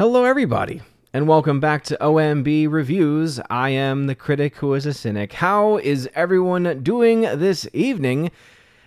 [0.00, 0.80] Hello, everybody,
[1.12, 3.38] and welcome back to OMB Reviews.
[3.50, 5.34] I am the critic who is a cynic.
[5.34, 8.30] How is everyone doing this evening?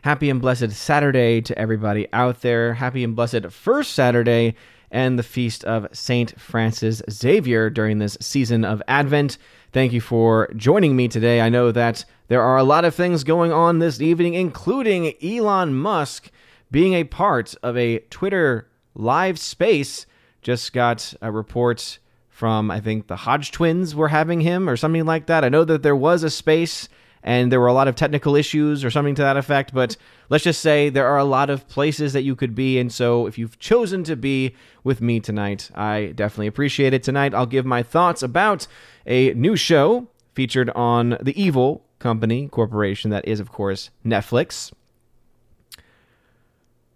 [0.02, 2.73] Happy and blessed Saturday to everybody out there.
[2.73, 4.55] Happy and blessed first Saturday
[4.89, 9.38] and the feast of Saint Francis Xavier during this season of Advent.
[9.71, 11.41] Thank you for joining me today.
[11.41, 15.75] I know that there are a lot of things going on this evening, including Elon
[15.75, 16.32] Musk
[16.71, 20.07] being a part of a Twitter live space
[20.44, 22.00] just got uh, a report
[22.30, 25.43] from I think the Hodge twins were having him or something like that.
[25.43, 26.89] I know that there was a space
[27.21, 29.96] and there were a lot of technical issues or something to that effect, but
[30.29, 33.28] let's just say there are a lot of places that you could be and so
[33.28, 37.03] if you've chosen to be with me tonight, I definitely appreciate it.
[37.03, 38.67] Tonight I'll give my thoughts about
[39.06, 44.72] a new show featured on the evil company corporation that is of course Netflix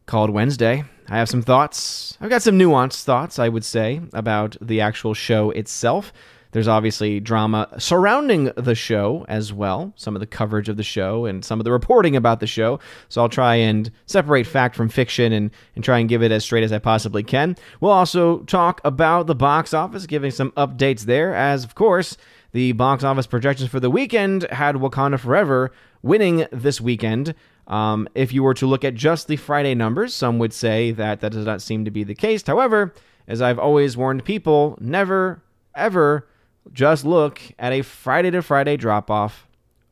[0.07, 0.83] called Wednesday.
[1.09, 2.17] I have some thoughts.
[2.19, 6.11] I've got some nuanced thoughts, I would say, about the actual show itself.
[6.51, 11.25] There's obviously drama surrounding the show as well, some of the coverage of the show
[11.25, 12.79] and some of the reporting about the show.
[13.09, 16.45] So I'll try and separate fact from fiction and, and try and give it as
[16.45, 17.57] straight as I possibly can.
[17.81, 22.17] We'll also talk about the box office, giving some updates there, as of course,
[22.53, 25.71] the box office projections for the weekend had Wakanda Forever
[26.01, 27.35] winning this weekend.
[27.67, 31.19] Um, if you were to look at just the Friday numbers, some would say that
[31.19, 32.41] that does not seem to be the case.
[32.47, 32.93] However,
[33.27, 35.43] as I've always warned people, never,
[35.75, 36.27] ever
[36.71, 39.47] just look at a Friday to Friday drop off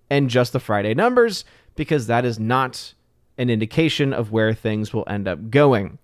[0.09, 1.43] and just the Friday numbers,
[1.75, 2.93] because that is not
[3.37, 5.97] an indication of where things will end up going.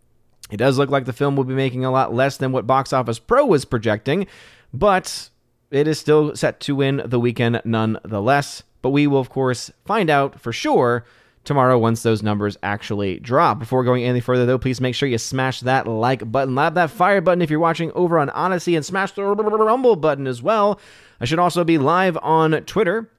[0.50, 2.92] It does look like the film will be making a lot less than what Box
[2.92, 4.28] Office Pro was projecting,
[4.74, 5.30] but
[5.70, 8.64] it is still set to win the weekend nonetheless.
[8.82, 11.06] But we will, of course, find out for sure
[11.44, 13.60] tomorrow once those numbers actually drop.
[13.60, 16.92] Before going any further, though, please make sure you smash that like button, lab that
[16.92, 20.80] fire button if you're watching over on Odysee, and smash the rumble button as well.
[21.20, 23.10] I should also be live on Twitter.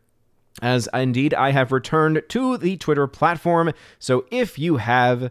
[0.60, 3.72] As indeed, I have returned to the Twitter platform.
[3.98, 5.30] So if you have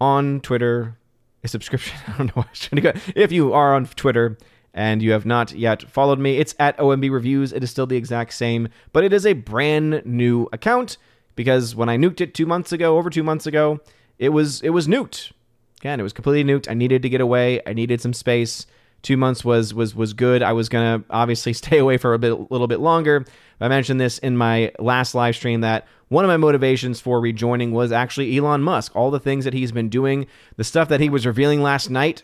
[0.00, 0.96] on Twitter
[1.44, 3.00] a subscription, I don't know why I was trying to go.
[3.14, 4.38] If you are on Twitter
[4.74, 7.52] and you have not yet followed me, it's at OMB Reviews.
[7.52, 10.96] It is still the exact same, but it is a brand new account
[11.34, 13.80] because when I nuked it two months ago, over two months ago,
[14.18, 15.32] it was it was nuked.
[15.80, 16.70] Again, it was completely nuked.
[16.70, 17.60] I needed to get away.
[17.66, 18.66] I needed some space.
[19.02, 20.42] Two months was was was good.
[20.42, 23.24] I was gonna obviously stay away for a bit, little bit longer.
[23.60, 27.72] I mentioned this in my last live stream that one of my motivations for rejoining
[27.72, 28.94] was actually Elon Musk.
[28.94, 30.26] All the things that he's been doing,
[30.56, 32.22] the stuff that he was revealing last night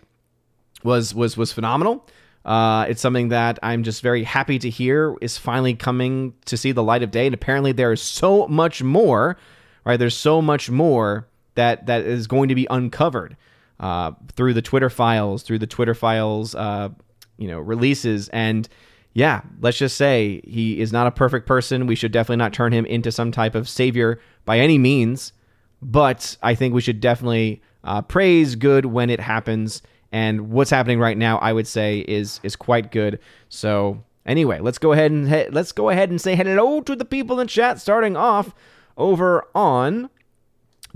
[0.85, 2.07] was was was phenomenal.
[2.49, 6.73] Uh, it's something that I'm just very happy to hear is finally coming to see
[6.73, 7.27] the light of day.
[7.27, 9.37] And apparently, there is so much more,
[9.85, 9.99] right?
[9.99, 13.37] There's so much more that that is going to be uncovered
[13.81, 16.89] uh, through the Twitter files, through the Twitter files, uh,
[17.37, 18.31] you know, releases.
[18.31, 18.67] And
[19.13, 21.87] yeah, let's just say he is not a perfect person.
[21.87, 25.35] We should definitely not turn him into some type of savior by any means.
[25.83, 29.83] But I think we should definitely uh, praise good when it happens
[30.13, 33.19] and what's happening right now I would say is is quite good.
[33.49, 37.05] So anyway, let's go ahead and he- let's go ahead and say hello to the
[37.05, 38.55] people in chat starting off
[38.97, 40.11] over on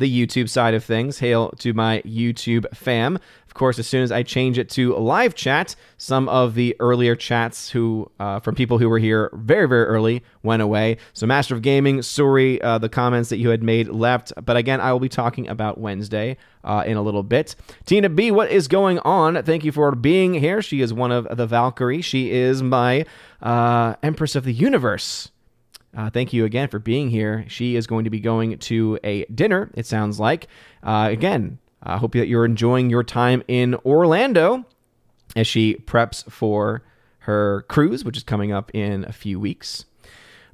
[0.03, 1.19] the YouTube side of things.
[1.19, 3.19] Hail to my YouTube fam.
[3.47, 7.15] Of course, as soon as I change it to live chat, some of the earlier
[7.15, 10.97] chats who uh, from people who were here very very early went away.
[11.13, 14.33] So Master of Gaming, sorry, uh, the comments that you had made left.
[14.43, 17.55] But again, I will be talking about Wednesday uh, in a little bit.
[17.85, 19.43] Tina B, what is going on?
[19.43, 20.63] Thank you for being here.
[20.63, 22.03] She is one of the Valkyrie.
[22.03, 23.05] She is my
[23.43, 25.31] uh, Empress of the Universe.
[25.97, 27.45] Uh, thank you again for being here.
[27.49, 30.49] She is going to be going to a dinner, it sounds like.
[30.83, 34.65] Uh, again, I hope that you're enjoying your time in Orlando
[35.37, 36.83] as she preps for
[37.21, 39.85] her cruise, which is coming up in a few weeks.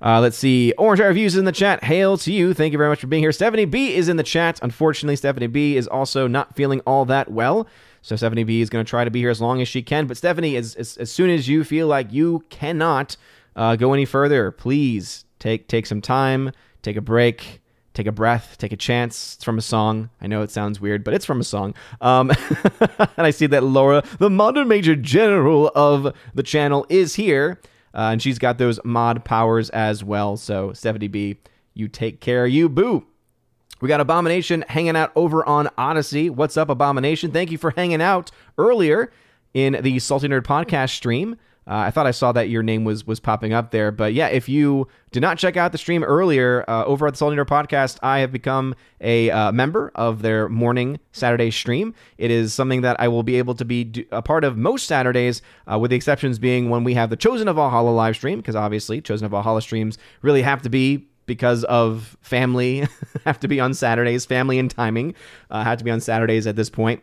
[0.00, 0.72] Uh, let's see.
[0.78, 1.82] Orange Eye Reviews in the chat.
[1.82, 2.54] Hail to you.
[2.54, 3.32] Thank you very much for being here.
[3.32, 4.60] Stephanie B is in the chat.
[4.62, 7.66] Unfortunately, Stephanie B is also not feeling all that well.
[8.02, 10.06] So Stephanie B is going to try to be here as long as she can.
[10.06, 13.16] But Stephanie, as, as, as soon as you feel like you cannot
[13.56, 16.52] uh, go any further, please take take some time,
[16.82, 17.60] take a break,
[17.94, 19.34] take a breath, take a chance.
[19.34, 20.10] It's from a song.
[20.20, 21.74] I know it sounds weird, but it's from a song.
[22.00, 22.30] Um,
[22.80, 27.60] and I see that Laura, the modern major general of the channel, is here.
[27.94, 30.36] Uh, and she's got those mod powers as well.
[30.36, 31.38] So, Stephanie B,
[31.74, 33.04] you take care, you boo.
[33.80, 36.30] We got Abomination hanging out over on Odysee.
[36.30, 37.30] What's up, Abomination?
[37.30, 39.12] Thank you for hanging out earlier
[39.54, 41.36] in the Salty Nerd podcast stream.
[41.68, 44.28] Uh, I thought I saw that your name was was popping up there, but yeah,
[44.28, 47.46] if you did not check out the stream earlier uh, over at the Salty Nerd
[47.46, 51.94] Podcast, I have become a uh, member of their morning Saturday stream.
[52.16, 55.42] It is something that I will be able to be a part of most Saturdays,
[55.78, 59.00] with the exceptions being when we have the Chosen of Valhalla live stream, because obviously
[59.02, 62.88] Chosen of Valhalla streams really have to be because of family
[63.24, 65.14] have to be on Saturdays, family and timing
[65.50, 67.02] uh, have to be on Saturdays at this point.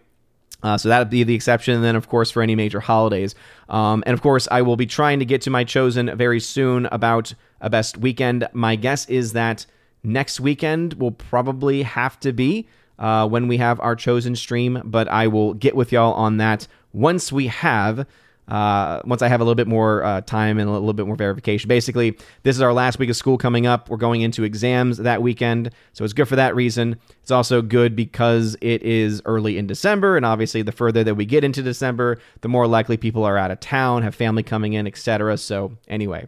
[0.64, 1.76] Uh, so that would be the exception.
[1.76, 3.36] And then, of course, for any major holidays.
[3.70, 6.88] Um, and of course, I will be trying to get to my chosen very soon
[6.88, 8.48] about a best weekend.
[8.54, 9.66] My guess is that
[10.04, 12.68] next weekend will probably have to be
[12.98, 16.68] uh, when we have our chosen stream, but I will get with y'all on that
[16.94, 18.08] once we have
[18.48, 21.16] uh, once I have a little bit more uh, time and a little bit more
[21.16, 21.68] verification.
[21.68, 23.90] Basically, this is our last week of school coming up.
[23.90, 26.98] We're going into exams that weekend, so it's good for that reason.
[27.22, 31.26] It's also good because it is early in December, and obviously, the further that we
[31.26, 34.88] get into December, the more likely people are out of town, have family coming in,
[34.88, 35.38] etc.
[35.38, 36.28] So, anyway.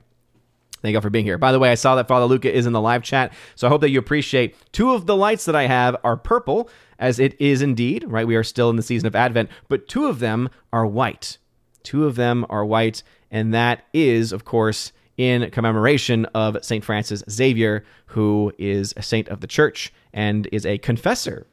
[0.81, 1.39] Thank you all for being here.
[1.39, 3.69] By the way, I saw that Father Luca is in the live chat, so I
[3.69, 6.69] hope that you appreciate two of the lights that I have are purple,
[6.99, 8.27] as it is indeed, right?
[8.27, 11.39] We are still in the season of Advent, but two of them are white.
[11.87, 13.01] Two of them are white,
[13.31, 16.83] and that is, of course, in commemoration of St.
[16.83, 21.47] Francis Xavier, who is a saint of the church and is a confessor,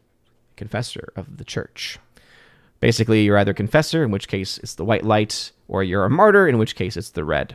[0.56, 2.00] confessor of the church.
[2.80, 6.48] Basically, you're either confessor, in which case it's the white light, or you're a martyr,
[6.48, 7.54] in which case it's the red.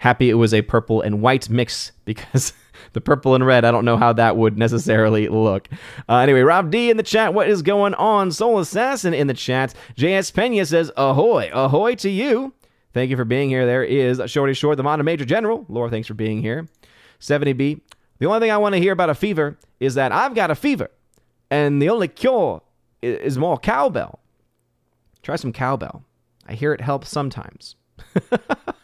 [0.00, 2.54] Happy it was a purple and white mix because
[2.94, 5.68] the purple and red, I don't know how that would necessarily look.
[6.08, 8.32] Uh, anyway, Rob D in the chat, what is going on?
[8.32, 9.74] Soul Assassin in the chat.
[9.96, 12.54] JS Pena says, Ahoy, ahoy to you.
[12.94, 13.66] Thank you for being here.
[13.66, 15.66] There is Shorty Short, the Mono Major General.
[15.68, 16.66] Laura, thanks for being here.
[17.18, 17.82] Stephanie B.
[18.18, 20.54] The only thing I want to hear about a fever is that I've got a
[20.54, 20.90] fever,
[21.50, 22.62] and the only cure
[23.02, 24.18] is more cowbell.
[25.22, 26.04] Try some cowbell.
[26.46, 27.76] I hear it helps sometimes.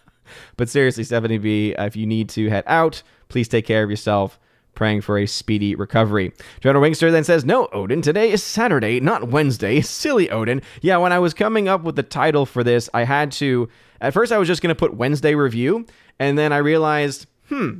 [0.57, 4.39] but seriously, Stephanie B, if you need to head out, Please take care of yourself.
[4.75, 6.35] Praying for a speedy recovery.
[6.61, 9.81] General Wingster then says, No, Odin, today is Saturday, not Wednesday.
[9.83, 10.61] Silly Odin.
[10.83, 13.71] Yeah, when I was coming up with the title for this, I had to.
[14.03, 15.87] At first, I was just going to put Wednesday review,
[16.19, 17.79] and then I realized, hmm,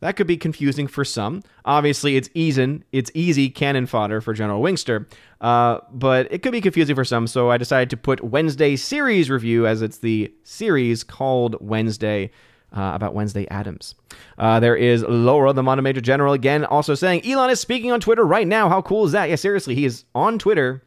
[0.00, 1.42] that could be confusing for some.
[1.64, 5.06] Obviously, it's easy, it's easy cannon fodder for General Wingster,
[5.40, 7.26] uh, but it could be confusing for some.
[7.26, 12.30] So I decided to put Wednesday series review as it's the series called Wednesday
[12.76, 13.94] uh, about Wednesday Addams.
[14.38, 18.00] Uh, there is Laura, the Mono Major General, again, also saying Elon is speaking on
[18.00, 18.68] Twitter right now.
[18.68, 19.28] How cool is that?
[19.28, 20.82] Yeah, seriously, he is on Twitter.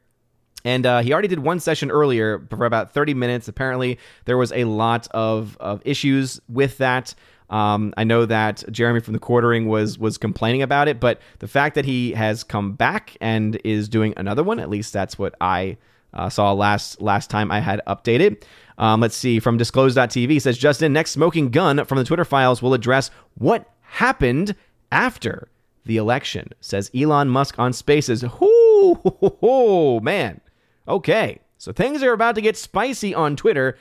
[0.65, 3.49] And uh, he already did one session earlier for about 30 minutes.
[3.49, 7.13] Apparently, there was a lot of, of issues with that.
[7.53, 11.47] Um, I know that Jeremy from the quartering was was complaining about it, but the
[11.47, 15.35] fact that he has come back and is doing another one, at least that's what
[15.39, 15.77] I
[16.15, 18.43] uh, saw last last time I had updated.
[18.79, 22.73] Um, let's see from disclose.tv says Justin next smoking gun from the Twitter files will
[22.73, 24.55] address what happened
[24.91, 25.47] after
[25.85, 26.49] the election.
[26.59, 28.25] Says Elon Musk on Spaces.
[28.41, 30.41] Oh man.
[30.87, 33.77] Okay, so things are about to get spicy on Twitter,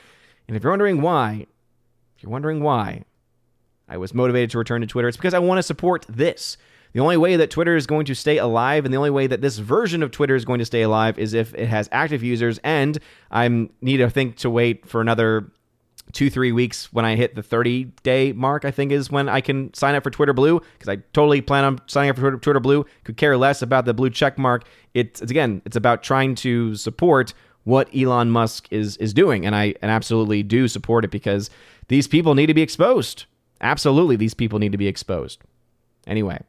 [0.46, 1.46] and if you're wondering why,
[2.16, 3.04] if you're wondering why
[3.92, 6.56] I was motivated to return to Twitter, it's because I want to support this.
[6.94, 9.42] The only way that Twitter is going to stay alive and the only way that
[9.42, 12.58] this version of Twitter is going to stay alive is if it has active users.
[12.64, 12.98] And
[13.30, 13.48] I
[13.82, 15.50] need to think to wait for another
[16.12, 19.42] two, three weeks when I hit the 30 day mark, I think is when I
[19.42, 22.38] can sign up for Twitter Blue because I totally plan on signing up for Twitter,
[22.38, 22.86] Twitter Blue.
[23.04, 24.64] Could care less about the blue check mark.
[24.94, 27.34] It's, it's again, it's about trying to support
[27.64, 31.48] what Elon Musk is is doing, and I and absolutely do support it because
[31.88, 33.26] these people need to be exposed.
[33.62, 35.40] Absolutely, these people need to be exposed.
[36.06, 36.42] Anyway,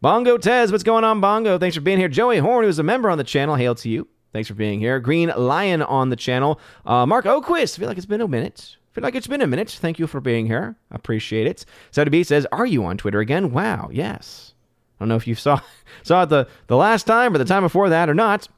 [0.00, 1.58] Bongo Tez, what's going on, Bongo?
[1.58, 2.08] Thanks for being here.
[2.08, 4.06] Joey Horn, who's a member on the channel, hail to you.
[4.32, 5.00] Thanks for being here.
[5.00, 6.60] Green Lion on the channel.
[6.86, 8.76] Uh, Mark Oquist, feel like it's been a minute.
[8.92, 9.70] Feel like it's been a minute.
[9.70, 10.76] Thank you for being here.
[10.90, 11.64] Appreciate it.
[11.90, 14.54] Saudi B says, "Are you on Twitter again?" Wow, yes.
[14.98, 15.60] I don't know if you saw
[16.02, 18.48] saw it the the last time or the time before that or not.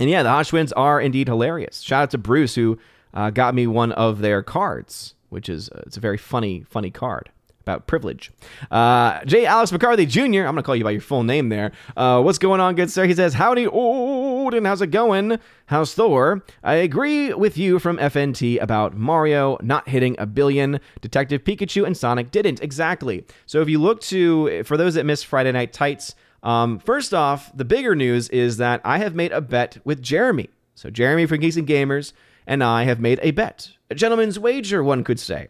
[0.00, 1.80] And yeah, the Hodge twins are indeed hilarious.
[1.80, 2.78] Shout out to Bruce who
[3.14, 6.90] uh, got me one of their cards, which is uh, it's a very funny funny
[6.90, 7.30] card
[7.68, 8.32] about privilege.
[8.70, 9.44] Uh, J.
[9.44, 11.72] Alex McCarthy Jr., I'm going to call you by your full name there.
[11.98, 13.04] Uh, what's going on, good sir?
[13.04, 14.64] He says, Howdy, Odin.
[14.64, 15.38] How's it going?
[15.66, 16.42] How's Thor?
[16.64, 20.80] I agree with you from FNT about Mario not hitting a billion.
[21.02, 22.62] Detective Pikachu and Sonic didn't.
[22.62, 23.26] Exactly.
[23.44, 27.54] So if you look to, for those that missed Friday Night Tights, um, first off,
[27.54, 30.48] the bigger news is that I have made a bet with Jeremy.
[30.74, 32.14] So Jeremy from Geeks and Gamers
[32.46, 33.72] and I have made a bet.
[33.90, 35.48] A gentleman's wager, one could say.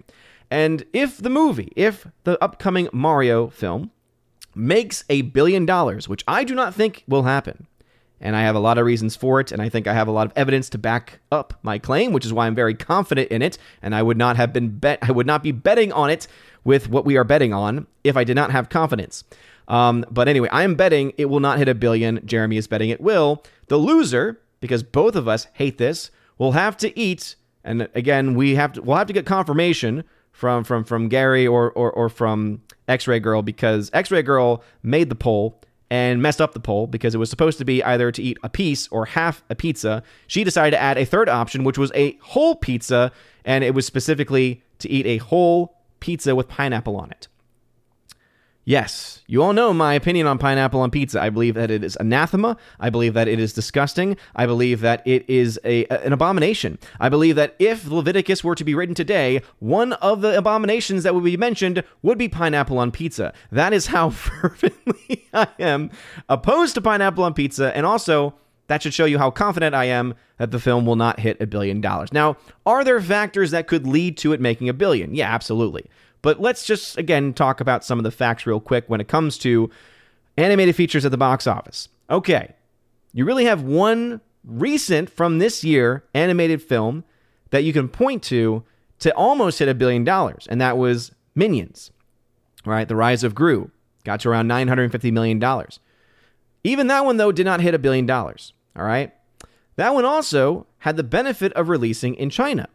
[0.51, 3.91] And if the movie, if the upcoming Mario film
[4.55, 7.67] makes a billion dollars, which I do not think will happen,
[8.21, 10.13] and I have a lot of reasons for it, and I think I have a
[10.13, 13.43] lot of evidence to back up my claim, which is why I'm very confident in
[13.43, 16.27] it, and I would not have been bet I would not be betting on it
[16.65, 19.25] with what we are betting on if I did not have confidence.
[19.69, 22.25] Um, but anyway, I am betting it will not hit a billion.
[22.27, 23.45] Jeremy is betting it will.
[23.69, 27.37] The loser, because both of us hate this, will have to eat.
[27.69, 31.71] And again, we have to we'll have to get confirmation from from from Gary or
[31.73, 35.61] or, or from X-Ray Girl because X-Ray Girl made the poll
[35.91, 38.49] and messed up the poll because it was supposed to be either to eat a
[38.49, 40.03] piece or half a pizza.
[40.27, 43.13] She decided to add a third option, which was a whole pizza,
[43.45, 47.29] and it was specifically to eat a whole pizza with pineapple on it.
[48.69, 51.23] Yes, you all know my opinion on pineapple on pizza.
[51.23, 52.59] I believe that it is anathema.
[52.79, 54.15] I believe that it is disgusting.
[54.37, 56.79] I believe that it is a, an abomination.
[57.01, 61.15] I believe that if Leviticus were to be written today, one of the abominations that
[61.15, 63.33] would be mentioned would be pineapple on pizza.
[63.51, 65.91] That is how fervently I am
[66.29, 68.35] opposed to pineapple on pizza, and also
[68.67, 71.47] that should show you how confident I am that the film will not hit a
[71.47, 72.13] billion dollars.
[72.13, 75.15] Now, are there factors that could lead to it making a billion?
[75.15, 75.87] Yeah, absolutely.
[76.23, 79.39] But let's just, again, talk about some of the facts real quick when it comes
[79.39, 79.71] to
[80.37, 81.89] animated features at the box office.
[82.11, 82.55] Okay,
[83.13, 87.05] you really have one recent from this year animated film
[87.51, 88.65] that you can point to
[89.01, 91.93] to almost hit a billion dollars, and that was Minions,
[92.65, 92.89] right?
[92.89, 93.71] The Rise of Gru
[94.05, 95.43] got to around $950 million.
[96.65, 99.13] Even that one, though, did not hit a billion dollars, all right?
[99.77, 102.69] That one also had the benefit of releasing in China.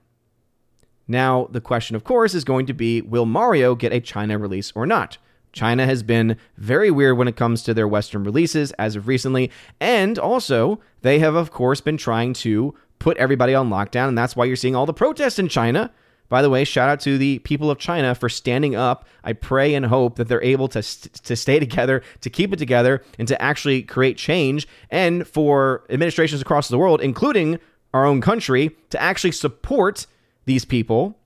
[1.07, 4.72] Now, the question, of course, is going to be will Mario get a China release
[4.75, 5.17] or not?
[5.51, 9.51] China has been very weird when it comes to their Western releases as of recently.
[9.79, 14.07] And also, they have, of course, been trying to put everybody on lockdown.
[14.07, 15.91] And that's why you're seeing all the protests in China.
[16.29, 19.05] By the way, shout out to the people of China for standing up.
[19.24, 22.57] I pray and hope that they're able to, st- to stay together, to keep it
[22.57, 24.67] together, and to actually create change.
[24.89, 27.60] And for administrations across the world, including
[27.93, 30.07] our own country, to actually support
[30.45, 31.17] these people,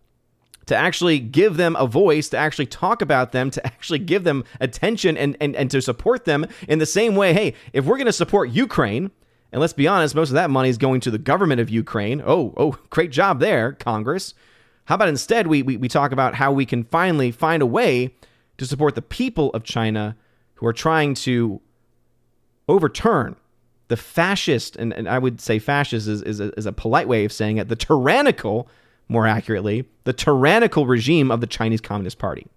[0.68, 4.44] to actually give them a voice, to actually talk about them, to actually give them
[4.60, 7.34] attention and, and, and to support them in the same way.
[7.34, 9.12] Hey, if we're going to support Ukraine,
[9.52, 12.22] and let's be honest, most of that money is going to the government of Ukraine.
[12.26, 14.34] Oh, oh, great job there, Congress.
[14.86, 18.14] How about instead we, we, we talk about how we can finally find a way
[18.58, 20.16] to support the people of China
[20.56, 21.62] who are trying to
[22.68, 23.36] overturn
[23.88, 27.24] the fascist, and, and I would say fascist is, is, a, is a polite way
[27.24, 28.68] of saying it, the tyrannical
[29.10, 32.48] more accurately, the tyrannical regime of the Chinese Communist Party.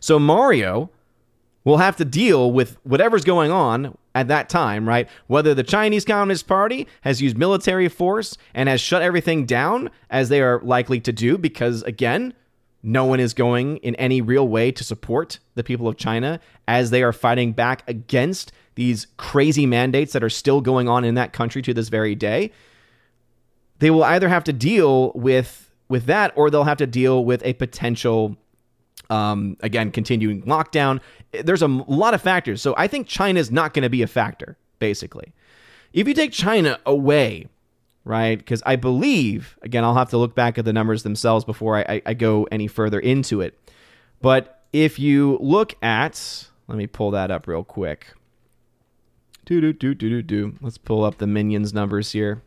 [0.00, 0.90] So Mario
[1.64, 5.08] will have to deal with whatever's going on at that time, right?
[5.26, 10.28] Whether the Chinese Communist Party has used military force and has shut everything down, as
[10.28, 12.34] they are likely to do, because again,
[12.82, 16.90] no one is going in any real way to support the people of China as
[16.90, 21.32] they are fighting back against these crazy mandates that are still going on in that
[21.32, 22.52] country to this very day
[23.78, 27.42] they will either have to deal with with that or they'll have to deal with
[27.44, 28.36] a potential
[29.10, 31.00] um, again continuing lockdown.
[31.32, 32.60] There's a lot of factors.
[32.62, 35.32] So i think china is not going to be a factor basically.
[35.92, 37.46] If you take china away
[38.04, 41.76] right because i believe again i'll have to look back at the numbers themselves before
[41.76, 43.58] I, I, I go any further into it.
[44.20, 48.08] But if you look at let me pull that up real quick.
[49.46, 52.42] Do do do do do do let's pull up the minions numbers here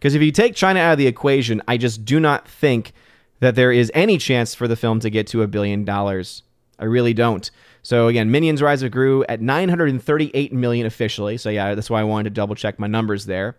[0.00, 2.94] because if you take China out of the equation, I just do not think
[3.40, 6.42] that there is any chance for the film to get to a billion dollars.
[6.78, 7.50] I really don't.
[7.82, 11.36] So again, Minions Rise of Gru at 938 million officially.
[11.36, 13.56] So yeah, that's why I wanted to double check my numbers there.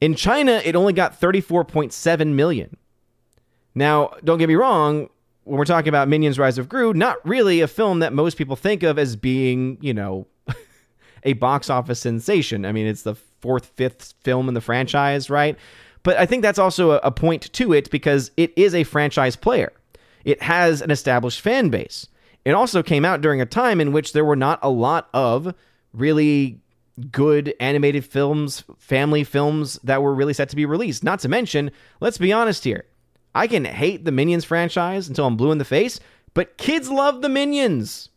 [0.00, 2.76] In China, it only got 34.7 million.
[3.74, 5.08] Now, don't get me wrong,
[5.44, 8.54] when we're talking about Minions Rise of Gru, not really a film that most people
[8.54, 10.28] think of as being, you know,
[11.24, 12.64] a box office sensation.
[12.64, 15.56] I mean, it's the fourth, fifth film in the franchise, right?
[16.02, 19.72] But I think that's also a, point to it because it is a franchise player.
[20.24, 22.08] It has an established fan base.
[22.44, 25.54] It also came out during a time in which there were not a lot of
[25.92, 26.60] really
[27.10, 31.04] good animated films, family films that were really set to be released.
[31.04, 32.84] Not to mention, let's be honest here.
[33.34, 36.00] I can hate the Minions franchise until I'm blue in the face,
[36.34, 38.10] but kids love the Minions.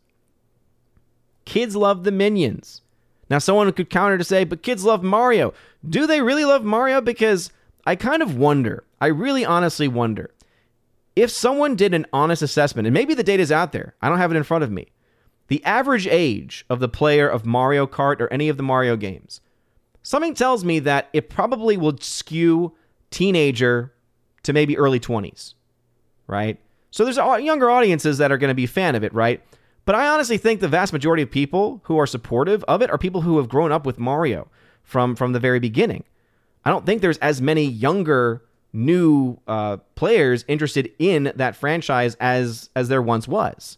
[1.46, 2.82] Kids love the Minions.
[3.30, 5.54] Now, someone could counter to say, but kids love Mario.
[5.88, 7.02] Do they really love Mario?
[7.02, 7.52] Because
[7.86, 10.32] I kind of wonder, I really honestly wonder,
[11.16, 14.18] if someone did an honest assessment, and maybe the data is out there, I don't
[14.18, 14.92] have it in front of me,
[15.48, 19.42] the average age of the player of Mario Kart or any of the Mario games,
[20.04, 22.74] something tells me that it probably will skew
[23.12, 23.94] teenager
[24.44, 25.54] to maybe early 20s,
[26.28, 26.60] right?
[26.92, 29.42] So there's younger audiences that are going to be fan of it, right?
[29.86, 32.98] But I honestly think the vast majority of people who are supportive of it are
[32.98, 34.48] people who have grown up with Mario.
[34.86, 36.04] from from the very beginning.
[36.64, 42.70] I don't think there's as many younger new uh, players interested in that franchise as
[42.76, 43.78] as there once was.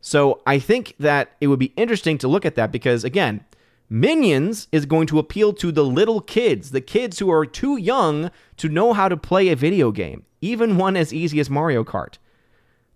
[0.00, 3.44] So I think that it would be interesting to look at that because again,
[3.88, 8.30] Minions is going to appeal to the little kids, the kids who are too young
[8.56, 12.18] to know how to play a video game, even one as easy as Mario Kart.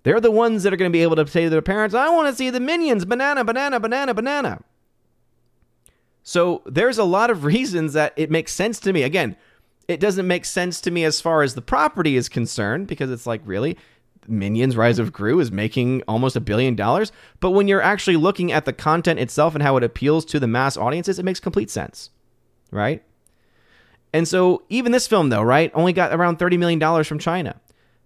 [0.05, 2.09] They're the ones that are going to be able to say to their parents, I
[2.11, 4.61] want to see the Minions, banana, banana, banana, banana.
[6.23, 9.03] So there's a lot of reasons that it makes sense to me.
[9.03, 9.37] Again,
[9.89, 13.27] it doesn't make sense to me as far as the property is concerned because it's
[13.27, 13.77] like, really?
[14.27, 17.13] Minions Rise of Gru is making almost a billion dollars.
[17.41, 20.47] But when you're actually looking at the content itself and how it appeals to the
[20.47, 22.11] mass audiences, it makes complete sense.
[22.71, 23.03] Right?
[24.13, 27.61] And so even this film, though, right, only got around $30 million from China.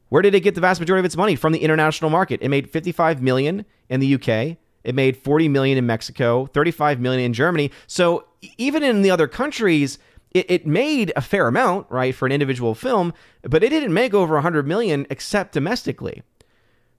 [0.08, 1.36] Where did it get the vast majority of its money?
[1.36, 2.40] From the international market.
[2.42, 4.56] It made 55 million in the UK.
[4.84, 7.70] It made 40 million in Mexico, 35 million in Germany.
[7.86, 8.24] So
[8.56, 9.98] even in the other countries,
[10.32, 13.12] it, it made a fair amount, right, for an individual film,
[13.42, 16.22] but it didn't make over 100 million except domestically.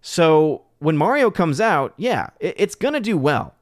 [0.01, 3.55] So when Mario comes out, yeah, it, it's going to do well,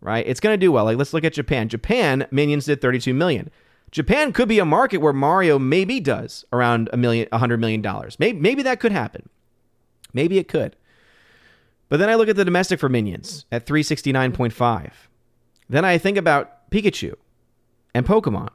[0.00, 0.26] right?
[0.26, 0.84] It's going to do well.
[0.84, 1.68] Like, let's look at Japan.
[1.68, 3.50] Japan, Minions did 32 million.
[3.90, 7.82] Japan could be a market where Mario maybe does around a million, a hundred million
[7.82, 8.18] dollars.
[8.18, 9.28] Maybe, maybe that could happen.
[10.12, 10.76] Maybe it could.
[11.88, 14.92] But then I look at the domestic for Minions at 369.5.
[15.68, 17.14] Then I think about Pikachu
[17.94, 18.48] and Pokemon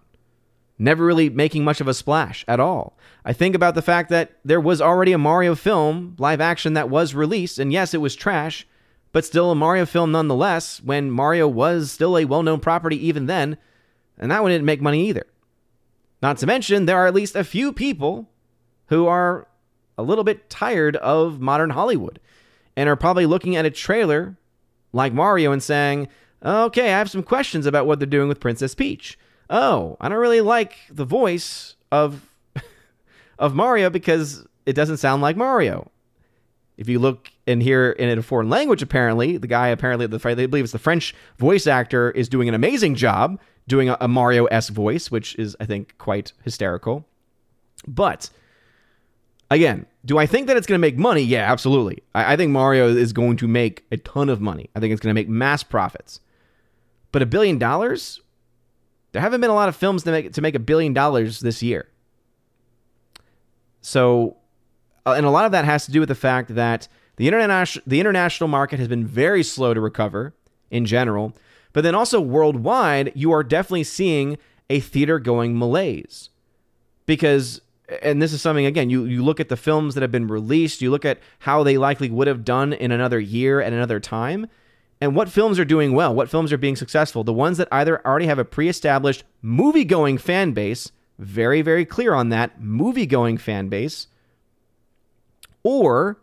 [0.82, 2.98] never really making much of a splash at all.
[3.24, 6.90] I think about the fact that there was already a Mario film, live action, that
[6.90, 8.68] was released, and yes, it was trash,
[9.12, 13.28] but still a Mario film nonetheless, when Mario was still a well known property even
[13.28, 13.58] then,
[14.22, 15.26] and that one didn't make money either.
[16.22, 18.30] Not to mention, there are at least a few people
[18.88, 19.48] who are
[19.98, 22.20] a little bit tired of modern Hollywood
[22.78, 24.38] and are probably looking at a trailer
[24.94, 26.08] like Mario and saying,
[26.44, 29.18] okay, I have some questions about what they're doing with Princess Peach
[29.52, 32.28] oh, I don't really like the voice of
[33.40, 35.92] of Mario because it doesn't sound like Mario.
[36.78, 40.48] If you look and hear in a foreign language, apparently the guy apparently the they
[40.48, 44.70] believe it's the French voice actor is doing an amazing job doing a, Mario s
[44.70, 47.06] voice, which is I think quite hysterical.
[47.88, 48.30] But
[49.50, 51.22] again, do I think that it's going to make money?
[51.22, 52.04] Yeah, absolutely.
[52.16, 54.70] I, I think Mario is going to make a ton of money.
[54.76, 56.20] I think it's going to make mass profits.
[57.12, 58.22] But a billion dollars?
[59.12, 61.62] There haven't been a lot of films to make to make a billion dollars this
[61.62, 61.88] year.
[63.82, 64.38] So,
[65.06, 67.84] uh, and a lot of that has to do with the fact that the international
[67.86, 70.34] the international market has been very slow to recover
[70.70, 71.34] in general,
[71.74, 74.38] but then also worldwide, you are definitely seeing
[74.70, 76.30] a theater going malaise
[77.06, 77.62] because
[78.02, 80.82] and this is something again you you look at the films that have been released
[80.82, 84.48] you look at how they likely would have done in another year at another time
[85.02, 86.14] and what films are doing well?
[86.14, 87.24] What films are being successful?
[87.24, 91.86] The ones that either already have a pre established movie going fan base, very, very
[91.86, 94.08] clear on that movie going fan base,
[95.64, 96.20] or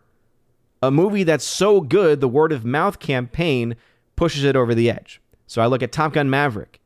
[0.81, 3.75] a movie that's so good the word of mouth campaign
[4.15, 5.21] pushes it over the edge.
[5.49, 6.79] So I look at Top Gun Maverick.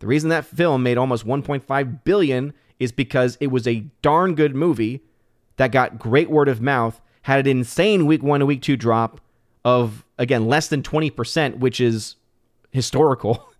[0.00, 4.56] The reason that film made almost 1.5 billion is because it was a darn good
[4.56, 5.00] movie
[5.58, 9.20] that got great word of mouth, had an insane week 1 to week 2 drop,
[9.64, 12.16] of again less than 20%, which is
[12.70, 13.46] historical.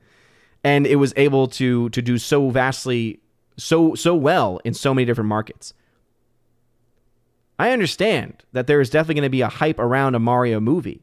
[0.62, 3.20] And it was able to to do so vastly
[3.56, 5.72] so so well in so many different markets.
[7.58, 11.00] I understand that there is definitely going to be a hype around a Mario movie.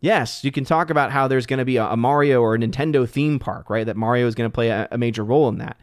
[0.00, 2.58] Yes, you can talk about how there's going to be a, a Mario or a
[2.58, 3.86] Nintendo theme park, right?
[3.86, 5.78] That Mario is going to play a, a major role in that.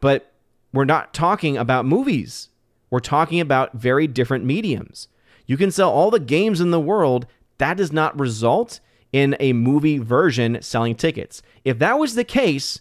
[0.00, 0.32] But
[0.72, 2.48] we're not talking about movies.
[2.90, 5.08] We're talking about very different mediums.
[5.46, 7.26] You can sell all the games in the world
[7.58, 8.80] that does not result
[9.12, 11.42] in a movie version selling tickets.
[11.64, 12.80] If that was the case,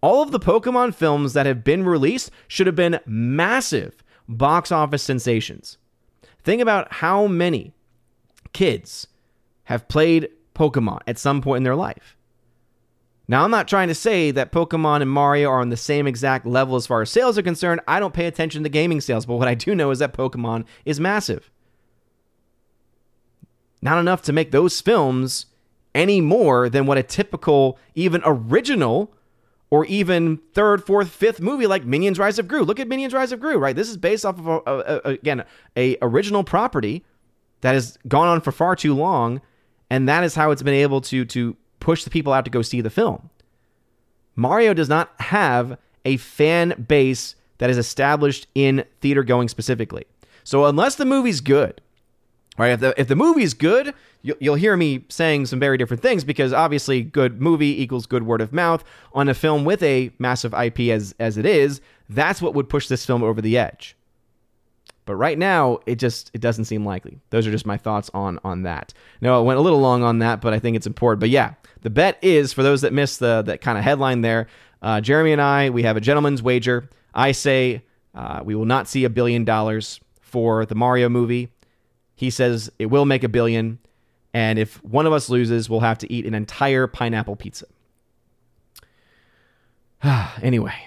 [0.00, 5.02] all of the Pokemon films that have been released should have been massive box office
[5.02, 5.78] sensations.
[6.42, 7.72] Think about how many
[8.52, 9.06] kids
[9.68, 12.16] have played Pokemon at some point in their life.
[13.28, 16.46] Now, I'm not trying to say that Pokemon and Mario are on the same exact
[16.46, 17.82] level as far as sales are concerned.
[17.86, 20.64] I don't pay attention to gaming sales, but what I do know is that Pokemon
[20.86, 21.50] is massive.
[23.82, 25.44] Not enough to make those films
[25.94, 29.12] any more than what a typical, even original,
[29.68, 32.62] or even third, fourth, fifth movie like Minions: Rise of Gru.
[32.62, 33.76] Look at Minions: Rise of Gru, right?
[33.76, 35.44] This is based off of a, a, a, again
[35.76, 37.04] a original property
[37.60, 39.42] that has gone on for far too long,
[39.90, 42.62] and that is how it's been able to to push the people out to go
[42.62, 43.30] see the film.
[44.36, 50.06] Mario does not have a fan base that is established in theater going specifically.
[50.44, 51.80] So unless the movie's good,
[52.58, 52.72] Right?
[52.72, 56.24] If the if the movie's good, you'll, you'll hear me saying some very different things
[56.24, 60.52] because obviously, good movie equals good word of mouth on a film with a massive
[60.52, 61.80] IP as as it is.
[62.08, 63.96] That's what would push this film over the edge.
[65.08, 67.18] But right now, it just it doesn't seem likely.
[67.30, 68.92] Those are just my thoughts on on that.
[69.22, 71.20] No, I went a little long on that, but I think it's important.
[71.20, 74.48] But yeah, the bet is for those that missed the that kind of headline there.
[74.82, 76.90] Uh, Jeremy and I, we have a gentleman's wager.
[77.14, 81.48] I say uh, we will not see a billion dollars for the Mario movie.
[82.14, 83.78] He says it will make a billion,
[84.34, 87.64] and if one of us loses, we'll have to eat an entire pineapple pizza.
[90.42, 90.86] anyway,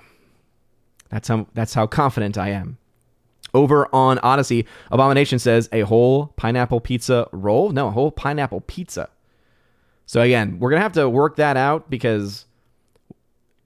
[1.10, 2.78] that's how that's how confident I am.
[3.54, 7.72] Over on Odysee, Abomination says a whole pineapple pizza roll.
[7.72, 9.10] No, a whole pineapple pizza.
[10.06, 12.46] So again, we're gonna have to work that out because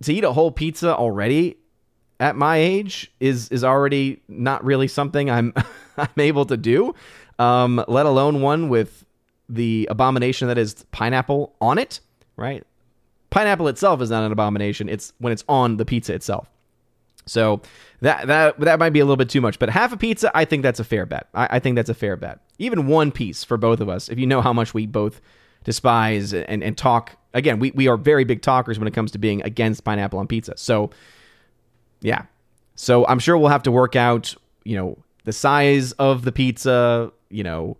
[0.03, 1.57] to eat a whole pizza already
[2.19, 5.53] at my age is is already not really something I'm
[5.97, 6.93] I'm able to do.
[7.39, 9.05] Um, let alone one with
[9.49, 11.99] the abomination that is pineapple on it.
[12.37, 12.63] Right?
[13.29, 14.89] Pineapple itself is not an abomination.
[14.89, 16.49] It's when it's on the pizza itself.
[17.25, 17.61] So
[18.01, 20.45] that that that might be a little bit too much, but half a pizza, I
[20.45, 21.27] think that's a fair bet.
[21.33, 22.39] I, I, think that's a fair bet.
[22.59, 25.21] Even one piece for both of us, if you know how much we both
[25.63, 27.17] despise and, and talk.
[27.33, 30.27] Again, we, we are very big talkers when it comes to being against pineapple on
[30.27, 30.53] pizza.
[30.55, 30.91] So
[32.01, 32.25] yeah.
[32.75, 34.33] So I'm sure we'll have to work out,
[34.63, 37.77] you know, the size of the pizza, you know,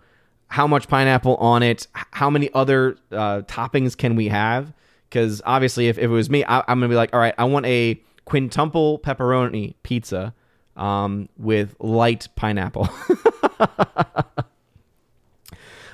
[0.48, 4.74] how much pineapple on it, how many other uh, toppings can we have?
[5.10, 7.46] Because obviously, if, if it was me, I, am gonna be like, all right, I
[7.46, 10.34] want a quintuple pepperoni pizza
[10.76, 12.90] um, with light pineapple.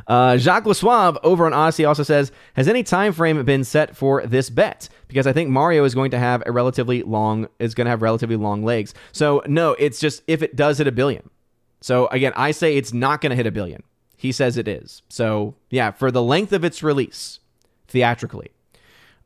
[0.08, 4.26] uh, Jacques Lesuave over on Odysee also says, "Has any time frame been set for
[4.26, 4.90] this bet?
[5.08, 8.02] Because I think Mario is going to have a relatively long is going to have
[8.02, 8.94] relatively long legs.
[9.12, 11.30] So no, it's just if it does hit a billion.
[11.82, 13.84] So again, I say it's not going to hit a billion.
[14.16, 15.02] He says it is.
[15.10, 17.40] So yeah, for the length of its release
[17.88, 18.52] theatrically,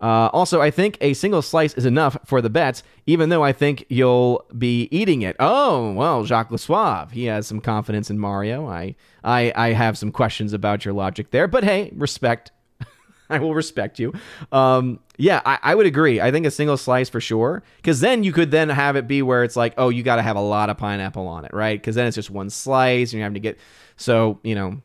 [0.01, 3.53] uh, also, I think a single slice is enough for the bets, even though I
[3.53, 5.35] think you'll be eating it.
[5.39, 8.67] Oh, well, Jacques Lesuave, he has some confidence in Mario.
[8.67, 12.51] I, I, I have some questions about your logic there, but hey, respect.
[13.29, 14.13] I will respect you.
[14.51, 16.19] Um, yeah, I, I, would agree.
[16.19, 19.21] I think a single slice for sure, because then you could then have it be
[19.21, 21.79] where it's like, oh, you got to have a lot of pineapple on it, right?
[21.79, 23.57] Because then it's just one slice, and you're having to get
[23.95, 24.81] so you know.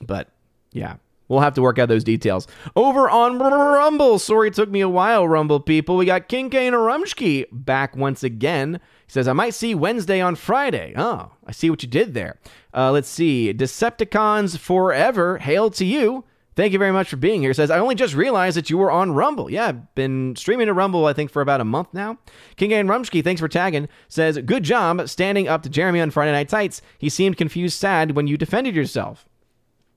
[0.00, 0.28] But
[0.72, 0.94] yeah,
[1.28, 2.46] We'll have to work out those details.
[2.74, 5.96] Over on Rumble, sorry it took me a while, Rumble people.
[5.96, 8.80] We got King Kane Rumsky back once again.
[9.06, 10.94] He says, I might see Wednesday on Friday.
[10.96, 12.38] Oh, I see what you did there.
[12.74, 13.52] Uh, let's see.
[13.52, 16.24] Decepticons Forever, hail to you.
[16.56, 17.54] Thank you very much for being here.
[17.54, 19.48] Says, I only just realized that you were on Rumble.
[19.48, 22.18] Yeah, I've been streaming to Rumble, I think, for about a month now.
[22.56, 23.88] King Kane Rumsky, thanks for tagging.
[24.08, 26.82] Says, Good job standing up to Jeremy on Friday Night Tights.
[26.98, 29.27] He seemed confused, sad when you defended yourself.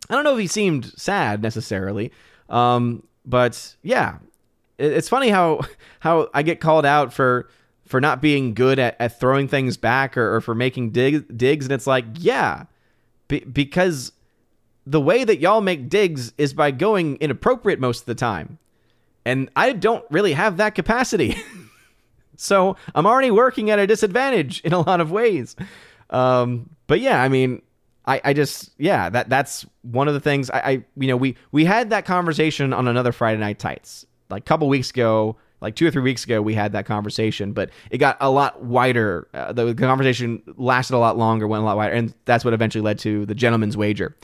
[0.10, 2.12] I don't know if he seemed sad necessarily,
[2.50, 4.18] um, but yeah,
[4.78, 5.62] it, it's funny how
[6.00, 7.50] how I get called out for
[7.86, 11.66] for not being good at, at throwing things back or, or for making dig, digs,
[11.66, 12.66] and it's like yeah,
[13.28, 14.12] be, because
[14.86, 18.58] the way that y'all make digs is by going inappropriate most of the time,
[19.26, 21.36] and I don't really have that capacity.
[22.36, 25.56] so I'm already working at a disadvantage in a lot of ways.
[26.10, 27.62] Um, but yeah, I mean,
[28.06, 31.36] I, I just yeah that that's one of the things I, I you know we
[31.52, 34.06] we had that conversation on another Friday Night Tights.
[34.30, 37.54] Like a couple weeks ago like two or three weeks ago we had that conversation
[37.54, 41.66] but it got a lot wider uh, the conversation lasted a lot longer went a
[41.66, 44.16] lot wider and that's what eventually led to the gentleman's wager.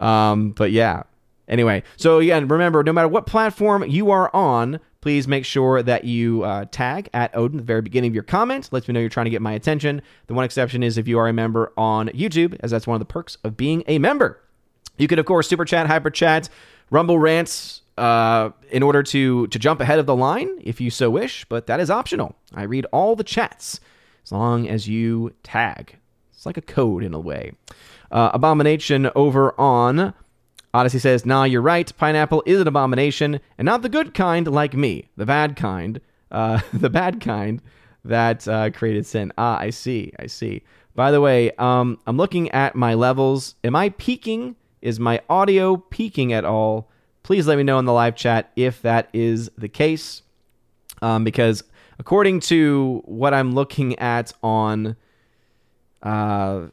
[0.00, 1.04] Um, but yeah.
[1.46, 6.04] Anyway so again remember no matter what platform you are on please make sure that
[6.04, 8.70] you uh, tag at Odin at the very beginning of your comment.
[8.72, 10.00] Lets me know you're trying to get my attention.
[10.28, 13.00] The one exception is if you are a member on YouTube, as that's one of
[13.00, 14.40] the perks of being a member.
[14.96, 16.48] You can, of course, super chat, hyper chat,
[16.88, 21.10] rumble rants uh, in order to to jump ahead of the line if you so
[21.10, 22.34] wish, but that is optional.
[22.54, 23.80] I read all the chats
[24.24, 25.98] as long as you tag.
[26.32, 27.52] It's like a code in a way.
[28.10, 30.14] Uh, Abomination over on
[30.74, 31.90] Odysee says, Nah, you're right.
[31.96, 36.00] Pineapple is an abomination, and not the good kind like me, the bad kind,
[36.32, 37.62] uh, the bad kind
[38.04, 39.32] that uh, created sin.
[39.38, 40.12] Ah, I see.
[40.18, 40.62] I see.
[40.94, 43.54] By the way, um, I'm looking at my levels.
[43.64, 44.56] Am I peaking?
[44.82, 46.90] Is my audio peaking at all?
[47.22, 50.22] Please let me know in the live chat if that is the case.
[51.00, 51.64] Um, because
[51.98, 54.96] according to what I'm looking at on
[56.02, 56.66] uh,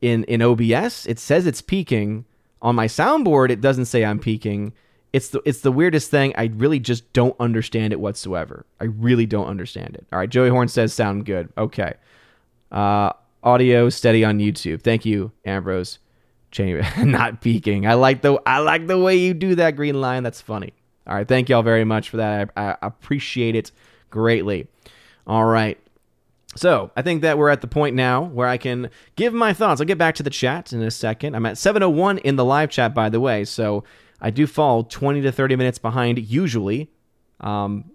[0.00, 2.26] in in OBS, it says it's peaking
[2.66, 4.72] on my soundboard, it doesn't say I'm peaking.
[5.12, 6.34] It's the it's the weirdest thing.
[6.36, 8.66] I really just don't understand it whatsoever.
[8.80, 10.04] I really don't understand it.
[10.12, 11.48] All right, Joey Horn says sound good.
[11.56, 11.94] Okay.
[12.72, 13.12] Uh,
[13.44, 14.82] audio steady on YouTube.
[14.82, 16.00] Thank you, Ambrose.
[16.50, 17.86] Chamber not peeking.
[17.86, 20.24] I like the I like the way you do that, Green Lion.
[20.24, 20.72] That's funny.
[21.06, 22.50] All right, thank y'all very much for that.
[22.56, 23.70] I, I appreciate it
[24.10, 24.66] greatly.
[25.24, 25.78] All right.
[26.56, 29.80] So I think that we're at the point now where I can give my thoughts.
[29.80, 31.34] I'll get back to the chat in a second.
[31.36, 33.44] I'm at 7:01 in the live chat, by the way.
[33.44, 33.84] So
[34.20, 36.90] I do fall 20 to 30 minutes behind usually.
[37.40, 37.92] Um,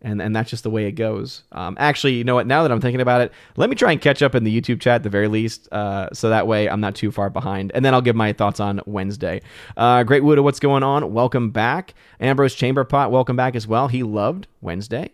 [0.00, 1.42] and and that's just the way it goes.
[1.50, 2.46] Um, actually, you know what?
[2.46, 4.80] Now that I'm thinking about it, let me try and catch up in the YouTube
[4.80, 7.72] chat at the very least, uh, so that way I'm not too far behind.
[7.74, 9.42] And then I'll give my thoughts on Wednesday.
[9.76, 11.12] Uh, Great what's going on?
[11.12, 13.10] Welcome back, Ambrose Chamberpot.
[13.10, 13.88] Welcome back as well.
[13.88, 15.10] He loved Wednesday.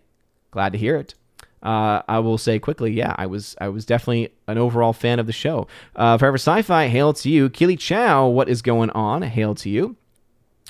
[0.51, 1.15] Glad to hear it.
[1.65, 5.25] Uh, I will say quickly, yeah, I was I was definitely an overall fan of
[5.25, 5.67] the show.
[5.95, 7.49] Uh, Forever Sci-Fi, hail to you.
[7.49, 9.23] Keely Chow, what is going on?
[9.23, 9.95] Hail to you.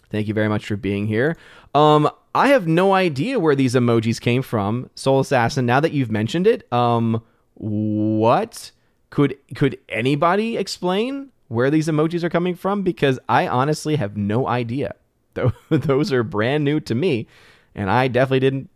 [0.10, 1.36] Thank you very much for being here.
[1.73, 5.65] Um, I have no idea where these emojis came from, Soul Assassin.
[5.65, 7.21] Now that you've mentioned it, um,
[7.55, 8.71] what
[9.10, 12.84] could could anybody explain where these emojis are coming from?
[12.84, 14.95] Because I honestly have no idea.
[15.69, 17.27] Those are brand new to me,
[17.75, 18.69] and I definitely didn't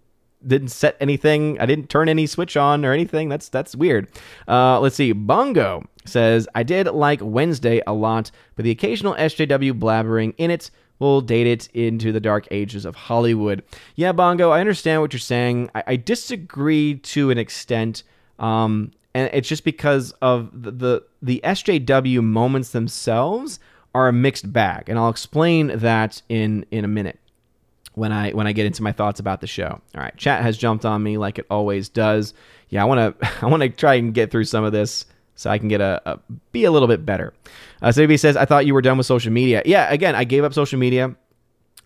[0.46, 1.60] didn't set anything.
[1.60, 3.30] I didn't turn any switch on or anything.
[3.30, 4.08] That's that's weird.
[4.48, 5.12] Uh, let's see.
[5.12, 10.72] Bongo says I did like Wednesday a lot, but the occasional SJW blabbering in it
[11.00, 13.64] will date it into the dark ages of Hollywood.
[13.96, 15.70] Yeah, Bongo, I understand what you're saying.
[15.74, 18.04] I, I disagree to an extent.
[18.38, 23.60] Um, and it's just because of the, the the SJW moments themselves
[23.96, 27.20] are a mixed bag, and I'll explain that in in a minute
[28.00, 29.68] when I when I get into my thoughts about the show.
[29.96, 32.34] All right, chat has jumped on me like it always does.
[32.70, 35.50] Yeah, I want to I want to try and get through some of this so
[35.50, 36.20] I can get a, a
[36.52, 37.34] be a little bit better.
[37.82, 39.62] Uh, so says, I thought you were done with social media.
[39.66, 41.16] Yeah, again, I gave up social media.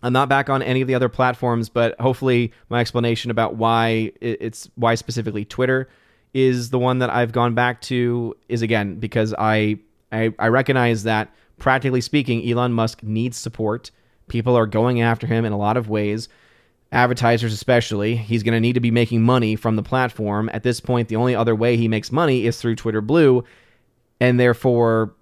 [0.02, 4.12] I'm not back on any of the other platforms, but hopefully my explanation about why
[4.20, 5.88] it's why specifically Twitter
[6.32, 9.78] is the one that I've gone back to is again because I
[10.12, 13.90] I, I recognize that practically speaking, Elon Musk needs support.
[14.28, 16.28] People are going after him in a lot of ways
[16.94, 18.16] advertisers especially.
[18.16, 20.48] He's going to need to be making money from the platform.
[20.54, 23.44] At this point, the only other way he makes money is through Twitter Blue,
[24.20, 25.12] and therefore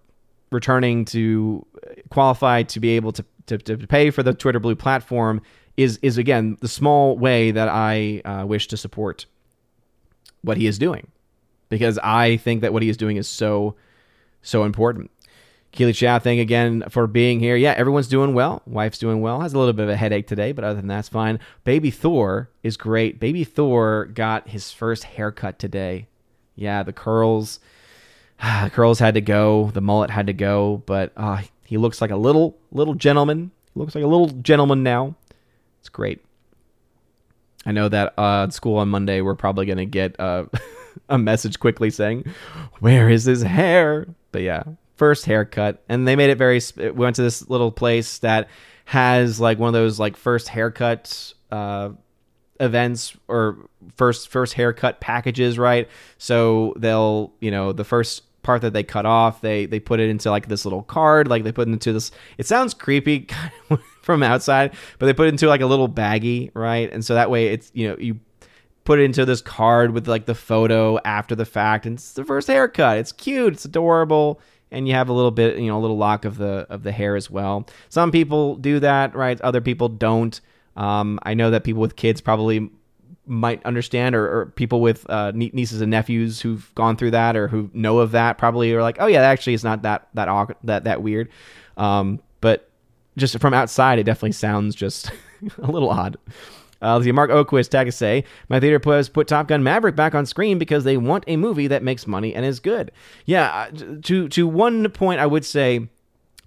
[0.50, 1.66] returning to
[2.10, 5.40] qualify to be able to, to, to pay for the Twitter Blue platform
[5.78, 9.24] is is again the small way that I uh, wish to support
[10.42, 11.10] what he is doing
[11.70, 13.74] because I think that what he is doing is so
[14.42, 15.10] so important.
[15.72, 17.56] Keely Chow, thank again for being here.
[17.56, 18.60] Yeah, everyone's doing well.
[18.66, 19.40] Wife's doing well.
[19.40, 21.40] Has a little bit of a headache today, but other than that's fine.
[21.64, 23.18] Baby Thor is great.
[23.18, 26.08] Baby Thor got his first haircut today.
[26.56, 27.58] Yeah, the curls,
[28.38, 29.70] the curls had to go.
[29.72, 33.50] The mullet had to go, but uh, he looks like a little little gentleman.
[33.72, 35.14] He looks like a little gentleman now.
[35.80, 36.22] It's great.
[37.64, 40.44] I know that uh, at school on Monday we're probably gonna get uh,
[41.08, 42.26] a message quickly saying,
[42.80, 44.64] "Where is his hair?" But yeah,
[45.02, 46.60] first haircut, and they made it very.
[46.76, 48.48] We went to this little place that
[48.84, 51.88] has like one of those like first haircut uh,
[52.60, 55.88] events or first first haircut packages, right?
[56.18, 60.08] So they'll you know the first part that they cut off, they they put it
[60.08, 62.12] into like this little card, like they put it into this.
[62.38, 63.26] It sounds creepy
[64.02, 66.88] from outside, but they put it into like a little baggie, right?
[66.92, 68.20] And so that way it's you know you
[68.84, 72.24] put it into this card with like the photo after the fact, and it's the
[72.24, 72.98] first haircut.
[72.98, 74.40] It's cute, it's adorable
[74.72, 76.92] and you have a little bit, you know, a little lock of the of the
[76.92, 77.66] hair as well.
[77.88, 79.40] Some people do that, right?
[79.40, 80.40] Other people don't.
[80.76, 82.70] Um, I know that people with kids probably
[83.26, 87.46] might understand, or, or people with uh, nieces and nephews who've gone through that or
[87.48, 90.56] who know of that probably are like, oh yeah, actually it's not that that awkward,
[90.64, 91.28] that that weird.
[91.76, 92.68] Um, but
[93.16, 95.10] just from outside, it definitely sounds just
[95.58, 96.16] a little odd.
[96.82, 100.84] Uh, Mark Oquist, tag say, my theater put Top Gun Maverick back on screen because
[100.84, 102.90] they want a movie that makes money and is good.
[103.24, 105.88] Yeah, uh, to to one point, I would say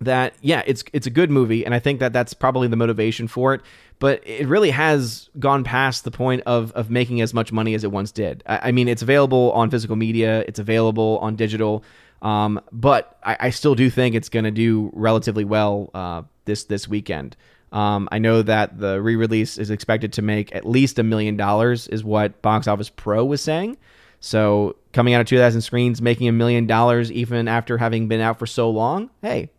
[0.01, 3.27] that yeah, it's it's a good movie, and I think that that's probably the motivation
[3.27, 3.61] for it.
[3.99, 7.83] But it really has gone past the point of of making as much money as
[7.83, 8.43] it once did.
[8.45, 11.83] I, I mean, it's available on physical media, it's available on digital.
[12.21, 16.63] Um, but I, I, still do think it's going to do relatively well uh, this
[16.63, 17.35] this weekend.
[17.75, 21.89] Um, I know that the re-release is expected to make at least a million dollars,
[21.89, 23.75] is what Box Office Pro was saying.
[24.21, 28.39] So coming out of 2000 screens, making a million dollars even after having been out
[28.39, 29.49] for so long, hey,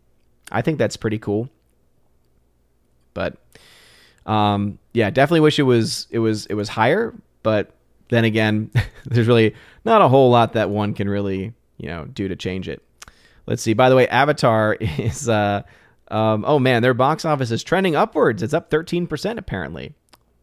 [0.51, 1.47] I think that's pretty cool.
[3.13, 3.37] But
[4.25, 7.13] um, yeah, definitely wish it was it was it was higher.
[7.43, 7.71] But
[8.09, 8.71] then again,
[9.05, 9.53] there's really
[9.85, 12.81] not a whole lot that one can really you know do to change it.
[13.45, 13.73] Let's see.
[13.73, 15.61] By the way, Avatar is uh,
[16.09, 18.43] um, oh man, their box office is trending upwards.
[18.43, 19.93] It's up 13% apparently.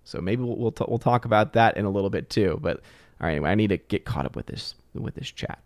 [0.04, 2.58] So maybe we'll we'll, t- we'll talk about that in a little bit too.
[2.60, 2.78] But
[3.20, 5.58] all right, anyway, I need to get caught up with this with this chat.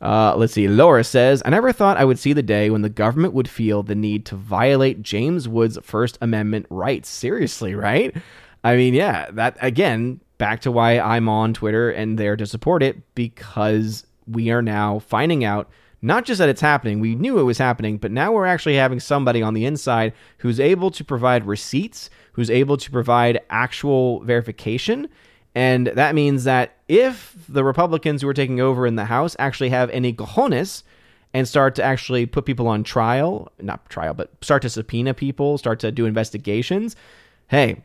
[0.00, 0.68] Uh, let's see.
[0.68, 3.82] Laura says, I never thought I would see the day when the government would feel
[3.82, 7.08] the need to violate James Woods' First Amendment rights.
[7.08, 8.14] Seriously, right?
[8.62, 12.82] I mean, yeah, that again, back to why I'm on Twitter and there to support
[12.82, 15.70] it because we are now finding out
[16.04, 19.00] not just that it's happening, we knew it was happening, but now we're actually having
[19.00, 25.08] somebody on the inside who's able to provide receipts, who's able to provide actual verification.
[25.54, 29.70] And that means that if the Republicans who are taking over in the House actually
[29.70, 30.82] have any cojones
[31.32, 35.56] and start to actually put people on trial, not trial, but start to subpoena people,
[35.56, 36.96] start to do investigations,
[37.48, 37.82] hey,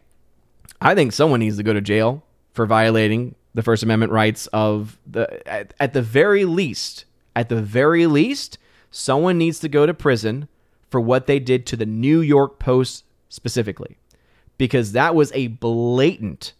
[0.82, 4.98] I think someone needs to go to jail for violating the First Amendment rights of
[5.08, 8.58] the, at, at the very least, at the very least,
[8.92, 10.48] someone needs to go to prison
[10.90, 13.98] for what they did to the New York Post specifically,
[14.58, 16.54] because that was a blatant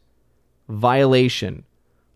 [0.68, 1.66] violation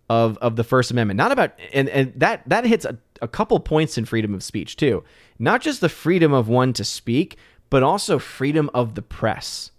[0.09, 1.17] of of the First Amendment.
[1.17, 4.75] Not about and and that that hits a, a couple points in freedom of speech
[4.75, 5.03] too.
[5.39, 7.37] Not just the freedom of one to speak,
[7.69, 9.71] but also freedom of the press.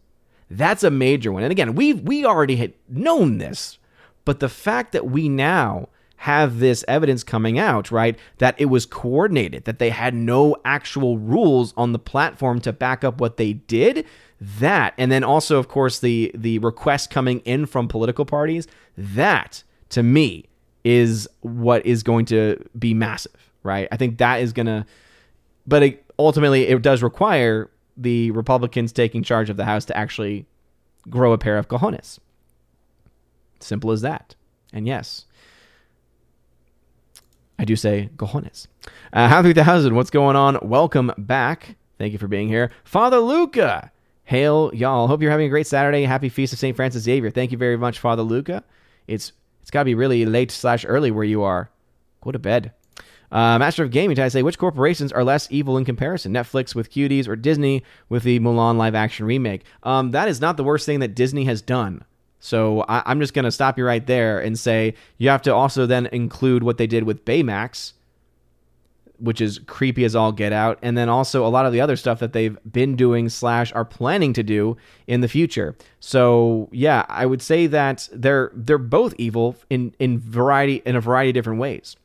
[0.50, 1.42] That's a major one.
[1.42, 3.78] And again, we we already had known this,
[4.24, 5.88] but the fact that we now
[6.24, 8.18] have this evidence coming out, right?
[8.38, 13.04] That it was coordinated, that they had no actual rules on the platform to back
[13.04, 14.06] up what they did.
[14.40, 18.66] That, and then also, of course, the the request coming in from political parties.
[18.96, 20.46] That, to me,
[20.82, 23.86] is what is going to be massive, right?
[23.92, 24.86] I think that is going to,
[25.66, 30.46] but it, ultimately, it does require the Republicans taking charge of the House to actually
[31.10, 32.18] grow a pair of cojones.
[33.60, 34.34] Simple as that.
[34.72, 35.26] And yes,
[37.58, 38.66] I do say cojones.
[39.12, 40.58] Uh, Happy 3000, what's going on?
[40.62, 41.76] Welcome back.
[41.98, 42.70] Thank you for being here.
[42.82, 43.92] Father Luca,
[44.24, 45.06] hail y'all.
[45.06, 46.04] Hope you're having a great Saturday.
[46.04, 46.74] Happy Feast of St.
[46.74, 47.30] Francis Xavier.
[47.30, 48.64] Thank you very much, Father Luca.
[49.06, 51.70] It's it's got to be really late slash early where you are.
[52.22, 52.72] Go to bed.
[53.32, 56.32] Uh, Master of Gaming, I say, which corporations are less evil in comparison?
[56.32, 59.64] Netflix with cuties or Disney with the Mulan live action remake?
[59.82, 62.04] Um, that is not the worst thing that Disney has done.
[62.44, 65.54] So I, am just going to stop you right there and say you have to
[65.54, 67.94] also then include what they did with Baymax,
[69.18, 71.96] which is creepy as all get out, and then also a lot of the other
[71.96, 74.76] stuff that they've been doing slash are planning to do
[75.06, 75.74] in the future.
[76.00, 81.00] So yeah, I would say that they're they're both evil in in variety in a
[81.00, 81.96] variety of different ways.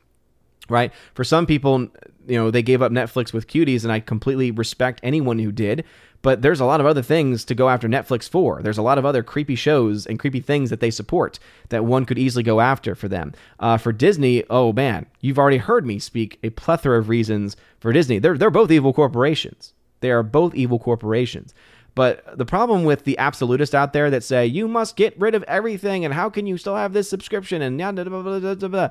[0.70, 0.90] Right?
[1.12, 1.88] For some people,
[2.26, 5.84] you know, they gave up Netflix with cuties, and I completely respect anyone who did.
[6.22, 8.60] But there's a lot of other things to go after Netflix for.
[8.62, 11.38] There's a lot of other creepy shows and creepy things that they support
[11.70, 13.32] that one could easily go after for them.
[13.58, 17.92] Uh, for Disney, oh man, you've already heard me speak a plethora of reasons for
[17.92, 18.18] Disney.
[18.18, 19.72] They're they're both evil corporations.
[20.00, 21.54] They are both evil corporations.
[21.94, 25.42] But the problem with the absolutists out there that say you must get rid of
[25.44, 28.88] everything and how can you still have this subscription and blah, blah, blah, blah,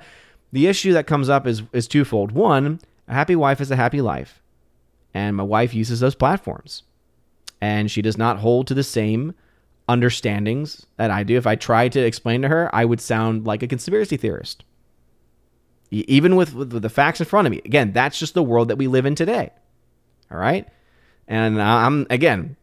[0.51, 2.31] the issue that comes up is is twofold.
[2.31, 4.41] One, a happy wife is a happy life,
[5.13, 6.81] and my wife uses those platforms
[7.61, 9.33] and she does not hold to the same
[9.87, 11.37] understandings that I do.
[11.37, 14.63] If I tried to explain to her, I would sound like a conspiracy theorist.
[15.91, 17.61] Even with, with the facts in front of me.
[17.65, 19.49] Again, that's just the world that we live in today.
[20.31, 20.67] All right?
[21.27, 22.55] And I'm, again,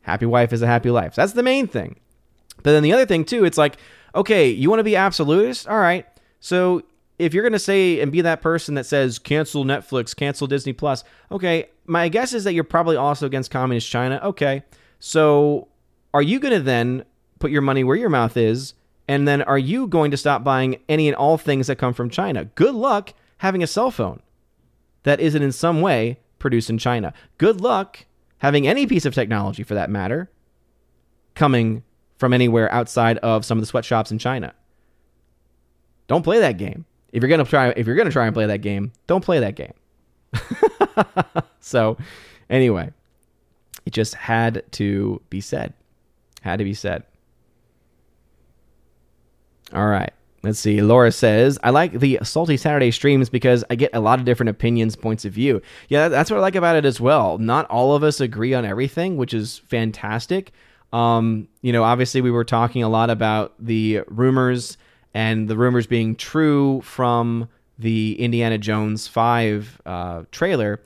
[0.00, 1.14] happy wife is a happy life.
[1.14, 1.96] That's the main thing.
[2.62, 3.76] But then the other thing, too, it's like,
[4.14, 5.68] okay, you want to be absolutist?
[5.68, 6.06] All right.
[6.40, 6.82] So
[7.22, 10.72] if you're going to say and be that person that says cancel Netflix, cancel Disney
[10.72, 14.20] Plus, okay, my guess is that you're probably also against communist China.
[14.24, 14.64] Okay.
[14.98, 15.68] So
[16.12, 17.04] are you going to then
[17.38, 18.74] put your money where your mouth is?
[19.06, 22.10] And then are you going to stop buying any and all things that come from
[22.10, 22.46] China?
[22.56, 24.20] Good luck having a cell phone
[25.04, 27.12] that isn't in some way produced in China.
[27.38, 28.04] Good luck
[28.38, 30.28] having any piece of technology for that matter
[31.34, 31.84] coming
[32.16, 34.54] from anywhere outside of some of the sweatshops in China.
[36.08, 38.58] Don't play that game if you're gonna try if you're gonna try and play that
[38.58, 39.74] game, don't play that game.
[41.60, 41.96] so,
[42.48, 42.90] anyway,
[43.86, 45.74] it just had to be said.
[46.40, 47.04] Had to be said.
[49.72, 50.12] All right.
[50.42, 50.82] Let's see.
[50.82, 54.50] Laura says, I like the Salty Saturday streams because I get a lot of different
[54.50, 55.62] opinions, points of view.
[55.88, 57.38] Yeah, that's what I like about it as well.
[57.38, 60.50] Not all of us agree on everything, which is fantastic.
[60.92, 64.76] Um, you know, obviously, we were talking a lot about the rumors
[65.14, 67.48] and the rumors being true from
[67.78, 70.80] the Indiana Jones 5 uh, trailer.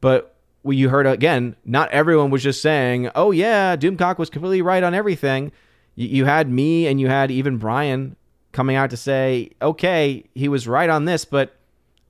[0.00, 4.82] But you heard again, not everyone was just saying, oh, yeah, Doomcock was completely right
[4.82, 5.52] on everything.
[5.94, 8.16] You had me and you had even Brian
[8.52, 11.24] coming out to say, okay, he was right on this.
[11.24, 11.56] But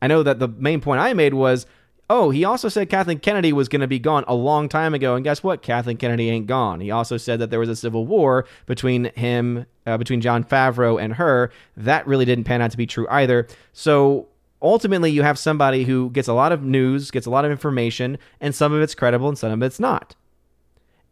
[0.01, 1.67] I know that the main point I made was,
[2.15, 5.15] Oh, he also said Kathleen Kennedy was going to be gone a long time ago,
[5.15, 5.63] and guess what?
[5.63, 6.81] Kathleen Kennedy ain't gone.
[6.81, 11.03] He also said that there was a civil war between him, uh, between Jon Favreau
[11.03, 11.51] and her.
[11.75, 13.49] That really didn't pan out to be true either.
[13.73, 14.29] So
[14.61, 18.19] ultimately you have somebody who gets a lot of news, gets a lot of information,
[18.43, 20.15] and some of it's credible and some of it's not.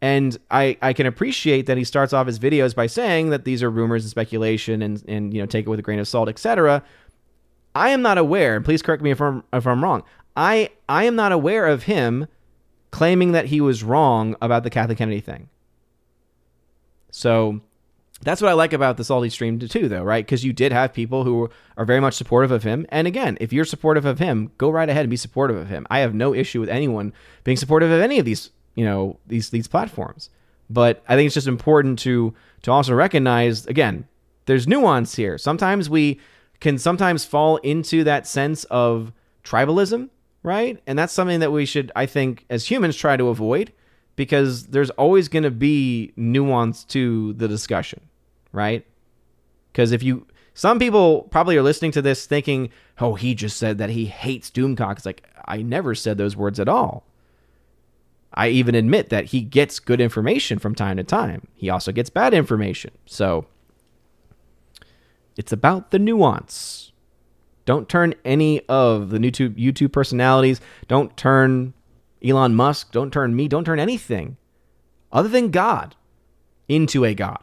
[0.03, 3.63] And I, I can appreciate that he starts off his videos by saying that these
[3.63, 6.29] are rumors and speculation and, and you know take it with a grain of salt,
[6.29, 6.83] etc.
[7.73, 10.03] I am not aware, and please correct me if I'm if I'm wrong.
[10.35, 12.27] I I am not aware of him
[12.91, 15.49] claiming that he was wrong about the Kathleen Kennedy thing.
[17.09, 17.61] So
[18.21, 20.23] that's what I like about the Salty stream too, though, right?
[20.23, 22.85] Because you did have people who are very much supportive of him.
[22.89, 25.87] And again, if you're supportive of him, go right ahead and be supportive of him.
[25.89, 27.13] I have no issue with anyone
[27.43, 30.29] being supportive of any of these, you know, these these platforms.
[30.69, 34.07] But I think it's just important to to also recognize again,
[34.45, 35.37] there's nuance here.
[35.37, 36.19] Sometimes we
[36.59, 39.11] can sometimes fall into that sense of
[39.43, 40.09] tribalism,
[40.43, 40.81] right?
[40.87, 43.71] And that's something that we should, I think, as humans, try to avoid
[44.15, 48.01] because there's always going to be nuance to the discussion
[48.51, 48.85] right?
[49.71, 52.69] Because if you, some people probably are listening to this thinking,
[52.99, 54.97] oh, he just said that he hates Doomcock.
[54.97, 57.05] It's like, I never said those words at all.
[58.33, 61.47] I even admit that he gets good information from time to time.
[61.53, 62.91] He also gets bad information.
[63.05, 63.45] So
[65.35, 66.80] it's about the nuance.
[67.71, 70.59] Don't turn any of the YouTube YouTube personalities,
[70.89, 71.73] don't turn
[72.21, 74.35] Elon Musk, don't turn me, don't turn anything
[75.09, 75.95] other than God
[76.67, 77.41] into a God.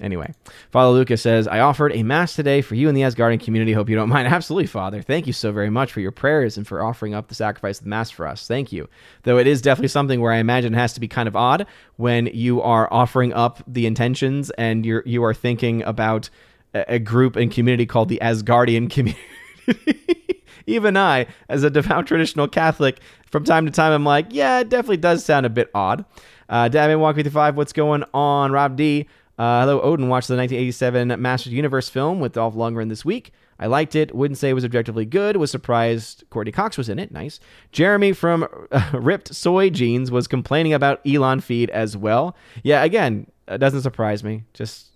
[0.00, 0.34] Anyway,
[0.72, 3.72] Father Lucas says, I offered a mass today for you and the Asgardian community.
[3.72, 4.26] Hope you don't mind.
[4.34, 5.00] Absolutely, Father.
[5.00, 7.84] Thank you so very much for your prayers and for offering up the sacrifice of
[7.84, 8.48] the mass for us.
[8.48, 8.88] Thank you.
[9.22, 11.68] Though it is definitely something where I imagine it has to be kind of odd
[11.98, 16.30] when you are offering up the intentions and you're you are thinking about
[16.74, 19.20] a, group and community called the Asgardian community.
[20.66, 23.00] Even I, as a devout traditional Catholic,
[23.30, 26.04] from time to time I'm like, yeah, it definitely does sound a bit odd.
[26.48, 27.56] Uh, Dad, walk me through five.
[27.56, 29.06] What's going on, Rob D?
[29.38, 33.32] Uh, hello, Odin watched the 1987 Masters Universe film with Dolph Lundgren this week.
[33.58, 34.14] I liked it.
[34.14, 35.36] Wouldn't say it was objectively good.
[35.36, 37.10] Was surprised Courteney Cox was in it.
[37.10, 37.40] Nice.
[37.72, 38.46] Jeremy from
[38.92, 42.36] Ripped Soy Jeans was complaining about Elon feed as well.
[42.62, 44.44] Yeah, again, it doesn't surprise me.
[44.54, 44.89] Just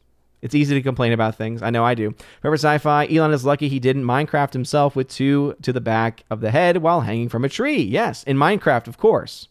[0.44, 1.62] it's easy to complain about things.
[1.62, 2.14] I know I do.
[2.42, 3.06] Remember sci-fi?
[3.06, 6.76] Elon is lucky he didn't Minecraft himself with two to the back of the head
[6.76, 7.80] while hanging from a tree.
[7.80, 9.48] Yes, in Minecraft, of course.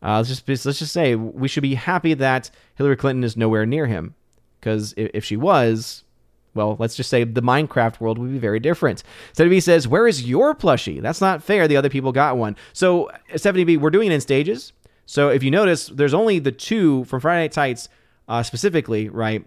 [0.00, 3.66] Uh, let's just let's just say we should be happy that Hillary Clinton is nowhere
[3.66, 4.14] near him,
[4.60, 6.04] because if, if, she was,
[6.54, 9.02] well, let's just say the Minecraft world would be very different.
[9.32, 11.02] 70B says, "Where is your plushie?
[11.02, 11.66] That's not fair.
[11.66, 14.72] The other people got one." So 70B, we're doing it in stages.
[15.04, 17.88] So if you notice, there's only the two from Friday Night Tights
[18.28, 19.44] uh, specifically, right?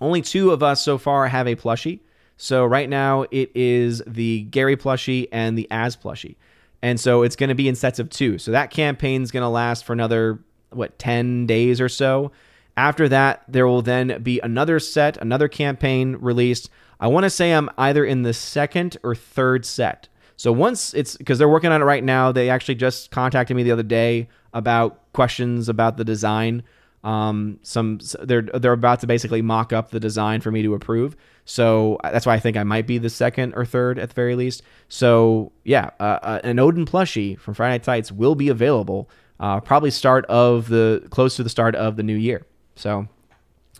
[0.00, 2.00] Only two of us so far have a plushie.
[2.36, 6.36] So right now it is the Gary plushie and the Az plushie.
[6.82, 8.38] And so it's going to be in sets of two.
[8.38, 10.40] So that campaign is going to last for another,
[10.70, 12.32] what, 10 days or so.
[12.76, 16.68] After that, there will then be another set, another campaign released.
[16.98, 20.08] I want to say I'm either in the second or third set.
[20.36, 23.62] So once it's because they're working on it right now, they actually just contacted me
[23.62, 26.64] the other day about questions about the design.
[27.04, 31.16] Um, some they're they're about to basically mock up the design for me to approve.
[31.44, 34.14] So uh, that's why I think I might be the second or third at the
[34.14, 34.62] very least.
[34.88, 39.60] So yeah, uh, uh, an Odin plushie from Friday Night Tights will be available uh,
[39.60, 42.46] probably start of the close to the start of the new year.
[42.76, 43.06] So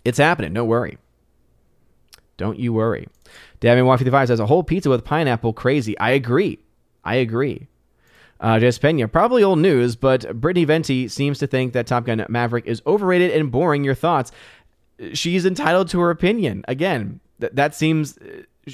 [0.04, 0.52] it's happening.
[0.52, 0.98] Don't worry.
[2.36, 3.08] Don't you worry.
[3.60, 5.54] Davin One Fifty Five says a whole pizza with pineapple.
[5.54, 5.98] Crazy.
[5.98, 6.58] I agree.
[7.02, 7.68] I agree.
[8.44, 12.26] Uh, Jess Pena, probably old news, but Brittany Venti seems to think that Top Gun
[12.28, 13.84] Maverick is overrated and boring.
[13.84, 14.32] Your thoughts?
[15.14, 16.62] She's entitled to her opinion.
[16.68, 18.18] Again, that that seems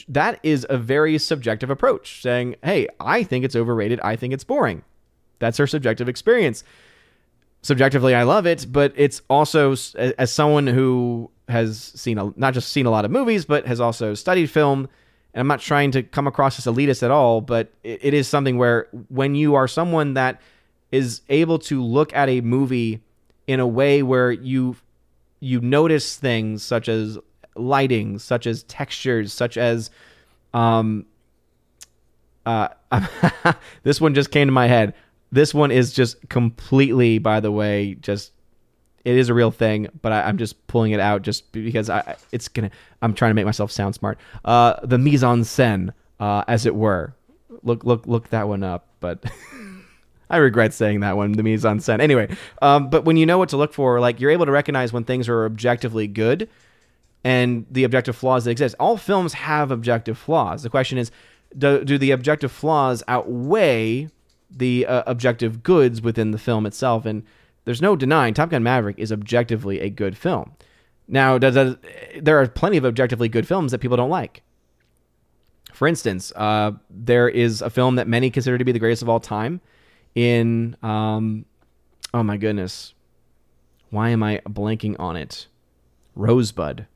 [0.09, 4.45] that is a very subjective approach saying hey i think it's overrated i think it's
[4.45, 4.83] boring
[5.39, 6.63] that's her subjective experience
[7.63, 12.71] subjectively i love it but it's also as someone who has seen a, not just
[12.71, 14.89] seen a lot of movies but has also studied film
[15.35, 18.29] and i'm not trying to come across as elitist at all but it, it is
[18.29, 20.41] something where when you are someone that
[20.93, 23.01] is able to look at a movie
[23.47, 24.77] in a way where you
[25.41, 27.19] you notice things such as
[27.57, 29.91] lighting, such as textures, such as
[30.53, 31.07] um
[32.47, 32.69] uh
[33.83, 34.95] this one just came to my head.
[35.33, 38.33] This one is just completely, by the way, just
[39.05, 42.17] it is a real thing, but I, am just pulling it out just because I
[42.33, 42.71] it's gonna
[43.03, 44.19] I'm trying to make myself sound smart.
[44.45, 47.15] Uh the mise en scène, uh, as it were.
[47.63, 49.25] Look look look that one up, but
[50.31, 52.01] I regret saying that one, the mise en scène.
[52.01, 54.93] Anyway, um, but when you know what to look for, like you're able to recognize
[54.93, 56.49] when things are objectively good
[57.25, 58.75] and the objective flaws that exist.
[58.81, 60.63] All films have objective flaws.
[60.63, 61.11] The question is,
[61.57, 64.09] do, do the objective flaws outweigh
[64.51, 67.05] the uh, objective goods within the film itself?
[67.05, 67.25] And
[67.65, 70.53] there's no denying Top Gun Maverick is objectively a good film.
[71.09, 71.77] Now, does, does,
[72.21, 74.43] there are plenty of objectively good films that people don't like.
[75.73, 79.09] For instance, uh, there is a film that many consider to be the greatest of
[79.09, 79.61] all time.
[80.15, 81.45] In um,
[82.13, 82.95] oh my goodness,
[83.91, 85.47] why am I blanking on it?
[86.17, 86.87] Rosebud.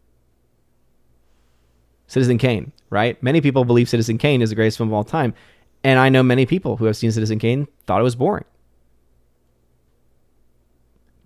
[2.07, 3.21] Citizen Kane, right?
[3.23, 5.35] Many people believe Citizen Kane is the greatest film of all time.
[5.83, 8.45] And I know many people who have seen Citizen Kane thought it was boring.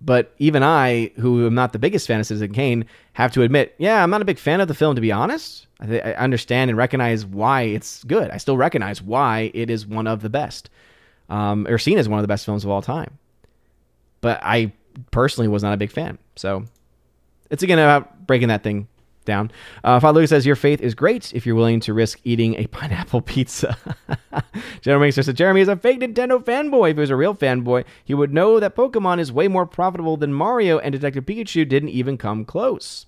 [0.01, 3.75] But even I, who am not the biggest fan of Citizen Kane, have to admit,
[3.77, 5.67] yeah, I'm not a big fan of the film, to be honest.
[5.81, 8.29] I, th- I understand and recognize why it's good.
[8.31, 10.69] I still recognize why it is one of the best,
[11.29, 13.17] um, or seen as one of the best films of all time.
[14.21, 14.71] But I
[15.11, 16.17] personally was not a big fan.
[16.35, 16.63] So
[17.49, 18.87] it's again about breaking that thing
[19.29, 19.51] down.
[19.85, 22.67] Uh, Father Lucas says, Your faith is great if you're willing to risk eating a
[22.77, 23.77] pineapple pizza.
[24.81, 26.91] General Mixer says, Jeremy is a fake Nintendo fanboy.
[26.91, 30.17] If he was a real fanboy, he would know that Pokemon is way more profitable
[30.17, 33.05] than Mario, and Detective Pikachu didn't even come close.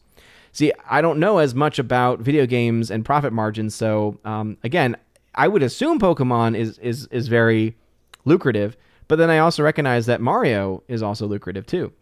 [0.53, 4.97] See, I don't know as much about video games and profit margins, so um, again,
[5.34, 7.78] I would assume Pokemon is is is very
[8.26, 8.76] lucrative,
[9.07, 11.93] but then I also recognize that Mario is also lucrative too.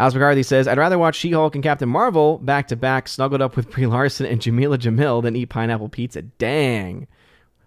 [0.00, 3.42] Alice McCarthy says, I'd rather watch She Hulk and Captain Marvel back to back, snuggled
[3.42, 6.22] up with Brie Larson and Jameela Jamil than eat pineapple pizza.
[6.22, 7.06] Dang.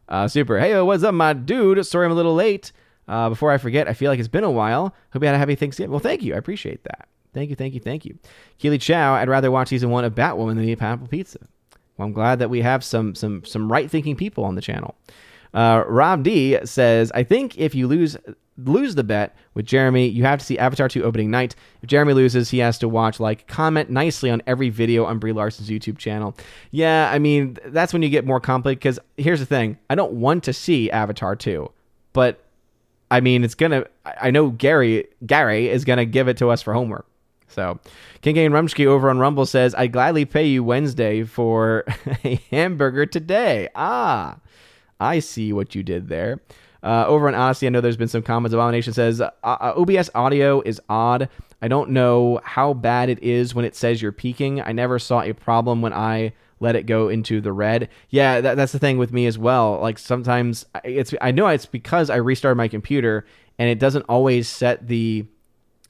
[0.09, 0.59] Uh, super.
[0.59, 1.86] Hey, what's up, my dude?
[1.86, 2.71] Sorry I'm a little late.
[3.07, 4.95] Uh, before I forget, I feel like it's been a while.
[5.11, 5.91] Hope you had a happy Thanksgiving.
[5.91, 6.34] Well, thank you.
[6.34, 7.07] I appreciate that.
[7.36, 8.17] Thank you, thank you, thank you.
[8.57, 11.38] Keely Chow, I'd rather watch season one of Batwoman than eat pineapple pizza.
[11.97, 14.95] Well, I'm glad that we have some some some right thinking people on the channel.
[15.53, 18.17] Uh, Rob D says, I think if you lose
[18.58, 21.56] lose the bet with Jeremy, you have to see Avatar 2 opening night.
[21.82, 25.32] If Jeremy loses, he has to watch, like, comment nicely on every video on Brie
[25.32, 26.36] Larson's YouTube channel.
[26.72, 30.14] Yeah, I mean, that's when you get more complicated because here's the thing I don't
[30.14, 31.70] want to see Avatar 2,
[32.14, 32.43] but
[33.10, 36.74] I mean, it's gonna, I know Gary, Gary is gonna give it to us for
[36.74, 37.06] homework.
[37.47, 37.80] So,
[38.22, 41.86] King Kane Rumsky over on Rumble says, I'd gladly pay you Wednesday for
[42.26, 43.70] a hamburger today.
[43.76, 44.38] Ah,
[44.99, 46.39] I see what you did there.
[46.84, 48.53] Uh, over on Odysee, I know there's been some comments.
[48.53, 51.29] Abomination says uh, uh OBS audio is odd.
[51.61, 54.61] I don't know how bad it is when it says you're peaking.
[54.61, 57.89] I never saw a problem when I let it go into the red.
[58.09, 59.79] Yeah, that, that's the thing with me as well.
[59.79, 63.25] Like sometimes it's I know it's because I restarted my computer
[63.57, 65.25] and it doesn't always set the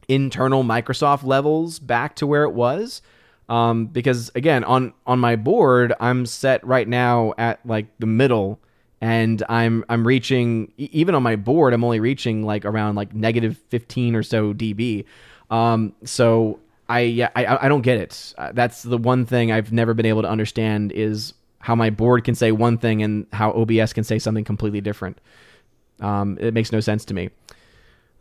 [0.07, 3.01] internal Microsoft levels back to where it was.
[3.49, 8.59] Um, because again, on on my board, I'm set right now at like the middle
[9.03, 13.59] and I'm I'm reaching even on my board I'm only reaching like around like negative
[13.67, 15.03] 15 or so dB.
[15.51, 18.33] Um, so I yeah I I don't get it.
[18.37, 22.23] Uh, that's the one thing I've never been able to understand is how my board
[22.23, 25.19] can say one thing and how OBS can say something completely different.
[25.99, 27.29] Um, it makes no sense to me.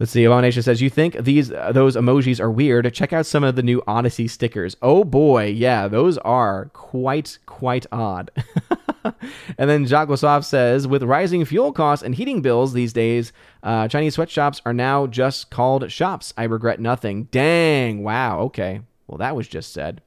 [0.03, 0.25] Let's see.
[0.25, 2.93] Abomination says, "You think these uh, those emojis are weird?
[2.93, 4.77] Check out some of the new Odysee stickers.
[4.83, 8.33] Oh boy, yeah, those are quite quite odd."
[9.05, 13.33] and then Jacques says, with rising fuel costs and heating bills these days,
[13.63, 16.35] uh, Chinese sweatshops are now just called shops.
[16.37, 17.29] I regret nothing.
[17.31, 18.03] Dang.
[18.03, 18.41] Wow.
[18.41, 18.81] Okay.
[19.07, 20.03] Well, that was just said.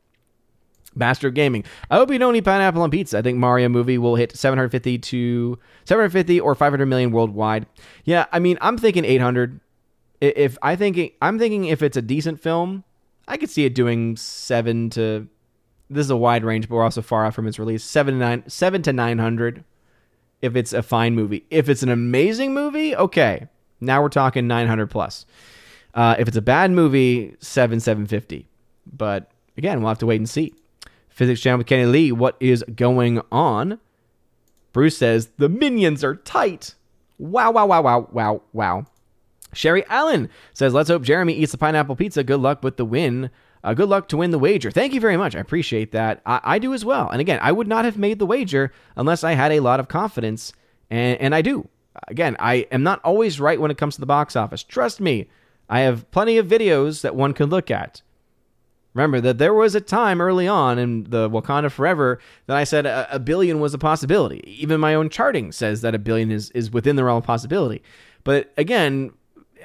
[0.98, 1.64] Bastard Gaming.
[1.90, 3.18] I hope you don't eat pineapple on pizza.
[3.18, 7.66] I think Mario movie will hit 750 to 750 or 500 million worldwide.
[8.04, 9.62] Yeah, I mean, I'm thinking 800.
[10.36, 12.84] If I think I'm thinking if it's a decent film,
[13.28, 15.28] I could see it doing seven to
[15.90, 17.84] this is a wide range, but we're also far off from its release.
[17.84, 19.64] Seven to nine, seven to nine hundred.
[20.42, 23.48] If it's a fine movie, if it's an amazing movie, okay,
[23.80, 25.26] now we're talking nine hundred plus.
[25.94, 28.48] Uh, if it's a bad movie, seven seven fifty.
[28.86, 30.54] But again, we'll have to wait and see.
[31.10, 33.80] Physics Channel with Kenny Lee, what is going on?
[34.74, 36.76] Bruce says the minions are tight.
[37.18, 38.86] Wow, wow, wow, wow, wow, wow.
[39.56, 42.24] Sherry Allen says, let's hope Jeremy eats the pineapple pizza.
[42.24, 43.30] Good luck with the win.
[43.64, 44.70] Uh, good luck to win the wager.
[44.70, 45.36] Thank you very much.
[45.36, 46.22] I appreciate that.
[46.26, 47.10] I, I, do as well.
[47.10, 49.88] And again, I would not have made the wager unless I had a lot of
[49.88, 50.54] confidence,
[50.92, 51.68] and, and I do.
[52.08, 54.62] Again, I am not always right when it comes to the box office.
[54.62, 55.30] Trust me,
[55.68, 58.04] I have plenty of videos that one can look at.
[58.94, 62.86] Remember that there was a time early on in the Wakanda Forever that I said
[62.86, 64.42] a, a billion was a possibility.
[64.46, 67.84] Even my own charting says that a billion is, is within the realm of possibility.
[68.24, 69.12] But again,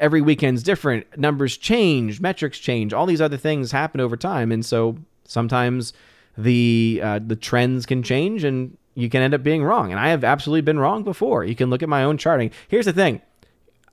[0.00, 1.06] every weekend's different.
[1.16, 5.92] Numbers change, metrics change, all these other things happen over time, and so sometimes
[6.36, 9.90] the uh, the trends can change, and you can end up being wrong.
[9.90, 11.44] And I have absolutely been wrong before.
[11.44, 12.50] You can look at my own charting.
[12.68, 13.20] Here's the thing.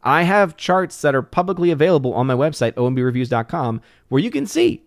[0.03, 4.83] I have charts that are publicly available on my website, ombreviews.com, where you can see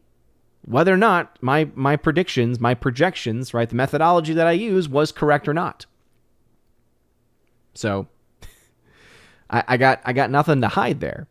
[0.62, 5.12] whether or not my my predictions, my projections, right, the methodology that I use was
[5.12, 5.86] correct or not.
[7.74, 8.08] So
[9.50, 11.26] I, I got I got nothing to hide there.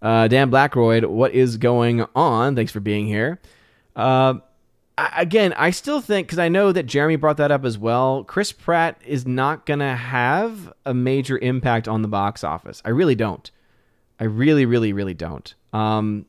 [0.00, 2.54] Uh, Dan Blackroyd, what is going on?
[2.54, 3.40] Thanks for being here.
[3.96, 4.34] Uh,
[4.96, 8.24] I, again, I still think because I know that Jeremy brought that up as well.
[8.24, 12.80] Chris Pratt is not gonna have a major impact on the box office.
[12.84, 13.50] I really don't.
[14.20, 15.54] I really, really, really don't.
[15.72, 16.26] Um,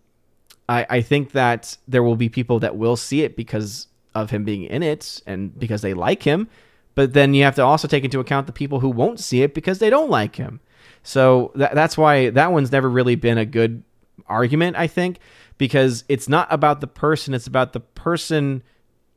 [0.67, 4.43] I, I think that there will be people that will see it because of him
[4.43, 6.47] being in it and because they like him.
[6.95, 9.53] But then you have to also take into account the people who won't see it
[9.53, 10.59] because they don't like him.
[11.03, 13.83] So that, that's why that one's never really been a good
[14.27, 15.19] argument, I think,
[15.57, 18.63] because it's not about the person, it's about the person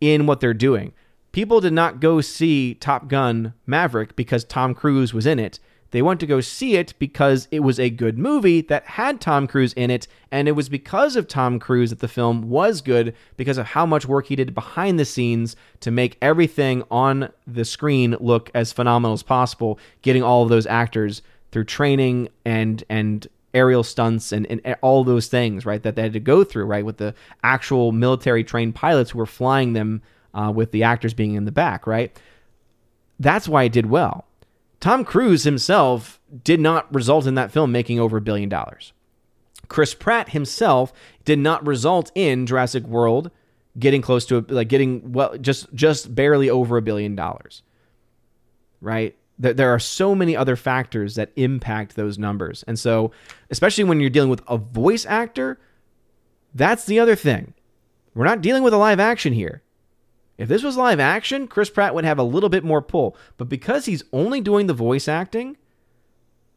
[0.00, 0.92] in what they're doing.
[1.32, 5.58] People did not go see Top Gun Maverick because Tom Cruise was in it.
[5.92, 9.46] They went to go see it because it was a good movie that had Tom
[9.46, 13.14] Cruise in it, and it was because of Tom Cruise that the film was good
[13.36, 17.64] because of how much work he did behind the scenes to make everything on the
[17.64, 21.20] screen look as phenomenal as possible, getting all of those actors
[21.52, 26.14] through training and and aerial stunts and, and all those things, right, that they had
[26.14, 27.14] to go through, right, with the
[27.44, 30.00] actual military trained pilots who were flying them
[30.32, 32.18] uh, with the actors being in the back, right?
[33.20, 34.24] That's why it did well.
[34.82, 38.92] Tom Cruise himself did not result in that film making over a billion dollars.
[39.68, 40.92] Chris Pratt himself
[41.24, 43.30] did not result in Jurassic World
[43.78, 47.62] getting close to a, like getting well just just barely over a billion dollars.
[48.80, 49.16] Right?
[49.38, 52.64] There, there are so many other factors that impact those numbers.
[52.66, 53.12] And so,
[53.50, 55.60] especially when you're dealing with a voice actor,
[56.56, 57.54] that's the other thing.
[58.16, 59.61] We're not dealing with a live action here.
[60.38, 63.16] If this was live action, Chris Pratt would have a little bit more pull.
[63.36, 65.56] But because he's only doing the voice acting,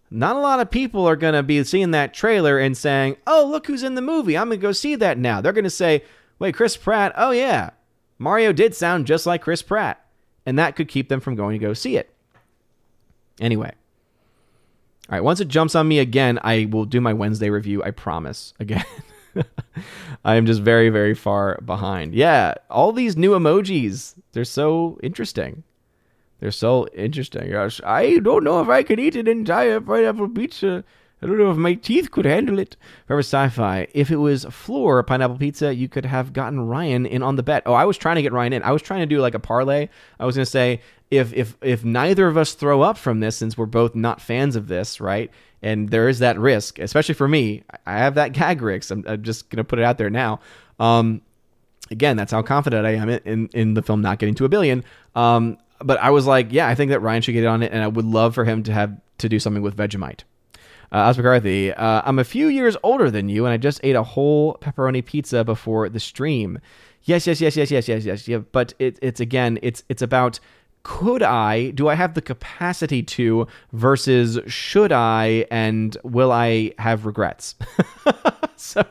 [0.09, 3.45] not a lot of people are going to be seeing that trailer and saying, oh,
[3.45, 4.37] look who's in the movie.
[4.37, 5.41] I'm going to go see that now.
[5.41, 6.03] They're going to say,
[6.39, 7.13] wait, Chris Pratt?
[7.15, 7.71] Oh, yeah.
[8.17, 10.05] Mario did sound just like Chris Pratt.
[10.45, 12.13] And that could keep them from going to go see it.
[13.41, 13.73] Anyway.
[15.09, 17.83] All right, once it jumps on me again, I will do my Wednesday review.
[17.83, 18.53] I promise.
[18.59, 18.85] Again.
[20.25, 22.13] I am just very, very far behind.
[22.13, 25.63] Yeah, all these new emojis, they're so interesting.
[26.39, 27.51] They're so interesting.
[27.51, 30.83] Gosh, I don't know if I could eat an entire pineapple pizza.
[31.21, 32.75] I don't know if my teeth could handle it.
[33.07, 33.87] Forever Sci-Fi.
[33.93, 37.63] If it was floor pineapple pizza, you could have gotten Ryan in on the bet.
[37.65, 38.63] Oh, I was trying to get Ryan in.
[38.63, 39.87] I was trying to do like a parlay.
[40.19, 43.57] I was gonna say if if if neither of us throw up from this, since
[43.57, 45.31] we're both not fans of this, right?
[45.65, 47.63] And there is that risk, especially for me.
[47.85, 48.91] I have that gag risk.
[48.91, 50.39] I'm, I'm just gonna put it out there now.
[50.79, 51.21] Um,
[51.89, 54.83] again, that's how confident I am in, in the film not getting to a billion.
[55.15, 57.83] Um, but I was like, yeah, I think that Ryan should get on it, and
[57.83, 60.21] I would love for him to have to do something with Vegemite.
[60.91, 63.95] Uh, Oz McCarthy, uh, I'm a few years older than you, and I just ate
[63.95, 66.59] a whole pepperoni pizza before the stream.
[67.03, 68.27] Yes, yes, yes, yes, yes, yes, yes.
[68.27, 70.39] Yeah, but it, it's again, it's it's about
[70.85, 77.07] could I, do I have the capacity to versus should I and will I have
[77.07, 77.55] regrets?
[78.55, 78.85] so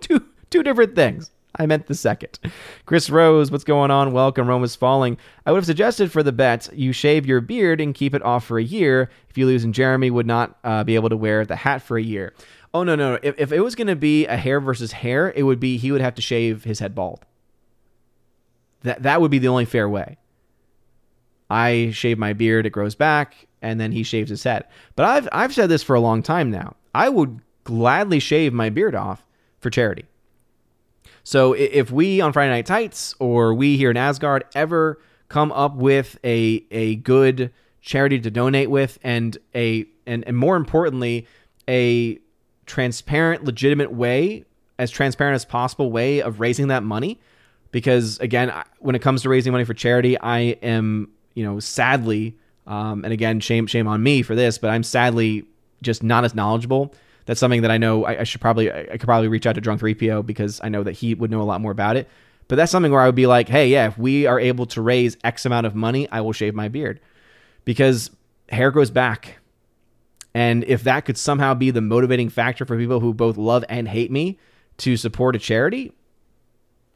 [0.00, 1.32] two two different things.
[1.56, 2.38] I meant the second.
[2.86, 4.12] Chris Rose, what's going on?
[4.12, 4.46] Welcome.
[4.46, 5.18] Rome is falling.
[5.44, 8.44] I would have suggested for the bet you shave your beard and keep it off
[8.44, 9.10] for a year.
[9.28, 11.98] If you lose, and Jeremy would not uh, be able to wear the hat for
[11.98, 12.32] a year.
[12.72, 13.18] Oh no no!
[13.24, 15.90] If, if it was going to be a hair versus hair, it would be he
[15.90, 17.26] would have to shave his head bald.
[18.82, 20.16] That that would be the only fair way.
[21.50, 24.64] I shave my beard, it grows back, and then he shaves his head.
[24.96, 26.76] But I've I've said this for a long time now.
[26.94, 29.24] I would gladly shave my beard off
[29.60, 30.04] for charity.
[31.22, 35.74] So if we on Friday Night Tights or we here in Asgard ever come up
[35.76, 41.26] with a a good charity to donate with and a and, and more importantly
[41.68, 42.18] a
[42.66, 44.44] transparent legitimate way
[44.78, 47.20] as transparent as possible way of raising that money
[47.70, 52.36] because again when it comes to raising money for charity I am you know, sadly,
[52.66, 55.44] um, and again, shame shame on me for this, but I'm sadly
[55.82, 56.92] just not as knowledgeable.
[57.26, 59.60] That's something that I know I, I should probably I could probably reach out to
[59.60, 62.08] Drunk 3PO because I know that he would know a lot more about it.
[62.48, 64.82] But that's something where I would be like, hey, yeah, if we are able to
[64.82, 66.98] raise X amount of money, I will shave my beard
[67.64, 68.10] because
[68.48, 69.38] hair grows back.
[70.34, 73.86] And if that could somehow be the motivating factor for people who both love and
[73.86, 74.38] hate me
[74.78, 75.92] to support a charity,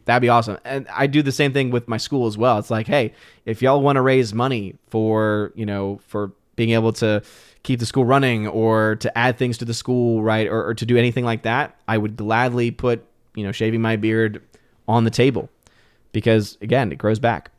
[0.04, 0.58] That'd be awesome.
[0.64, 2.58] And I do the same thing with my school as well.
[2.58, 6.92] It's like, hey, if y'all want to raise money for, you know, for being able
[6.94, 7.22] to
[7.62, 10.84] keep the school running or to add things to the school, right, or, or to
[10.84, 14.42] do anything like that, I would gladly put, you know, shaving my beard
[14.88, 15.48] on the table
[16.12, 17.50] because, again, it grows back.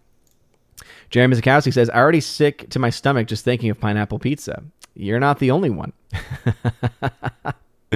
[1.10, 4.64] Jeremy Zakowski says, I already sick to my stomach just thinking of pineapple pizza.
[4.96, 5.94] You're not the only one.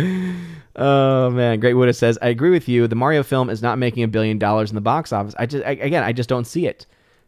[0.78, 2.88] oh man, Great Buddha says, I agree with you.
[2.88, 5.36] The Mario film is not making a billion dollars in the box office.
[5.38, 6.86] I just I, again, I just don't see it.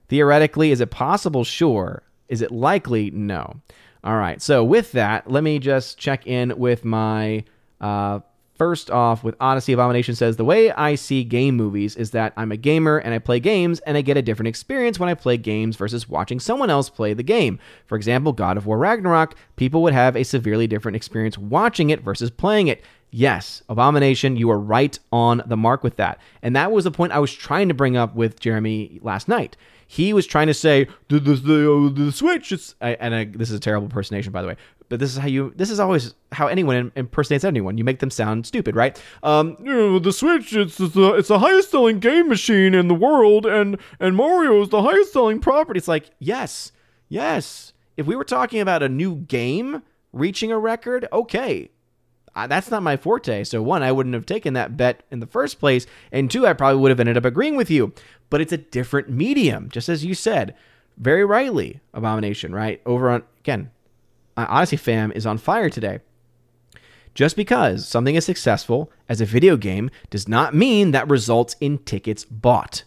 [0.08, 1.44] Theoretically, is it possible?
[1.44, 2.04] Sure.
[2.28, 3.12] Is it likely?
[3.12, 3.62] No.
[4.04, 4.42] All right.
[4.42, 7.44] So with that, let me just check in with my
[7.82, 8.20] uh,
[8.60, 12.52] First off, with Odysee Abomination says the way I see game movies is that I'm
[12.52, 15.38] a gamer and I play games and I get a different experience when I play
[15.38, 17.58] games versus watching someone else play the game.
[17.86, 22.02] For example, God of War Ragnarok, people would have a severely different experience watching it
[22.02, 22.84] versus playing it.
[23.12, 26.20] Yes, Abomination, you are right on the mark with that.
[26.44, 29.58] And that was the point I was trying to bring up with Jeremy last night.
[29.88, 32.52] He was trying to say the the, the, the Switch.
[32.52, 34.56] It's I, and I, this is a terrible impersonation, by the way.
[34.88, 35.52] But this is how you.
[35.56, 37.78] This is always how anyone impersonates anyone.
[37.78, 39.02] You make them sound stupid, right?
[39.24, 40.54] Um, you know, the Switch.
[40.54, 44.62] It's it's the, it's the highest selling game machine in the world, and and Mario
[44.62, 45.80] is the highest selling property.
[45.80, 46.72] It's like yes,
[47.08, 47.74] yes.
[47.98, 49.82] If we were talking about a new game
[50.14, 51.70] reaching a record, okay,
[52.36, 53.44] that's not my forte.
[53.44, 55.86] So, one, I wouldn't have taken that bet in the first place.
[56.12, 57.94] And two, I probably would have ended up agreeing with you.
[58.30, 60.56] But it's a different medium, just as you said
[61.00, 62.82] very rightly, Abomination, right?
[62.86, 63.72] Over on, again,
[64.38, 66.00] Odysee fam is on fire today.
[67.16, 71.80] Just because something is successful as a video game does not mean that results in
[71.80, 72.84] tickets bought.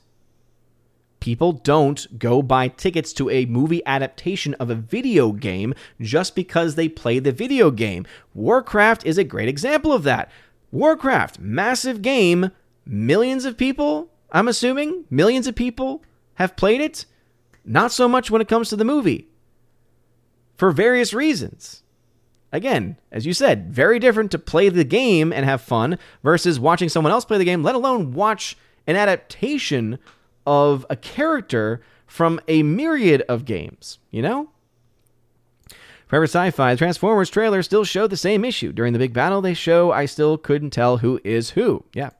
[1.22, 6.74] People don't go buy tickets to a movie adaptation of a video game just because
[6.74, 8.04] they play the video game.
[8.34, 10.32] Warcraft is a great example of that.
[10.72, 12.50] Warcraft, massive game,
[12.84, 16.02] millions of people, I'm assuming, millions of people
[16.34, 17.06] have played it.
[17.64, 19.28] Not so much when it comes to the movie.
[20.56, 21.84] For various reasons.
[22.50, 26.88] Again, as you said, very different to play the game and have fun versus watching
[26.88, 28.56] someone else play the game, let alone watch
[28.88, 30.00] an adaptation
[30.46, 34.50] of a character from a myriad of games, you know?
[36.06, 38.70] Forever Sci-Fi, Transformers trailer still showed the same issue.
[38.70, 41.84] During the big battle they show, I still couldn't tell who is who.
[41.94, 42.10] Yeah.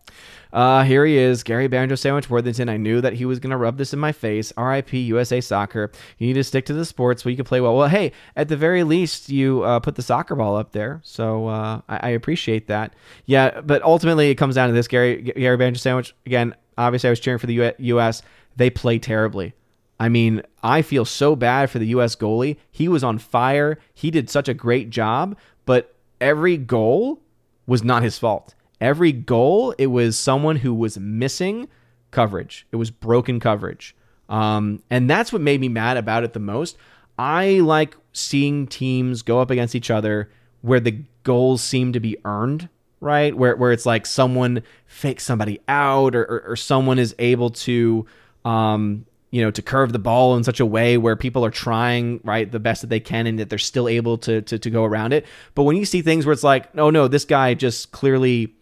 [0.53, 2.68] Uh, here he is, Gary Banjo Sandwich Worthington.
[2.68, 4.53] I knew that he was going to rub this in my face.
[4.57, 5.91] RIP USA Soccer.
[6.18, 7.77] You need to stick to the sports where you can play well.
[7.77, 11.01] Well, hey, at the very least, you uh, put the soccer ball up there.
[11.05, 12.95] So uh, I, I, appreciate that.
[13.25, 16.14] Yeah, but ultimately, it comes down to this Gary, Gary Banjo Sandwich.
[16.27, 18.23] Again, obviously I was cheering for the U.S.
[18.57, 19.55] They play terribly.
[19.99, 22.16] I mean, I feel so bad for the U.S.
[22.16, 22.57] goalie.
[22.70, 23.79] He was on fire.
[23.95, 27.20] He did such a great job, but every goal
[27.66, 28.55] was not his fault.
[28.81, 31.68] Every goal, it was someone who was missing
[32.11, 32.66] coverage.
[32.73, 33.95] It was broken coverage.
[34.29, 36.77] Um, and that's what made me mad about it the most.
[37.18, 40.31] I like seeing teams go up against each other
[40.62, 42.68] where the goals seem to be earned
[43.03, 43.36] right?
[43.36, 48.07] Where where it's like someone fakes somebody out, or, or, or someone is able to,
[48.44, 52.20] um, you know, to curve the ball in such a way where people are trying
[52.22, 54.84] right the best that they can, and that they're still able to to, to go
[54.84, 55.26] around it.
[55.55, 58.55] But when you see things where it's like, oh no, this guy just clearly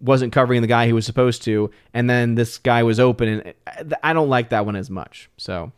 [0.00, 3.28] wasn't covering the guy he was supposed to, and then this guy was open,
[3.66, 5.28] and I don't like that one as much.
[5.38, 5.72] So,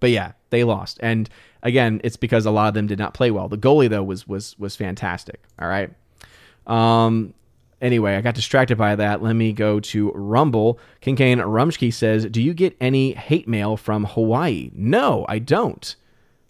[0.00, 1.30] but yeah, they lost, and
[1.62, 3.48] again, it's because a lot of them did not play well.
[3.48, 5.42] The goalie though was was was fantastic.
[5.58, 5.90] All right.
[6.66, 7.32] Um,
[7.80, 9.22] Anyway, I got distracted by that.
[9.22, 10.80] Let me go to Rumble.
[11.00, 14.70] Kinkane Rumsky says, Do you get any hate mail from Hawaii?
[14.74, 15.94] No, I don't.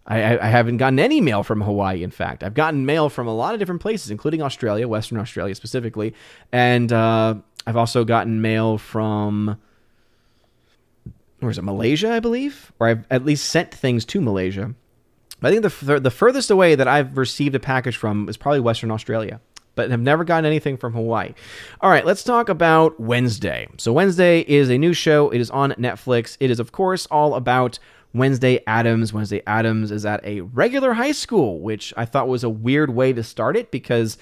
[0.07, 2.43] I, I, haven't gotten any mail from Hawaii, in fact.
[2.43, 6.14] I've gotten mail from a lot of different places, including Australia, Western Australia specifically.
[6.51, 7.35] And uh,
[7.66, 9.59] I've also gotten mail from,
[11.41, 12.72] where is it, Malaysia, I believe?
[12.81, 14.74] Or I've at least sent things to Malaysia.
[15.43, 18.91] I think the, the furthest away that I've received a package from is probably Western
[18.91, 19.43] Australia
[19.79, 21.33] but have never gotten anything from Hawaii.
[21.81, 23.68] All right, let's talk about Wednesday.
[23.76, 25.31] So, Wednesday is a new show.
[25.31, 26.37] It is on Netflix.
[26.41, 27.79] It is, of course, all about
[28.12, 29.12] Wednesday Addams.
[29.12, 33.12] Wednesday Addams is at a regular high school, which I thought was a weird way
[33.12, 34.18] to start it because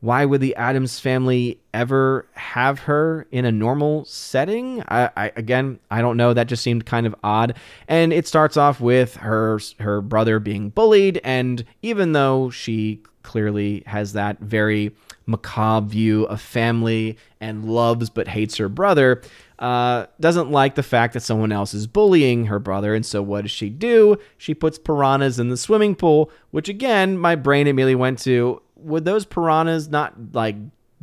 [0.00, 4.82] why would the Addams family ever have her in a normal setting?
[4.88, 6.34] I, I, again, I don't know.
[6.34, 7.56] That just seemed kind of odd.
[7.88, 13.82] And it starts off with her her brother being bullied, and even though she clearly
[13.84, 14.90] has that very
[15.26, 19.20] macabre view of family and loves but hates her brother.
[19.58, 23.42] Uh, doesn't like the fact that someone else is bullying her brother, and so what
[23.42, 24.16] does she do?
[24.38, 29.04] She puts piranhas in the swimming pool, which again, my brain immediately went to would
[29.04, 30.56] those piranhas not like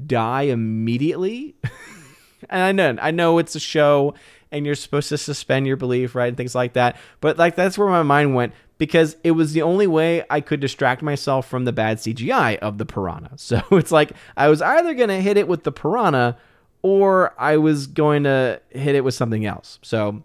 [0.03, 1.55] die immediately?
[2.49, 4.15] and I know, I know it's a show
[4.51, 6.27] and you're supposed to suspend your belief, right?
[6.27, 6.97] And things like that.
[7.19, 10.59] But like that's where my mind went because it was the only way I could
[10.59, 13.31] distract myself from the bad CGI of the piranha.
[13.37, 16.37] So it's like I was either going to hit it with the piranha
[16.81, 19.79] or I was going to hit it with something else.
[19.81, 20.23] So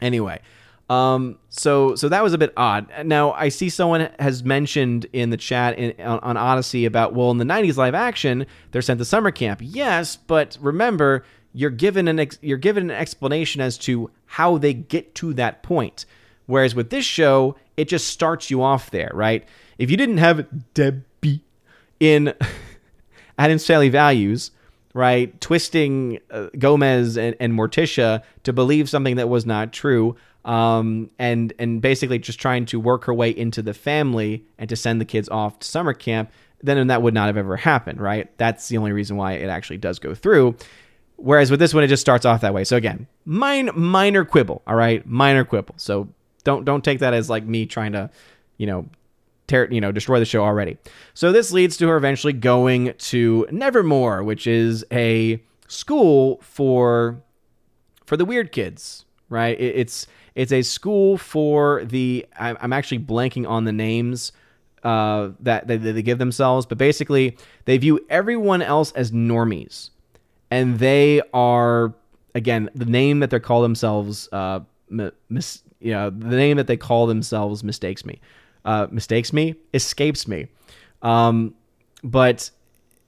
[0.00, 0.40] anyway,
[0.88, 2.86] um, so so that was a bit odd.
[3.04, 7.30] Now I see someone has mentioned in the chat in, on, on Odysee about well
[7.30, 9.60] in the '90s live action they're sent to summer camp.
[9.62, 14.74] Yes, but remember you're given an ex- you're given an explanation as to how they
[14.74, 16.04] get to that point.
[16.46, 19.46] Whereas with this show, it just starts you off there, right?
[19.78, 21.44] If you didn't have Debbie
[22.00, 22.34] in
[23.38, 24.50] Addams Family Values,
[24.94, 25.38] right?
[25.40, 30.16] Twisting uh, Gomez and, and Morticia to believe something that was not true.
[30.44, 34.76] Um, and and basically just trying to work her way into the family and to
[34.76, 38.36] send the kids off to summer camp, then that would not have ever happened, right?
[38.38, 40.56] That's the only reason why it actually does go through.
[41.16, 42.64] Whereas with this one, it just starts off that way.
[42.64, 45.76] So again, mine, minor quibble, all right, minor quibble.
[45.78, 46.08] So
[46.44, 48.10] don't don't take that as like me trying to,
[48.58, 48.88] you know,
[49.46, 50.76] tear, you know, destroy the show already.
[51.14, 57.22] So this leads to her eventually going to Nevermore, which is a school for
[58.06, 59.58] for the weird kids, right?
[59.58, 62.26] It, it's it's a school for the.
[62.38, 64.32] I'm actually blanking on the names
[64.82, 69.90] uh, that they, they give themselves, but basically they view everyone else as normies
[70.52, 71.94] and they are
[72.34, 74.28] again the name that they call themselves.
[74.30, 74.60] Uh,
[75.82, 78.20] you know, the name that they call themselves mistakes me,
[78.64, 80.48] uh, mistakes me, escapes me.
[81.02, 81.54] Um,
[82.02, 82.50] but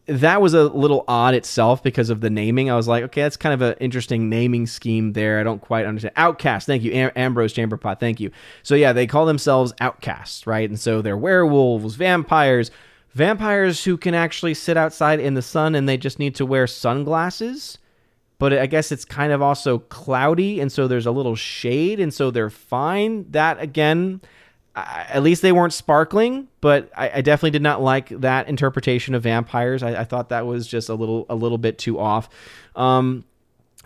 [0.07, 2.71] that was a little odd itself because of the naming.
[2.71, 5.41] I was like, okay, that's kind of an interesting naming scheme there.
[5.41, 6.13] I don't quite understand.
[6.17, 6.93] Outcast, thank you.
[6.93, 8.31] Am- Ambrose Chamberpot, thank you.
[8.63, 10.69] So yeah, they call themselves outcasts, right?
[10.69, 12.71] And so they're werewolves, vampires,
[13.13, 16.67] vampires who can actually sit outside in the sun and they just need to wear
[16.67, 17.79] sunglasses.
[18.45, 22.13] But I guess it's kind of also cloudy, and so there's a little shade, and
[22.13, 23.25] so they're fine.
[23.31, 24.21] That again,
[24.77, 29.15] I, at least they weren't sparkling, but I, I, definitely did not like that interpretation
[29.15, 29.83] of vampires.
[29.83, 32.29] I, I, thought that was just a little a little bit too off.
[32.77, 33.25] Um,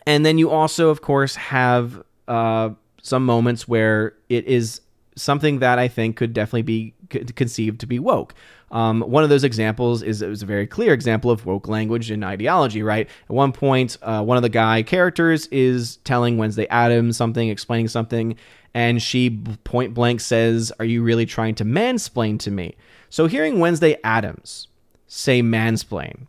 [0.08, 4.80] and then you also, of course, have uh, some moments where it is
[5.14, 6.94] something that I think could definitely be
[7.36, 8.34] conceived to be woke.
[8.70, 12.10] Um, one of those examples is it was a very clear example of woke language
[12.10, 13.08] and ideology, right?
[13.24, 17.88] At one point, uh, one of the guy characters is telling Wednesday Addams something, explaining
[17.88, 18.36] something,
[18.74, 19.30] and she
[19.64, 22.76] point blank says, Are you really trying to mansplain to me?
[23.08, 24.68] So hearing Wednesday Addams
[25.06, 26.26] say mansplain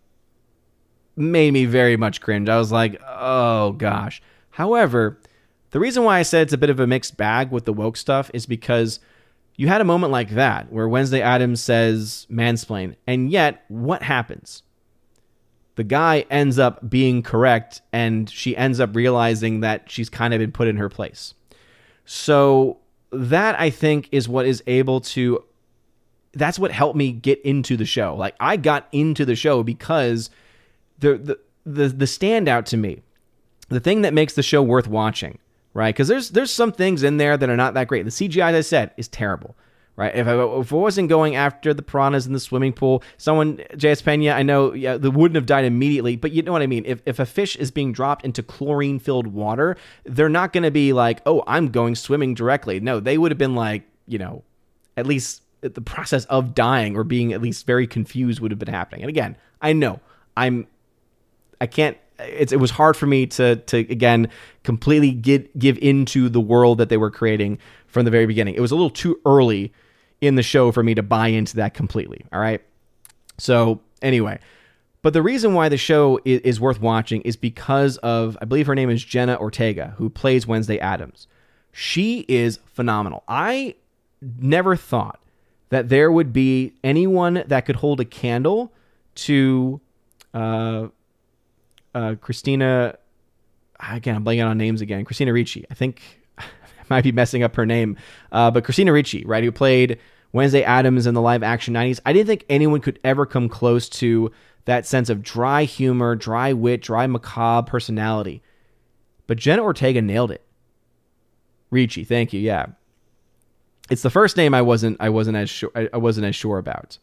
[1.17, 2.47] made me very much cringe.
[2.47, 4.21] I was like, Oh gosh.
[4.51, 5.19] However,
[5.71, 7.97] the reason why I said it's a bit of a mixed bag with the woke
[7.97, 8.99] stuff is because
[9.59, 14.63] you had a moment like that where Wednesday Addams says mansplain, and yet what happens?
[15.75, 20.39] The guy ends up being correct, and she ends up realizing that she's kind of
[20.39, 21.33] been put in her place.
[22.05, 22.77] So,
[23.11, 25.43] that I think is what is able to.
[26.31, 28.15] That's what helped me get into the show.
[28.15, 30.29] Like, I got into the show because
[30.99, 33.01] the, the, the, the standout to me,
[33.67, 35.37] the thing that makes the show worth watching,
[35.79, 35.95] right?
[35.95, 38.03] Because there's there's some things in there that are not that great.
[38.03, 39.55] The CGI, as I said, is terrible,
[39.95, 40.13] right?
[40.13, 44.03] If I, if I wasn't going after the piranhas in the swimming pool, someone JS
[44.03, 46.83] Pena, I know, yeah, they wouldn't have died immediately, but you know what I mean.
[46.85, 50.71] If if a fish is being dropped into chlorine filled water, they're not going to
[50.71, 52.81] be like, oh, I'm going swimming directly.
[52.81, 54.43] No, they would have been like, you know,
[54.97, 58.73] at least the process of dying or being at least very confused would have been
[58.73, 59.03] happening.
[59.03, 60.01] And again, I know
[60.35, 60.67] I'm
[61.61, 64.29] I can't it, it was hard for me to to again
[64.63, 68.55] completely get give into the world that they were creating from the very beginning.
[68.55, 69.73] It was a little too early
[70.21, 72.25] in the show for me to buy into that completely.
[72.31, 72.61] All right.
[73.37, 74.39] So anyway,
[75.01, 78.67] but the reason why the show is, is worth watching is because of I believe
[78.67, 81.27] her name is Jenna Ortega, who plays Wednesday Addams.
[81.71, 83.23] She is phenomenal.
[83.27, 83.75] I
[84.21, 85.19] never thought
[85.69, 88.73] that there would be anyone that could hold a candle
[89.15, 89.79] to
[90.33, 90.87] uh,
[91.93, 92.97] uh, Christina.
[93.79, 95.05] Again, I'm blanking on names again.
[95.05, 95.65] Christina Ricci.
[95.71, 96.01] I think
[96.37, 96.43] I
[96.89, 97.97] might be messing up her name,
[98.31, 99.99] uh, but Christina Ricci, right, who played
[100.31, 101.99] Wednesday Addams in the live action 90s.
[102.05, 104.31] I didn't think anyone could ever come close to
[104.65, 108.43] that sense of dry humor, dry wit, dry macabre personality.
[109.27, 110.43] But Jenna Ortega nailed it.
[111.71, 112.39] Ricci, thank you.
[112.39, 112.67] Yeah,
[113.89, 116.97] it's the first name I wasn't I wasn't as sure I wasn't as sure about,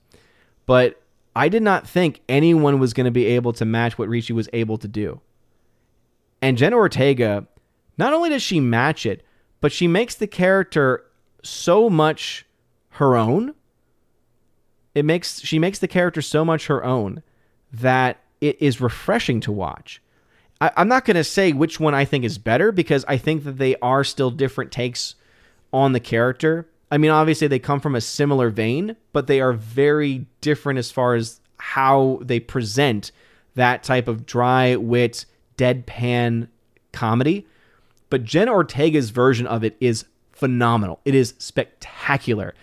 [0.66, 1.00] but
[1.36, 4.48] I did not think anyone was going to be able to match what Ricci was
[4.54, 5.20] able to do.
[6.40, 7.46] And Jenna Ortega,
[7.98, 9.22] not only does she match it,
[9.60, 11.04] but she makes the character
[11.42, 12.46] so much
[12.92, 13.54] her own.
[14.94, 17.22] It makes she makes the character so much her own
[17.70, 20.00] that it is refreshing to watch.
[20.58, 23.44] I, am not going to say which one I think is better because I think
[23.44, 25.16] that they are still different takes
[25.70, 26.66] on the character.
[26.90, 30.90] I mean, obviously they come from a similar vein, but they are very different as
[30.90, 33.10] far as how they present
[33.54, 35.26] that type of dry wit,
[35.56, 36.48] deadpan
[36.92, 37.46] comedy.
[38.08, 41.00] But Jen Ortega's version of it is phenomenal.
[41.04, 42.54] It is spectacular.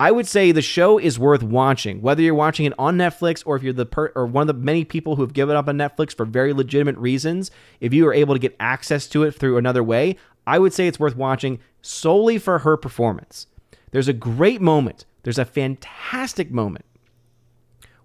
[0.00, 3.56] I would say the show is worth watching, whether you're watching it on Netflix or
[3.56, 5.76] if you're the per- or one of the many people who have given up on
[5.76, 7.50] Netflix for very legitimate reasons.
[7.80, 10.86] If you are able to get access to it through another way, I would say
[10.86, 13.46] it's worth watching solely for her performance.
[13.90, 16.84] There's a great moment, there's a fantastic moment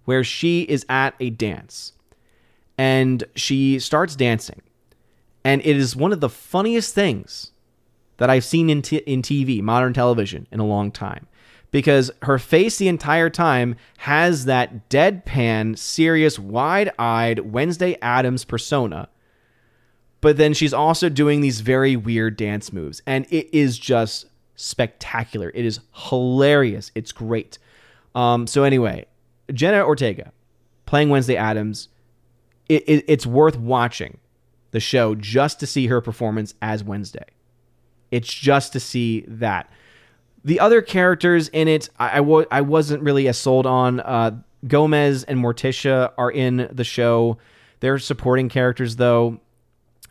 [0.05, 1.93] where she is at a dance
[2.79, 4.61] and she starts dancing.
[5.43, 7.51] And it is one of the funniest things
[8.17, 11.27] that I've seen in, t- in TV, modern television, in a long time.
[11.71, 19.09] Because her face the entire time has that deadpan, serious, wide eyed Wednesday Addams persona.
[20.21, 23.01] But then she's also doing these very weird dance moves.
[23.05, 25.51] And it is just spectacular.
[25.53, 26.91] It is hilarious.
[26.95, 27.57] It's great.
[28.15, 29.05] Um, so, anyway,
[29.53, 30.31] Jenna Ortega
[30.85, 31.87] playing Wednesday Addams.
[32.67, 34.17] it, it, it's worth watching
[34.71, 37.25] the show just to see her performance as Wednesday.
[38.11, 39.71] It's just to see that.
[40.45, 43.99] The other characters in it, I I, w- I wasn't really as sold on.
[43.99, 47.37] Uh, Gomez and Morticia are in the show.
[47.79, 49.39] They're supporting characters, though.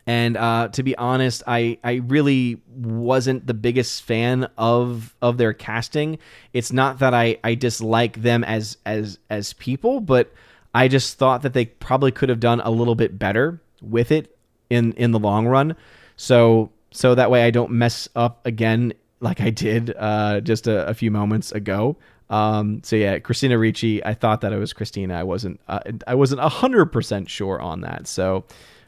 [0.07, 5.53] And uh, to be honest, I, I really wasn't the biggest fan of of their
[5.53, 6.17] casting.
[6.53, 10.33] It's not that I, I dislike them as as as people, but
[10.73, 14.35] I just thought that they probably could have done a little bit better with it
[14.69, 15.75] in in the long run.
[16.15, 20.87] So so that way I don't mess up again like I did uh, just a,
[20.87, 21.97] a, few moments ago.
[22.29, 24.03] Um, so yeah, Christina Ricci.
[24.03, 25.15] I thought that it was Christina.
[25.15, 25.59] I wasn't.
[25.67, 28.07] Uh, I wasn't hundred percent sure on that.
[28.07, 28.45] So,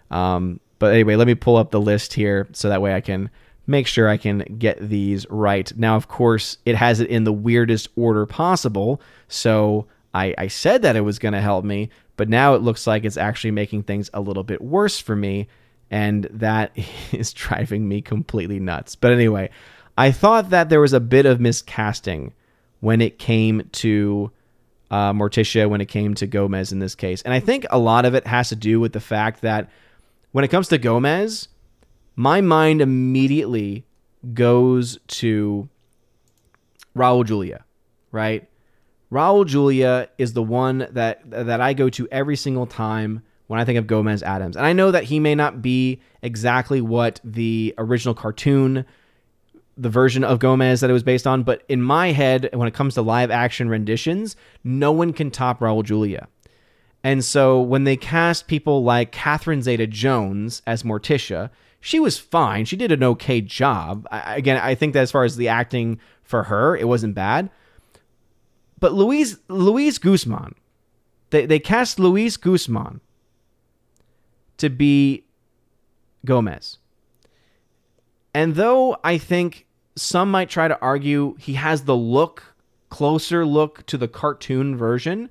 [0.10, 3.30] um, but anyway, let me pull up the list here so that way I can
[3.68, 5.72] make sure I can get these right.
[5.78, 9.00] Now, of course, it has it in the weirdest order possible.
[9.28, 12.88] So I, I said that it was going to help me, but now it looks
[12.88, 15.48] like it's actually making things a little bit worse for me
[15.92, 16.72] and that
[17.12, 18.96] is driving me completely nuts.
[18.96, 19.52] But anyway,
[20.00, 22.32] I thought that there was a bit of miscasting
[22.80, 24.32] when it came to
[24.90, 27.22] uh, Morticia, when it came to Gomez in this case.
[27.22, 29.70] And I think a lot of it has to do with the fact that
[30.32, 31.48] when it comes to Gomez,
[32.16, 33.86] my mind immediately
[34.34, 35.70] goes to
[36.96, 37.66] Raul Julia,
[38.12, 38.48] right?
[39.12, 43.66] Raul Julia is the one that that I go to every single time when I
[43.66, 44.56] think of Gomez Addams.
[44.56, 48.86] And I know that he may not be exactly what the original cartoon,
[49.76, 52.74] the version of Gomez that it was based on, but in my head, when it
[52.74, 56.30] comes to live action renditions, no one can top Raul Julia.
[57.04, 61.50] And so when they cast people like Catherine Zeta Jones as Morticia,
[61.80, 62.66] she was fine.
[62.66, 64.08] She did an okay job.
[64.12, 67.50] I, again, I think that as far as the acting for her, it wasn't bad.
[68.80, 70.56] But Louise Luis Guzman,
[71.32, 73.02] they, they cast Luis Guzman
[74.58, 75.26] to be
[76.26, 76.78] Gomez.
[78.34, 82.56] And though I think some might try to argue he has the look,
[82.90, 85.30] closer look to the cartoon version,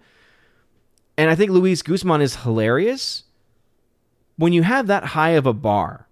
[1.20, 3.24] and I think Luis Guzman is hilarious,
[4.36, 6.08] when you have that high of a bar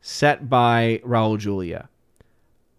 [0.00, 1.88] set by Raul Julia,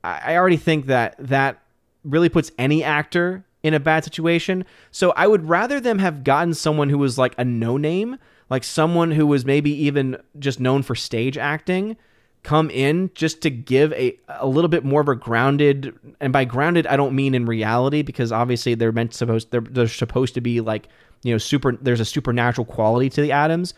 [0.04, 1.60] I already think that that
[2.04, 4.66] really puts any actor in a bad situation.
[4.92, 8.18] So I would rather them have gotten someone who was like a no name
[8.50, 11.98] like someone who was maybe even just known for stage acting
[12.44, 16.46] come in just to give a a little bit more of a grounded and by
[16.46, 20.42] grounded I don't mean in reality because obviously they're meant supposed they're, they're supposed to
[20.42, 20.88] be like
[21.24, 23.74] you know super there's a supernatural quality to the Addams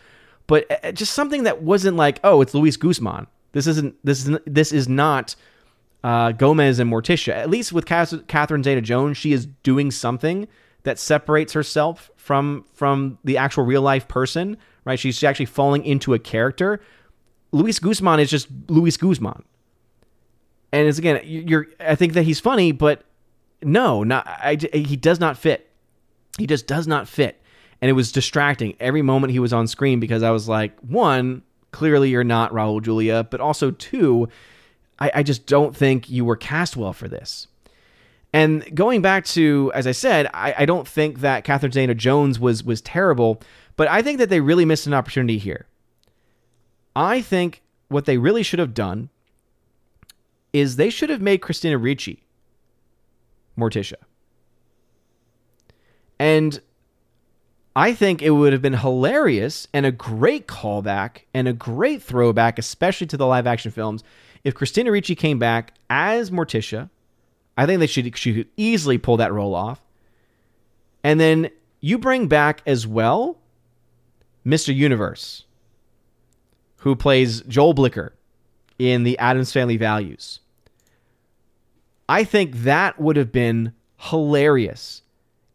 [0.46, 4.26] but uh, uh, just something that wasn't like oh it's Luis Guzman this isn't this
[4.26, 5.34] is this is not
[6.04, 10.46] uh, Gomez and Morticia at least with Catherine Zeta Jones she is doing something
[10.86, 14.98] that separates herself from from the actual real life person, right?
[14.98, 16.80] She's actually falling into a character.
[17.50, 19.42] Luis Guzman is just Luis Guzman.
[20.72, 23.02] And it's again, you're I think that he's funny, but
[23.62, 25.68] no, not I, he does not fit.
[26.38, 27.40] He just does not fit.
[27.80, 31.42] And it was distracting every moment he was on screen because I was like, one,
[31.72, 34.28] clearly you're not Raul Julia, but also two,
[34.98, 37.48] I, I just don't think you were cast well for this.
[38.32, 42.38] And going back to, as I said, I, I don't think that Catherine Zeta Jones
[42.38, 43.40] was was terrible,
[43.76, 45.66] but I think that they really missed an opportunity here.
[46.94, 49.10] I think what they really should have done
[50.52, 52.24] is they should have made Christina Ricci
[53.58, 53.96] Morticia.
[56.18, 56.60] And
[57.74, 62.58] I think it would have been hilarious and a great callback and a great throwback,
[62.58, 64.02] especially to the live action films,
[64.44, 66.88] if Christina Ricci came back as Morticia
[67.56, 69.80] I think they should she could easily pull that role off.
[71.02, 71.50] And then
[71.80, 73.38] you bring back as well
[74.44, 74.74] Mr.
[74.74, 75.44] Universe,
[76.78, 78.10] who plays Joel Glicker
[78.78, 80.40] in the Addams Family Values.
[82.08, 85.02] I think that would have been hilarious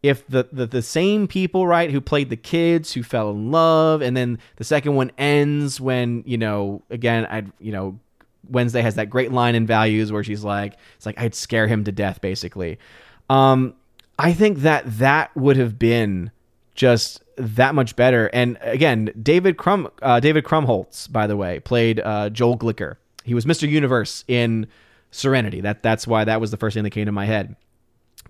[0.02, 4.02] if the, the the same people right who played the kids who fell in love
[4.02, 7.98] and then the second one ends when you know again i you know
[8.48, 11.84] Wednesday has that great line in values where she's like, it's like I'd scare him
[11.84, 12.78] to death, basically.
[13.30, 13.74] Um,
[14.18, 16.30] I think that that would have been
[16.74, 18.28] just that much better.
[18.32, 22.96] And again, David Crum, uh, David Krumholtz, by the way, played uh, Joel Glicker.
[23.24, 23.68] He was Mr.
[23.68, 24.66] Universe in
[25.10, 25.60] Serenity.
[25.60, 27.56] That that's why that was the first thing that came to my head.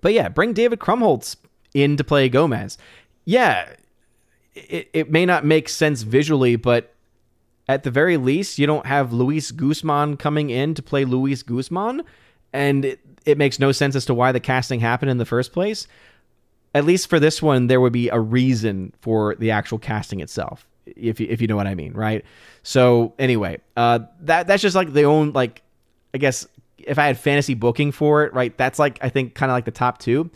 [0.01, 1.35] But yeah, bring David Krumholtz
[1.73, 2.77] in to play Gomez.
[3.25, 3.69] Yeah,
[4.53, 6.93] it, it may not make sense visually, but
[7.67, 12.03] at the very least, you don't have Luis Guzman coming in to play Luis Guzman,
[12.51, 15.53] and it, it makes no sense as to why the casting happened in the first
[15.53, 15.87] place.
[16.75, 20.67] At least for this one, there would be a reason for the actual casting itself,
[20.85, 22.25] if you, if you know what I mean, right?
[22.63, 25.61] So anyway, uh, that that's just like the own like,
[26.13, 26.47] I guess
[26.77, 28.57] if I had fantasy booking for it, right?
[28.57, 30.29] That's like I think kind of like the top two.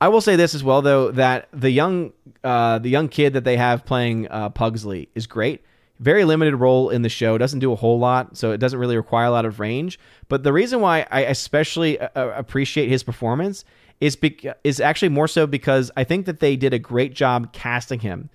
[0.00, 2.12] I will say this as well, though, that the young
[2.44, 5.62] uh, the young kid that they have playing uh, Pugsley is great.
[5.98, 8.96] Very limited role in the show, doesn't do a whole lot, so it doesn't really
[8.96, 9.98] require a lot of range.
[10.28, 13.64] But the reason why I especially uh, uh appreciate his performance
[14.00, 17.52] is bec- is actually more so because I think that they did a great job
[17.52, 18.28] casting him.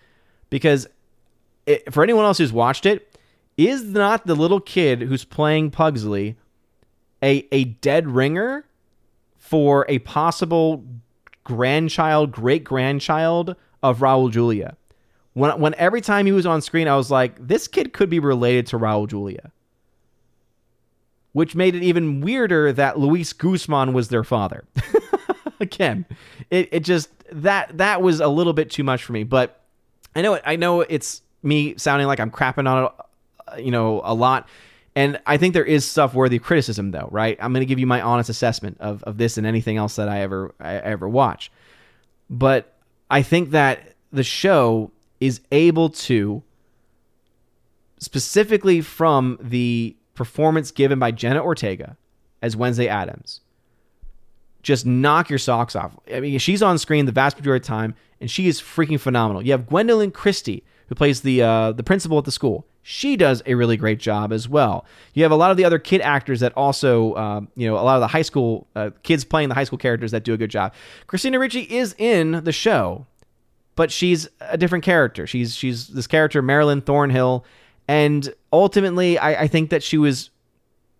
[0.49, 0.88] Because
[1.66, 3.18] it, for anyone else who's watched it,
[3.57, 6.36] is not the little kid who's playing Pugsley
[7.22, 8.66] a a dead ringer
[9.38, 10.84] for a possible
[11.51, 14.77] grandchild, great grandchild of Raul Julia.
[15.33, 18.19] When, when every time he was on screen, I was like, this kid could be
[18.19, 19.51] related to Raul Julia.
[21.33, 24.63] Which made it even weirder that Luis Guzman was their father.
[25.59, 26.05] Again,
[26.49, 29.23] it, it just that that was a little bit too much for me.
[29.23, 29.61] But
[30.15, 32.91] I know I know it's me sounding like I'm crapping on it,
[33.47, 34.49] uh, you know, a lot.
[34.95, 37.37] And I think there is stuff worthy of criticism, though, right?
[37.39, 40.09] I'm going to give you my honest assessment of, of this and anything else that
[40.09, 41.51] I ever I ever watch.
[42.29, 42.73] But
[43.09, 46.43] I think that the show is able to,
[47.99, 51.95] specifically from the performance given by Jenna Ortega
[52.41, 53.39] as Wednesday Addams,
[54.61, 55.97] just knock your socks off.
[56.13, 58.99] I mean, she's on screen the vast majority of the time, and she is freaking
[58.99, 59.41] phenomenal.
[59.41, 63.43] You have Gwendoline Christie, who plays the uh, the principal at the school she does
[63.45, 64.86] a really great job as well.
[65.13, 67.84] You have a lot of the other kid actors that also, uh, you know, a
[67.84, 70.38] lot of the high school uh, kids playing the high school characters that do a
[70.38, 70.73] good job.
[71.07, 73.05] Christina Ricci is in the show,
[73.75, 75.27] but she's a different character.
[75.27, 77.45] She's she's this character Marilyn Thornhill,
[77.88, 80.32] and ultimately, I, I think that she was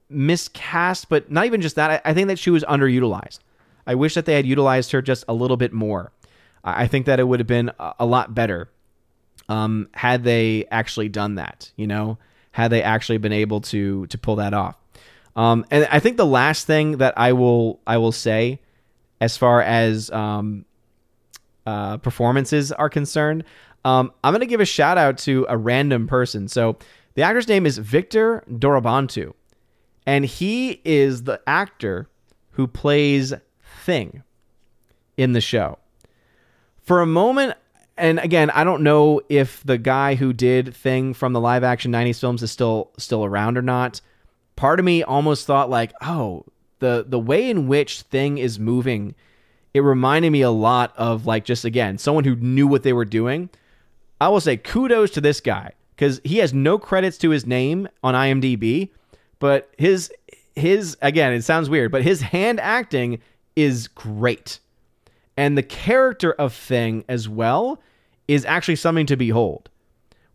[0.10, 1.90] miscast, but not even just that.
[2.06, 3.40] I, I, think that she was underutilized.
[3.88, 6.12] I wish that they had utilized her just a little bit more.
[6.64, 8.70] I, I think that it would have been a, a lot better
[9.52, 12.18] um, had they actually done that, you know,
[12.52, 14.78] had they actually been able to to pull that off.
[15.36, 18.62] Um, and I think the last thing that I will I will say,
[19.20, 20.66] as far as um,
[21.66, 23.44] uh, performances are concerned,
[23.84, 26.48] um, I'm going to give a shout out to a random person.
[26.48, 26.78] So
[27.16, 29.34] the actor's name is Victor Dorobantu,
[30.06, 32.08] and he is the actor
[32.52, 33.34] who plays
[33.84, 34.22] Thing
[35.18, 35.80] in the show.
[36.84, 37.56] For a moment,
[37.98, 41.92] and again, I don't know if the guy who did Thing from the live action
[41.92, 44.02] 90s films is still still around or not.
[44.56, 46.46] Part of me almost thought like, "Oh,
[46.80, 49.16] the the way in which Thing is moving,
[49.74, 53.06] it reminded me a lot of like just again, someone who knew what they were
[53.06, 53.50] doing."
[54.20, 57.88] I will say kudos to this guy cuz he has no credits to his name
[58.04, 58.90] on IMDb,
[59.40, 60.12] but his
[60.56, 63.20] his again, it sounds weird, but his hand acting
[63.56, 64.60] is great.
[65.38, 67.82] And the character of Thing as well
[68.28, 69.70] is actually something to behold.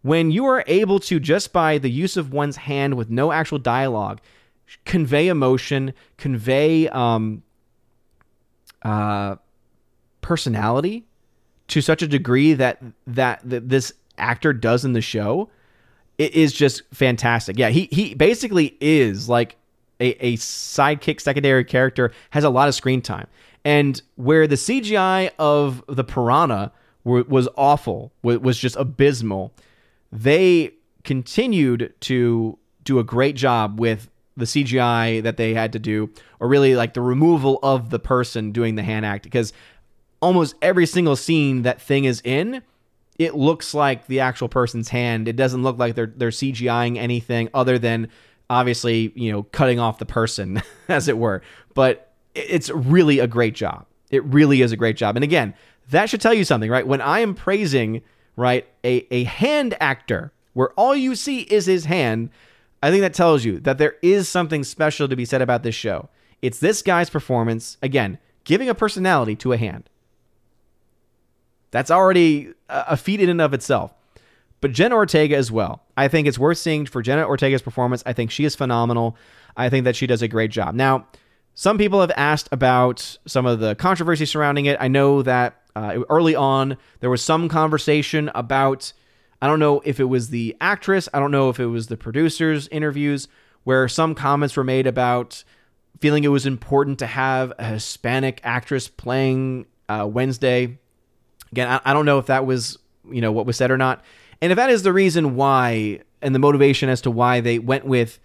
[0.02, 3.58] When you are able to, just by the use of one's hand with no actual
[3.58, 4.20] dialogue,
[4.84, 7.42] convey emotion, convey um,
[8.82, 9.36] uh,
[10.20, 11.06] personality
[11.68, 15.50] to such a degree that, that this actor does in the show,
[16.18, 17.58] it is just fantastic.
[17.58, 19.56] Yeah, he he basically is like
[20.00, 23.26] a, a sidekick secondary character, has a lot of screen time.
[23.66, 26.70] And where the CGI of the piranha
[27.02, 29.52] was awful, was just abysmal.
[30.12, 36.10] They continued to do a great job with the CGI that they had to do,
[36.38, 39.52] or really like the removal of the person doing the hand act, because
[40.22, 42.62] almost every single scene that thing is in,
[43.18, 45.26] it looks like the actual person's hand.
[45.26, 48.10] It doesn't look like they're they're CGIing anything other than
[48.48, 51.42] obviously you know cutting off the person, as it were.
[51.74, 52.05] But
[52.36, 53.86] it's really a great job.
[54.10, 55.16] It really is a great job.
[55.16, 55.54] And again,
[55.90, 56.86] that should tell you something, right?
[56.86, 58.02] When I am praising,
[58.36, 62.30] right, a, a hand actor where all you see is his hand,
[62.82, 65.74] I think that tells you that there is something special to be said about this
[65.74, 66.08] show.
[66.42, 69.88] It's this guy's performance, again, giving a personality to a hand.
[71.70, 73.92] That's already a feat in and of itself.
[74.60, 75.82] But Jenna Ortega as well.
[75.96, 78.02] I think it's worth seeing for Jenna Ortega's performance.
[78.06, 79.16] I think she is phenomenal.
[79.56, 80.74] I think that she does a great job.
[80.74, 81.06] Now,
[81.56, 84.76] some people have asked about some of the controversy surrounding it.
[84.78, 86.76] I know that uh, early on.
[87.00, 88.92] There was some conversation about,
[89.40, 91.96] I don't know if it was the actress, I don't know if it was the
[91.96, 93.26] producers' interviews,
[93.64, 95.44] where some comments were made about
[96.00, 100.78] feeling it was important to have a Hispanic actress playing uh, Wednesday.
[101.52, 102.78] Again, I, I don't know if that was
[103.10, 104.04] you know what was said or not,
[104.42, 107.84] and if that is the reason why and the motivation as to why they went
[107.86, 108.18] with,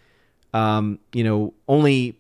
[0.54, 2.18] um, you know, only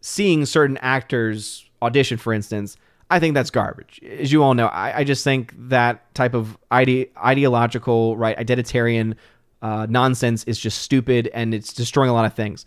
[0.00, 2.76] seeing certain actors audition, for instance.
[3.10, 4.00] I think that's garbage.
[4.02, 9.14] As you all know, I, I just think that type of ide- ideological, right, identitarian
[9.62, 12.66] uh, nonsense is just stupid and it's destroying a lot of things.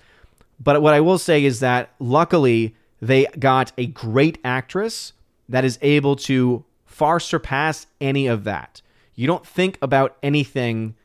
[0.59, 5.13] But what I will say is that luckily they got a great actress
[5.49, 8.81] that is able to far surpass any of that.
[9.15, 10.95] You don't think about anything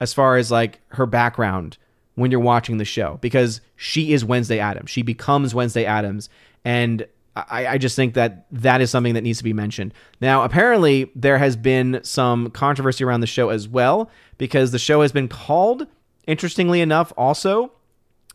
[0.00, 1.78] as far as like her background
[2.16, 4.90] when you're watching the show because she is Wednesday Addams.
[4.90, 6.28] She becomes Wednesday Addams.
[6.64, 7.06] And
[7.36, 9.92] I, I, just think that that is something that needs to be mentioned.
[10.20, 15.02] Now, apparently, there has been some controversy around the show as well because the show
[15.02, 15.86] has been called,
[16.26, 17.72] interestingly enough, also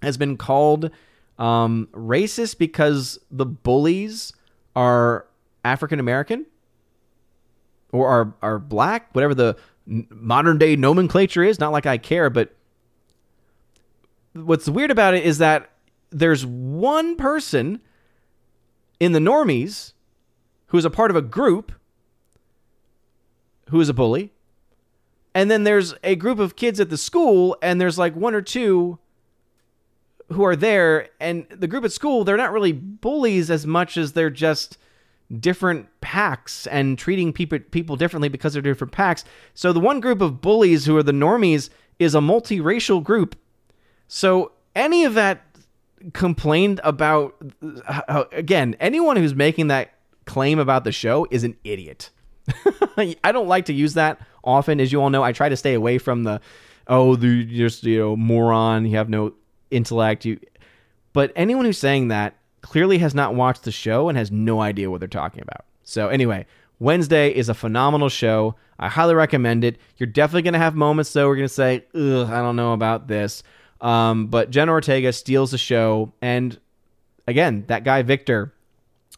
[0.04, 0.92] has been called
[1.40, 4.34] um, racist because the bullies
[4.76, 5.26] are
[5.66, 6.46] African American
[7.92, 11.60] or are are black, whatever the modern day nomenclature is.
[11.60, 12.56] Not like I care, but
[14.34, 15.70] what's weird about it is that
[16.10, 17.82] there's one person
[19.00, 19.94] in the normies
[20.68, 21.72] who is a part of a group
[23.70, 24.32] who is a bully.
[25.34, 28.42] And then there's a group of kids at the school, and there's like one or
[28.42, 29.00] two
[30.30, 31.08] who are there.
[31.20, 34.78] And the group at school, they're not really bullies as much as they're just
[35.40, 39.24] different packs and treating people people differently because they're different packs.
[39.54, 43.38] So the one group of bullies who are the normies is a multiracial group.
[44.14, 45.42] So any of that
[46.12, 47.34] complained about
[47.88, 49.94] uh, again, anyone who's making that
[50.26, 52.10] claim about the show is an idiot.
[52.98, 55.24] I don't like to use that often as you all know.
[55.24, 56.42] I try to stay away from the
[56.88, 59.32] oh, the just you know moron, you have no
[59.70, 60.42] intellect, you
[61.14, 64.92] but anyone who's saying that clearly has not watched the show and has no idea
[64.92, 65.64] what they're talking about.
[65.84, 66.48] So, anyway,
[66.80, 68.56] Wednesday is a phenomenal show.
[68.78, 69.78] I highly recommend it.
[69.96, 72.74] You're definitely going to have moments, though, we're going to say, ugh, I don't know
[72.74, 73.42] about this.
[73.82, 76.14] Um, but Jenna Ortega steals the show.
[76.22, 76.60] And
[77.28, 78.54] again, that guy, Victor,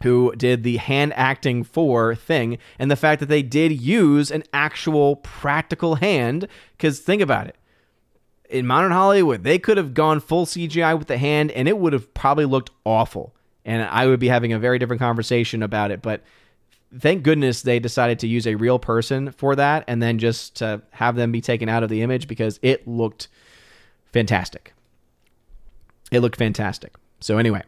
[0.01, 4.43] who did the hand acting for thing, and the fact that they did use an
[4.53, 7.57] actual practical hand, because think about it
[8.53, 11.91] in modern Hollywood, they could have gone full CGI with the hand and it would
[11.91, 13.35] have probably looked awful.
[13.65, 16.01] And I would be having a very different conversation about it.
[16.01, 16.21] But
[16.97, 20.83] thank goodness they decided to use a real person for that and then just to
[20.91, 23.27] have them be taken out of the image because it looked
[24.13, 24.73] fantastic.
[26.11, 26.95] It looked fantastic.
[27.19, 27.63] So, anyway,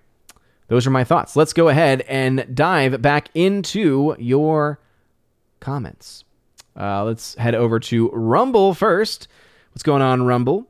[0.68, 1.36] those are my thoughts.
[1.36, 4.80] Let's go ahead and dive back into your
[5.60, 6.24] comments.
[6.80, 9.28] Uh, let's head over to Rumble first.
[9.72, 10.68] What's going on, Rumble?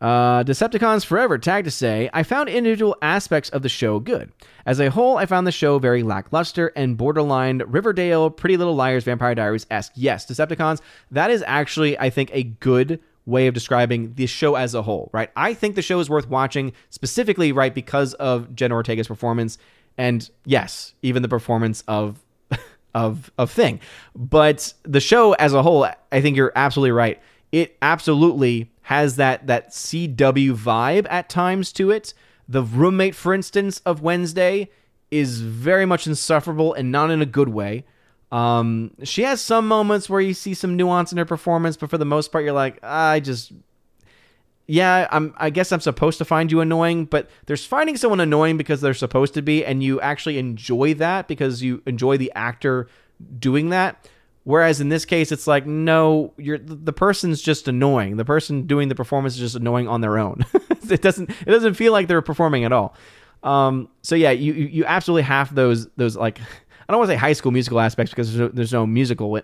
[0.00, 4.32] Uh, Decepticons Forever tagged to say, I found individual aspects of the show good.
[4.66, 9.04] As a whole, I found the show very lackluster and borderline Riverdale, Pretty Little Liars,
[9.04, 9.92] Vampire Diaries esque.
[9.94, 10.80] Yes, Decepticons,
[11.10, 15.10] that is actually, I think, a good way of describing the show as a whole,
[15.12, 15.30] right?
[15.36, 19.58] I think the show is worth watching specifically, right, because of Jenna Ortega's performance.
[19.96, 22.22] And yes, even the performance of
[22.94, 23.80] of of Thing.
[24.14, 27.20] But the show as a whole, I think you're absolutely right.
[27.52, 32.12] It absolutely has that that CW vibe at times to it.
[32.46, 34.68] The roommate, for instance, of Wednesday
[35.10, 37.84] is very much insufferable and not in a good way.
[38.32, 41.98] Um, she has some moments where you see some nuance in her performance, but for
[41.98, 43.52] the most part, you're like, I just,
[44.66, 45.34] yeah, I'm.
[45.36, 48.94] I guess I'm supposed to find you annoying, but there's finding someone annoying because they're
[48.94, 52.88] supposed to be, and you actually enjoy that because you enjoy the actor
[53.38, 54.08] doing that.
[54.44, 58.16] Whereas in this case, it's like, no, you're the person's just annoying.
[58.16, 60.44] The person doing the performance is just annoying on their own.
[60.90, 62.94] it doesn't it doesn't feel like they're performing at all.
[63.42, 66.40] Um, so yeah, you you absolutely have those those like
[66.88, 69.40] I don't want to say high school musical aspects because there's no, there's no musical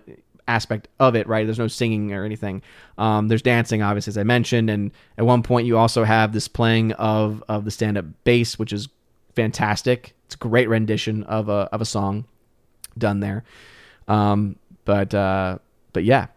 [0.47, 1.45] aspect of it, right?
[1.45, 2.61] There's no singing or anything.
[2.97, 6.47] Um, there's dancing, obviously, as I mentioned, and at one point you also have this
[6.47, 8.89] playing of of the stand up bass, which is
[9.35, 10.13] fantastic.
[10.25, 12.25] It's a great rendition of a of a song
[12.97, 13.43] done there.
[14.07, 15.59] Um, but uh,
[15.93, 16.27] but yeah,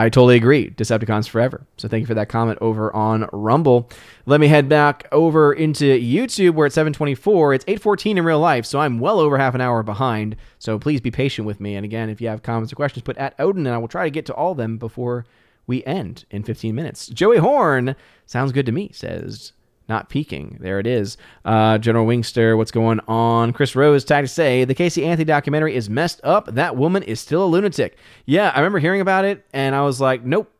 [0.00, 0.70] I totally agree.
[0.70, 1.66] Decepticons forever.
[1.76, 3.90] So thank you for that comment over on Rumble.
[4.24, 7.52] Let me head back over into YouTube where it's 724.
[7.52, 10.36] It's 814 in real life, so I'm well over half an hour behind.
[10.58, 11.76] So please be patient with me.
[11.76, 14.04] And again, if you have comments or questions, put at Odin, and I will try
[14.04, 15.26] to get to all of them before
[15.66, 17.08] we end in 15 minutes.
[17.08, 17.94] Joey Horn
[18.24, 18.88] sounds good to me.
[18.94, 19.52] Says
[19.90, 20.56] not peaking.
[20.60, 21.18] There it is.
[21.44, 23.52] Uh, General Wingster, what's going on?
[23.52, 26.46] Chris Rose, time to say the Casey Anthony documentary is messed up.
[26.46, 27.98] That woman is still a lunatic.
[28.24, 30.50] Yeah, I remember hearing about it, and I was like, nope.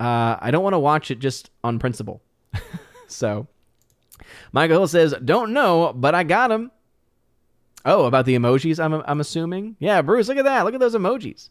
[0.00, 2.20] Uh, I don't want to watch it just on principle.
[3.06, 3.46] so,
[4.52, 6.72] Michael Hill says, don't know, but I got him.
[7.84, 9.76] Oh, about the emojis, I'm, I'm assuming?
[9.78, 10.64] Yeah, Bruce, look at that.
[10.64, 11.50] Look at those emojis.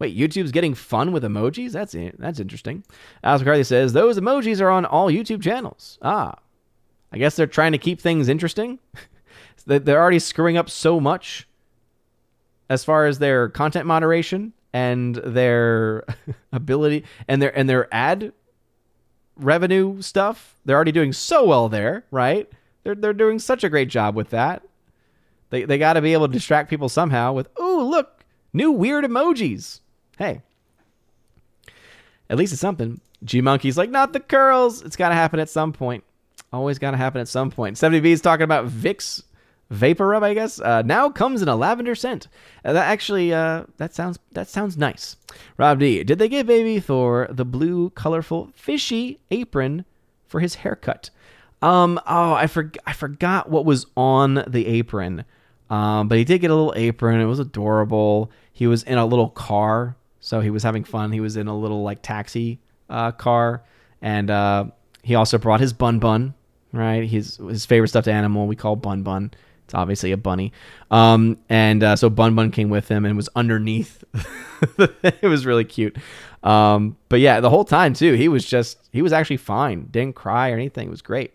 [0.00, 1.72] Wait, YouTube's getting fun with emojis?
[1.72, 2.82] That's that's interesting.
[3.22, 5.98] Alex McCarthy says those emojis are on all YouTube channels.
[6.00, 6.36] Ah,
[7.12, 8.78] I guess they're trying to keep things interesting.
[9.66, 11.46] they're already screwing up so much
[12.70, 16.06] as far as their content moderation and their
[16.52, 18.32] ability and their and their ad
[19.36, 20.56] revenue stuff.
[20.64, 22.50] They're already doing so well there, right?
[22.84, 24.62] They're they're doing such a great job with that.
[25.50, 28.24] They they got to be able to distract people somehow with, "Ooh, look,
[28.54, 29.80] new weird emojis."
[30.20, 30.42] Hey,
[32.28, 33.00] at least it's something.
[33.24, 34.82] G Monkey's like, not the curls.
[34.82, 36.04] It's got to happen at some point.
[36.52, 37.76] Always got to happen at some point.
[37.76, 39.22] 70B is talking about Vicks
[39.70, 40.60] vapor rub, I guess.
[40.60, 42.28] Uh, now comes in a lavender scent.
[42.64, 45.16] Uh, that actually, uh, that sounds that sounds nice.
[45.56, 49.84] Rob D, did they give Baby Thor the blue, colorful, fishy apron
[50.26, 51.10] for his haircut?
[51.62, 55.24] Um, oh, I for, I forgot what was on the apron.
[55.68, 57.20] Um, but he did get a little apron.
[57.20, 58.30] It was adorable.
[58.52, 61.12] He was in a little car so he was having fun.
[61.12, 63.62] He was in a little like taxi uh, car,
[64.00, 64.66] and uh,
[65.02, 66.34] he also brought his bun bun.
[66.72, 69.32] Right, his his favorite stuffed animal we call bun bun.
[69.70, 70.52] It's obviously a bunny.
[70.90, 74.02] Um, and uh, so Bun Bun came with him and was underneath.
[74.80, 75.96] it was really cute.
[76.42, 79.86] Um, but yeah, the whole time too, he was just he was actually fine.
[79.88, 80.88] Didn't cry or anything.
[80.88, 81.34] It was great.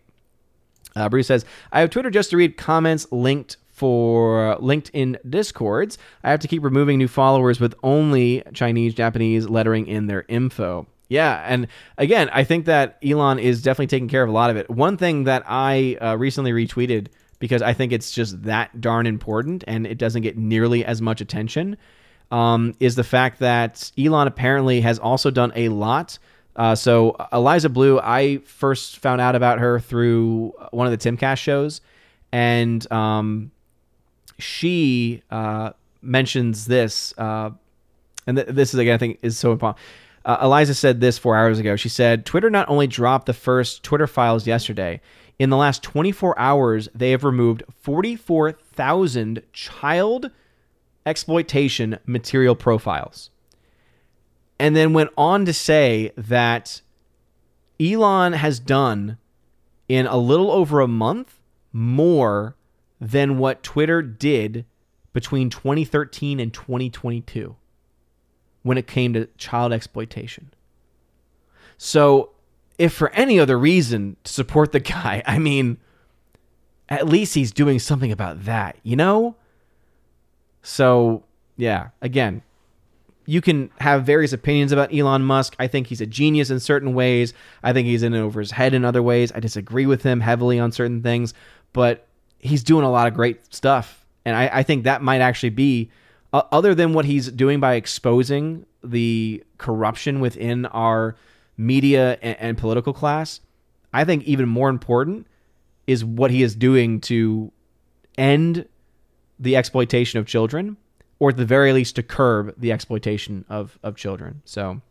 [0.97, 6.31] Uh, Bruce says, I have Twitter just to read comments linked for LinkedIn Discords, I
[6.31, 10.87] have to keep removing new followers with only Chinese, Japanese lettering in their info.
[11.09, 14.55] Yeah, and again, I think that Elon is definitely taking care of a lot of
[14.55, 14.69] it.
[14.69, 17.07] One thing that I uh, recently retweeted
[17.39, 21.19] because I think it's just that darn important and it doesn't get nearly as much
[21.19, 21.75] attention
[22.31, 26.17] um, is the fact that Elon apparently has also done a lot.
[26.55, 31.39] Uh, so Eliza Bleu, I first found out about her through one of the Timcast
[31.39, 31.81] shows,
[32.31, 33.51] and um,
[34.37, 35.71] she uh,
[36.01, 37.51] mentions this, uh,
[38.27, 39.83] and th- this is again I think is so important.
[40.25, 41.75] Uh, Eliza said this four hours ago.
[41.75, 45.01] She said Twitter not only dropped the first Twitter files yesterday.
[45.37, 50.31] In the last 24 hours, they have removed 44,000 child
[51.05, 53.29] exploitation material profiles.
[54.57, 56.81] And then went on to say that
[57.79, 59.17] Elon has done
[59.87, 61.39] in a little over a month
[61.73, 62.54] more
[62.99, 64.65] than what Twitter did
[65.13, 67.55] between 2013 and 2022
[68.63, 70.51] when it came to child exploitation.
[71.77, 72.31] So,
[72.77, 75.77] if for any other reason to support the guy, I mean,
[76.89, 79.35] at least he's doing something about that, you know?
[80.61, 81.23] So,
[81.57, 82.41] yeah, again,
[83.25, 85.55] you can have various opinions about Elon Musk.
[85.57, 87.33] I think he's a genius in certain ways.
[87.63, 89.31] I think he's in over his head in other ways.
[89.33, 91.33] I disagree with him heavily on certain things,
[91.73, 92.07] but
[92.45, 95.89] he's doing a lot of great stuff, and I, I think that might actually be
[96.33, 101.15] uh, other than what he's doing by exposing the corruption within our
[101.57, 103.41] media and, and political class.
[103.93, 105.27] I think even more important
[105.87, 107.51] is what he is doing to
[108.17, 108.67] end
[109.39, 110.77] the exploitation of children,
[111.19, 114.41] or at the very least to curb the exploitation of, of children.
[114.45, 114.81] So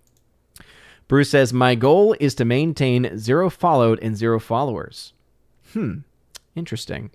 [1.08, 5.12] Bruce says, My goal is to maintain zero followed and zero followers.
[5.72, 5.98] Hmm.
[6.54, 7.10] Interesting.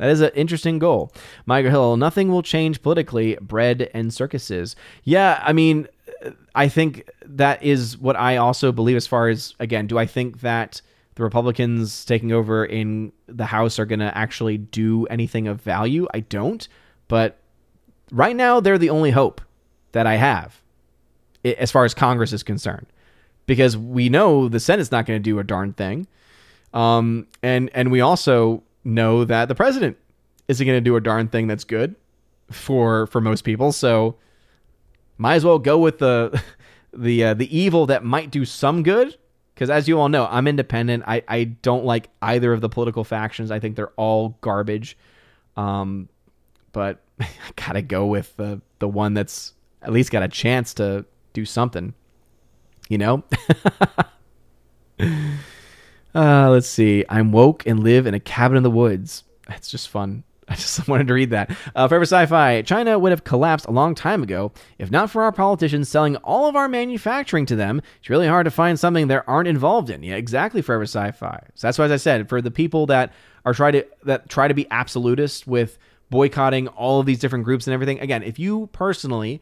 [0.00, 1.12] That is an interesting goal.
[1.44, 4.74] Michael Hill, nothing will change politically, bread and circuses.
[5.04, 5.88] Yeah, I mean,
[6.54, 10.40] I think that is what I also believe as far as, again, do I think
[10.40, 10.80] that
[11.16, 16.08] the Republicans taking over in the House are going to actually do anything of value?
[16.14, 16.66] I don't.
[17.06, 17.36] But
[18.10, 19.42] right now, they're the only hope
[19.92, 20.62] that I have
[21.44, 22.86] as far as Congress is concerned.
[23.44, 26.06] Because we know the Senate's not going to do a darn thing.
[26.72, 29.96] Um, and and we also know that the president
[30.48, 31.94] isn't going to do a darn thing that's good
[32.50, 33.72] for for most people.
[33.72, 34.16] So
[35.18, 36.42] might as well go with the
[36.92, 39.16] the uh, the evil that might do some good.
[39.54, 41.04] Because as you all know, I'm independent.
[41.06, 43.50] I, I don't like either of the political factions.
[43.50, 44.96] I think they're all garbage.
[45.54, 46.08] Um,
[46.72, 51.04] but I gotta go with the the one that's at least got a chance to
[51.32, 51.94] do something.
[52.88, 53.24] You know.
[56.14, 57.04] Uh, let's see.
[57.08, 59.24] I'm woke and live in a cabin in the woods.
[59.46, 60.24] That's just fun.
[60.48, 61.56] I just wanted to read that.
[61.74, 62.62] Uh, Forever Sci-Fi.
[62.62, 66.48] China would have collapsed a long time ago if not for our politicians selling all
[66.48, 67.80] of our manufacturing to them.
[68.00, 70.02] It's really hard to find something they aren't involved in.
[70.02, 70.62] Yeah, exactly.
[70.62, 71.40] Forever Sci-Fi.
[71.54, 73.12] So that's why, as I said, for the people that
[73.44, 75.78] are try to that try to be absolutist with
[76.10, 78.00] boycotting all of these different groups and everything.
[78.00, 79.40] Again, if you personally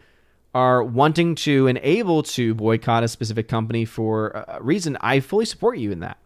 [0.54, 5.44] are wanting to and able to boycott a specific company for a reason, I fully
[5.46, 6.18] support you in that.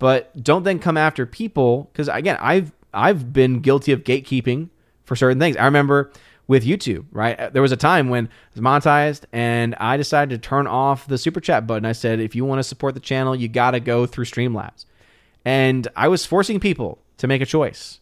[0.00, 4.70] But don't then come after people because again, I've I've been guilty of gatekeeping
[5.04, 5.56] for certain things.
[5.56, 6.10] I remember
[6.48, 7.52] with YouTube, right?
[7.52, 11.18] There was a time when it was monetized and I decided to turn off the
[11.18, 11.84] super chat button.
[11.84, 14.86] I said, if you want to support the channel, you got to go through Streamlabs.
[15.44, 18.00] And I was forcing people to make a choice.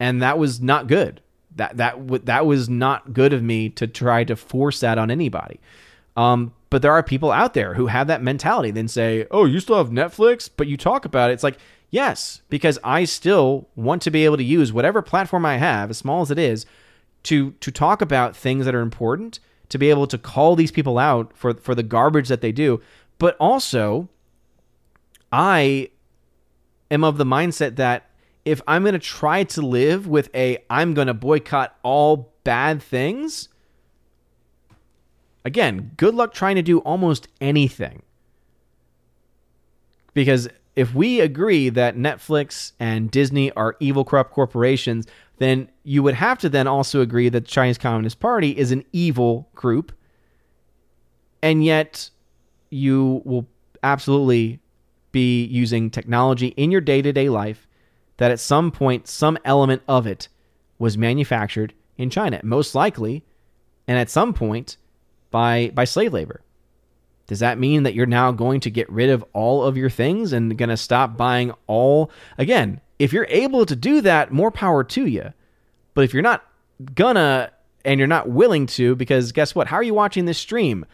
[0.00, 1.20] And that was not good.
[1.56, 5.10] That that w- that was not good of me to try to force that on
[5.10, 5.60] anybody.
[6.16, 8.72] Um, but there are people out there who have that mentality.
[8.72, 11.58] Then say, "Oh, you still have Netflix, but you talk about it." It's like,
[11.90, 15.98] yes, because I still want to be able to use whatever platform I have, as
[15.98, 16.66] small as it is,
[17.22, 19.38] to to talk about things that are important,
[19.68, 22.80] to be able to call these people out for for the garbage that they do,
[23.20, 24.08] but also
[25.30, 25.90] I
[26.90, 28.10] am of the mindset that
[28.44, 32.82] if I'm going to try to live with a I'm going to boycott all bad
[32.82, 33.48] things,
[35.44, 38.02] again, good luck trying to do almost anything.
[40.14, 45.06] Because if we agree that Netflix and Disney are evil, corrupt corporations,
[45.38, 48.84] then you would have to then also agree that the Chinese Communist Party is an
[48.92, 49.92] evil group.
[51.42, 52.10] And yet,
[52.70, 53.46] you will
[53.82, 54.60] absolutely
[55.12, 57.68] be using technology in your day to day life
[58.16, 60.28] that at some point, some element of it
[60.78, 63.24] was manufactured in China, most likely,
[63.86, 64.76] and at some point
[65.34, 66.42] by, by slave labor.
[67.26, 70.32] Does that mean that you're now going to get rid of all of your things
[70.32, 72.12] and going to stop buying all?
[72.38, 75.32] Again, if you're able to do that, more power to you.
[75.94, 76.44] But if you're not
[76.94, 77.50] gonna
[77.84, 79.66] and you're not willing to, because guess what?
[79.66, 80.86] How are you watching this stream?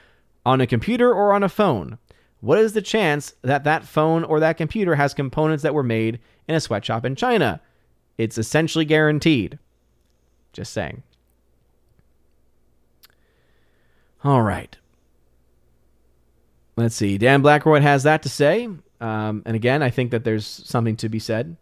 [0.46, 1.98] On a computer or on a phone?
[2.40, 6.18] what is the chance that that phone or that computer has components that were made
[6.48, 7.60] in a sweatshop in China?
[8.16, 9.58] It's essentially guaranteed.
[10.54, 11.02] Just saying.
[14.22, 14.76] All right.
[16.76, 17.18] Let's see.
[17.18, 18.68] Dan Blackroyd has that to say.
[19.00, 21.56] Um, and again, I think that there's something to be said.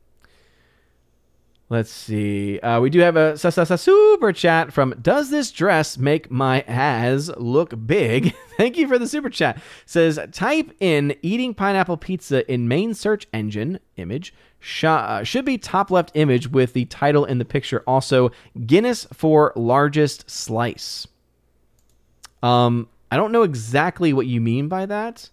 [1.71, 2.59] Let's see.
[2.61, 7.75] Uh, we do have a super chat from Does this dress make my ass look
[7.87, 8.35] big?
[8.57, 9.61] Thank you for the super chat.
[9.85, 14.33] Says type in eating pineapple pizza in main search engine image.
[14.61, 17.83] Sh- uh, should be top left image with the title in the picture.
[17.87, 18.31] Also
[18.65, 21.07] Guinness for largest slice.
[22.43, 25.31] Um, I don't know exactly what you mean by that,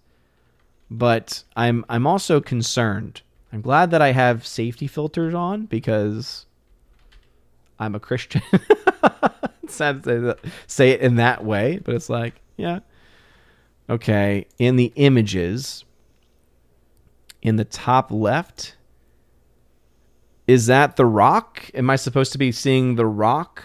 [0.89, 3.21] but I'm I'm also concerned
[3.55, 6.45] I'm glad that I have safety filters on because
[7.79, 8.41] I'm a Christian.
[9.69, 10.37] sad to
[10.67, 12.79] say it in that way, but it's like, yeah.
[13.89, 15.85] Okay, in the images,
[17.41, 18.75] in the top left,
[20.47, 21.69] is that the rock?
[21.73, 23.63] Am I supposed to be seeing the rock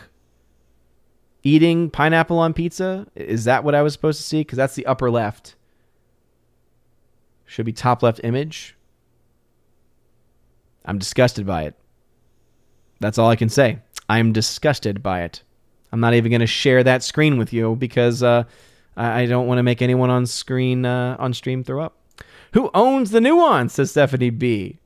[1.43, 3.07] eating pineapple on pizza?
[3.15, 4.41] Is that what I was supposed to see?
[4.41, 5.55] Because that's the upper left.
[7.47, 8.77] Should be top left image.
[10.85, 11.75] I'm disgusted by it.
[13.01, 13.79] That's all I can say.
[14.09, 15.43] I'm disgusted by it.
[15.93, 18.45] I'm not even going to share that screen with you because uh,
[18.97, 21.97] I don't want to make anyone on screen uh, on stream throw up.
[22.53, 23.75] Who owns the nuance?
[23.75, 24.79] Says Stephanie B.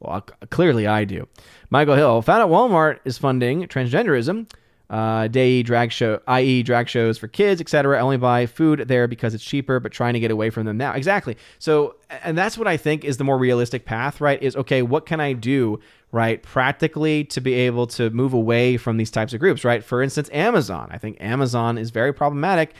[0.00, 1.28] Well, clearly I do.
[1.70, 4.50] Michael Hill found out Walmart is funding transgenderism
[4.88, 7.98] uh, day drag show, i.e., drag shows for kids, etc.
[7.98, 10.76] I only buy food there because it's cheaper, but trying to get away from them
[10.76, 10.92] now.
[10.92, 11.36] Exactly.
[11.58, 14.40] So, and that's what I think is the more realistic path, right?
[14.42, 15.80] Is okay, what can I do,
[16.12, 19.82] right, practically to be able to move away from these types of groups, right?
[19.82, 20.88] For instance, Amazon.
[20.92, 22.74] I think Amazon is very problematic.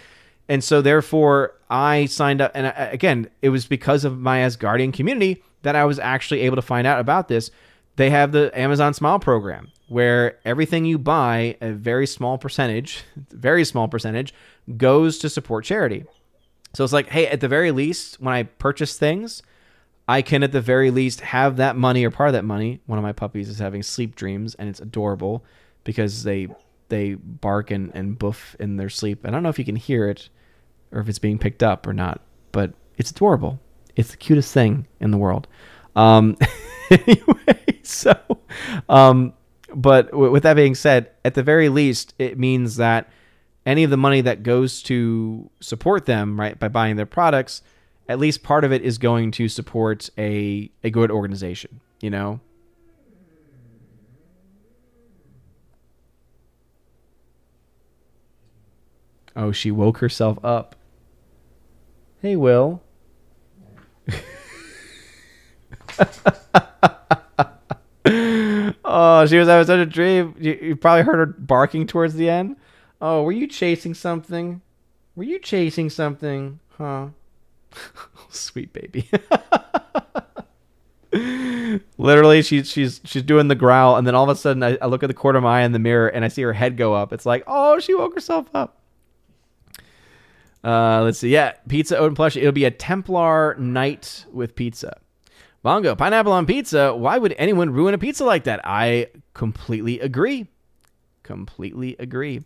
[0.49, 2.53] And so, therefore, I signed up.
[2.55, 6.55] And uh, again, it was because of my Asgardian community that I was actually able
[6.55, 7.51] to find out about this.
[7.97, 13.65] They have the Amazon Smile program where everything you buy, a very small percentage, very
[13.65, 14.35] small percentage,
[14.77, 16.05] goes to support charity.
[16.75, 19.43] So it's like, hey, at the very least, when I purchase things,
[20.09, 22.81] I can at the very least have that money or part of that money.
[22.87, 25.45] One of my puppies is having sleep dreams and it's adorable
[25.85, 26.49] because they
[26.89, 29.27] they bark and, and boof in their sleep.
[29.27, 30.29] I don't know if you can hear it
[30.93, 32.21] or if it's being picked up or not,
[32.53, 33.59] but it's adorable.
[33.97, 35.49] It's the cutest thing in the world.
[35.97, 36.37] Um,
[36.91, 38.15] anyway, so,
[38.89, 39.33] um,
[39.75, 43.09] but w- with that being said, at the very least, it means that
[43.65, 47.63] any of the money that goes to support them, right, by buying their products,
[48.09, 52.41] at least part of it is going to support a a good organization, you know.
[59.35, 60.77] Oh, she woke herself up.
[62.23, 62.83] Hey, Will.
[68.85, 70.35] oh, she was having such a dream.
[70.39, 72.57] You, you probably heard her barking towards the end.
[73.01, 74.61] Oh, were you chasing something?
[75.15, 76.61] Were you chasing something?
[76.77, 77.09] Huh?
[78.31, 79.09] Sweet baby.
[81.99, 84.87] Literally, she's she's she's doing the growl, and then all of a sudden, I, I
[84.87, 86.77] look at the corner of my eye in the mirror, and I see her head
[86.77, 87.13] go up.
[87.13, 88.83] It's like, oh, she woke herself up.
[90.63, 91.29] Uh, let's see.
[91.29, 92.37] Yeah, pizza, oat, and plush.
[92.37, 94.99] It'll be a Templar night with pizza.
[95.67, 96.95] Bongo, pineapple on pizza.
[96.95, 98.61] Why would anyone ruin a pizza like that?
[98.63, 100.47] I completely agree.
[101.25, 102.45] Completely agree.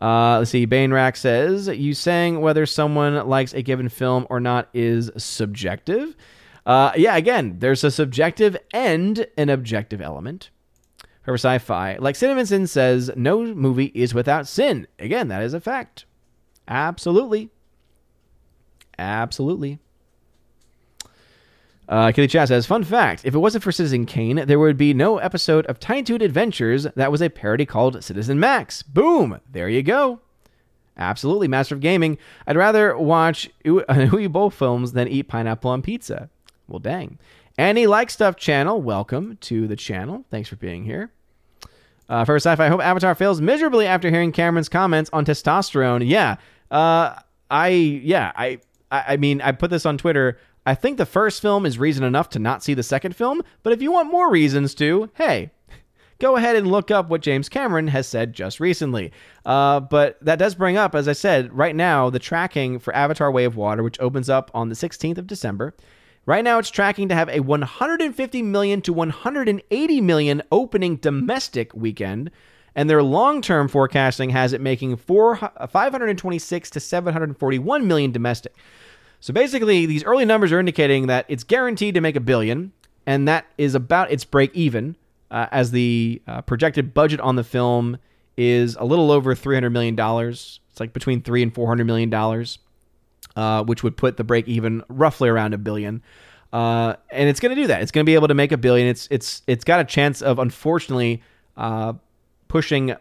[0.00, 0.64] Uh, let's see.
[0.64, 6.14] Bainrack says, You saying whether someone likes a given film or not is subjective.
[6.64, 10.50] Uh, yeah, again, there's a subjective and an objective element.
[11.24, 14.86] For sci fi, like Cinnamon Sin says, no movie is without sin.
[15.00, 16.04] Again, that is a fact.
[16.68, 17.50] Absolutely.
[18.96, 19.80] Absolutely.
[21.88, 24.92] Uh, Kitty Chat says, Fun fact if it wasn't for Citizen Kane, there would be
[24.92, 28.82] no episode of Tiny Toon Adventures that was a parody called Citizen Max.
[28.82, 29.40] Boom!
[29.50, 30.20] There you go.
[30.96, 32.18] Absolutely, Master of Gaming.
[32.46, 36.28] I'd rather watch Uwe films than eat pineapple on pizza.
[36.68, 37.18] Well, dang.
[37.58, 40.24] Annie Like Stuff channel, welcome to the channel.
[40.30, 41.10] Thanks for being here.
[42.08, 46.06] Uh, for sci-fi, I hope Avatar fails miserably after hearing Cameron's comments on testosterone.
[46.08, 46.36] Yeah,
[46.70, 47.14] uh,
[47.50, 48.60] I yeah I
[48.90, 50.38] I mean I put this on Twitter.
[50.66, 53.72] I think the first film is reason enough to not see the second film, but
[53.72, 55.52] if you want more reasons to, hey,
[56.18, 59.12] go ahead and look up what James Cameron has said just recently.
[59.44, 63.30] Uh, but that does bring up, as I said, right now, the tracking for Avatar
[63.30, 65.72] Way of Water, which opens up on the 16th of December.
[66.26, 72.32] Right now, it's tracking to have a 150 million to 180 million opening domestic weekend,
[72.74, 78.52] and their long-term forecasting has it making four, 526 to 741 million domestic.
[79.20, 82.72] So basically, these early numbers are indicating that it's guaranteed to make a billion,
[83.06, 84.96] and that is about its break even,
[85.30, 87.98] uh, as the uh, projected budget on the film
[88.36, 89.98] is a little over $300 million.
[90.30, 92.12] It's like between three and $400 million,
[93.34, 96.02] uh, which would put the break even roughly around a billion.
[96.52, 97.82] Uh, and it's going to do that.
[97.82, 98.86] It's going to be able to make a billion.
[98.86, 101.22] It's it's it's got a chance of unfortunately
[101.56, 101.94] uh,
[102.48, 102.94] pushing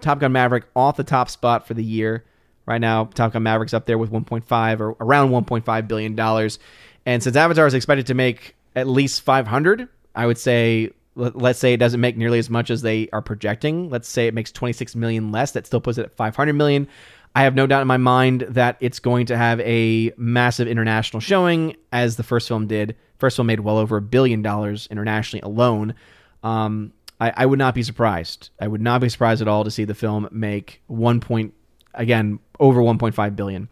[0.00, 2.24] Top Gun Maverick off the top spot for the year.
[2.68, 6.58] Right now, Top Gun Maverick's up there with 1.5 or around 1.5 billion dollars.
[7.06, 11.72] And since Avatar is expected to make at least 500, I would say let's say
[11.72, 13.88] it doesn't make nearly as much as they are projecting.
[13.88, 15.52] Let's say it makes 26 million less.
[15.52, 16.86] That still puts it at 500 million.
[17.34, 21.20] I have no doubt in my mind that it's going to have a massive international
[21.20, 22.96] showing, as the first film did.
[23.16, 25.94] First film made well over a billion dollars internationally alone.
[26.42, 28.50] Um, I, I, would not be surprised.
[28.60, 31.54] I would not be surprised at all to see the film make one point
[31.94, 33.68] again over 1.5 billion.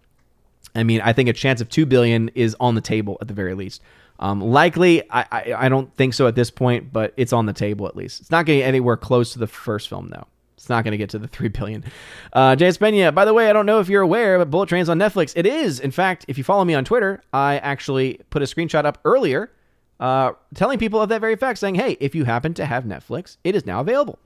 [0.74, 3.34] I mean, I think a chance of two billion is on the table at the
[3.34, 3.82] very least.
[4.18, 7.52] Um, likely, I, I, I don't think so at this point, but it's on the
[7.52, 8.20] table at least.
[8.20, 10.26] It's not getting anywhere close to the first film though.
[10.56, 11.84] It's not going to get to the three billion.
[12.32, 14.98] Uh, Pena, by the way, I don't know if you're aware, but Bullet Train's on
[14.98, 15.32] Netflix.
[15.36, 18.84] It is, in fact, if you follow me on Twitter, I actually put a screenshot
[18.84, 19.52] up earlier,
[20.00, 23.36] uh, telling people of that very fact, saying, "Hey, if you happen to have Netflix,
[23.44, 24.18] it is now available."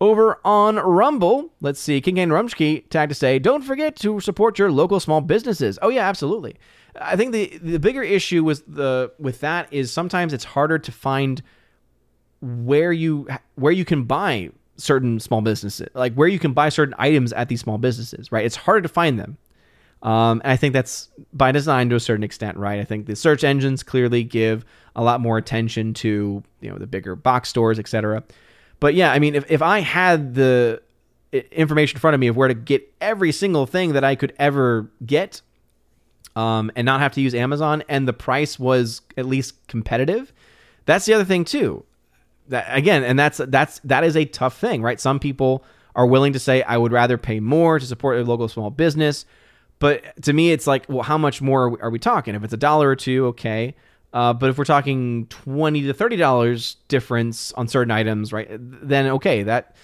[0.00, 4.58] Over on Rumble, let's see, King Kane Rumsky tagged to say, "Don't forget to support
[4.58, 6.56] your local small businesses." Oh yeah, absolutely.
[7.00, 10.92] I think the the bigger issue with the with that is sometimes it's harder to
[10.92, 11.42] find
[12.40, 16.94] where you where you can buy certain small businesses, like where you can buy certain
[16.98, 18.44] items at these small businesses, right?
[18.44, 19.38] It's harder to find them.
[20.02, 22.78] Um, and I think that's by design to a certain extent, right?
[22.78, 24.64] I think the search engines clearly give
[24.94, 28.22] a lot more attention to you know the bigger box stores, etc.
[28.80, 30.82] But yeah, I mean, if, if I had the
[31.32, 34.34] information in front of me of where to get every single thing that I could
[34.38, 35.40] ever get,
[36.36, 40.32] um, and not have to use Amazon, and the price was at least competitive,
[40.84, 41.84] that's the other thing too
[42.48, 45.00] that again, and that's that's that is a tough thing, right?
[45.00, 45.64] Some people
[45.96, 49.24] are willing to say, I would rather pay more to support a local small business.
[49.78, 52.34] But to me, it's like, well, how much more are we, are we talking?
[52.34, 53.74] If it's a dollar or two, okay.
[54.14, 58.48] Uh, but if we're talking twenty to thirty dollars difference on certain items, right?
[58.50, 59.74] Then okay, that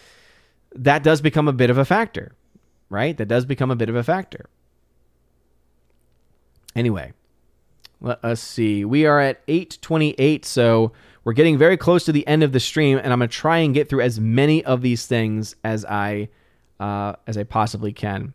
[0.76, 2.36] that does become a bit of a factor,
[2.88, 3.16] right?
[3.16, 4.48] That does become a bit of a factor.
[6.76, 7.12] Anyway,
[8.00, 8.84] let us see.
[8.84, 10.92] We are at eight twenty eight, so
[11.24, 13.74] we're getting very close to the end of the stream, and I'm gonna try and
[13.74, 16.28] get through as many of these things as I
[16.78, 18.32] uh, as I possibly can.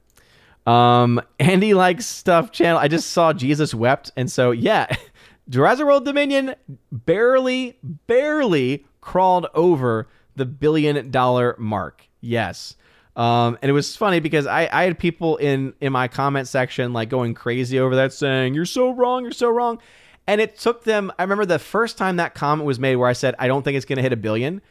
[0.65, 2.79] Um, Andy likes stuff channel.
[2.79, 4.87] I just saw Jesus wept, and so yeah,
[5.49, 6.55] Jurassic World Dominion
[6.91, 7.77] barely,
[8.07, 12.07] barely crawled over the billion dollar mark.
[12.21, 12.75] Yes.
[13.15, 16.91] Um, and it was funny because I, I had people in in my comment section
[16.91, 19.79] like going crazy over that, saying you're so wrong, you're so wrong.
[20.27, 21.11] And it took them.
[21.17, 23.77] I remember the first time that comment was made where I said I don't think
[23.77, 24.61] it's going to hit a billion.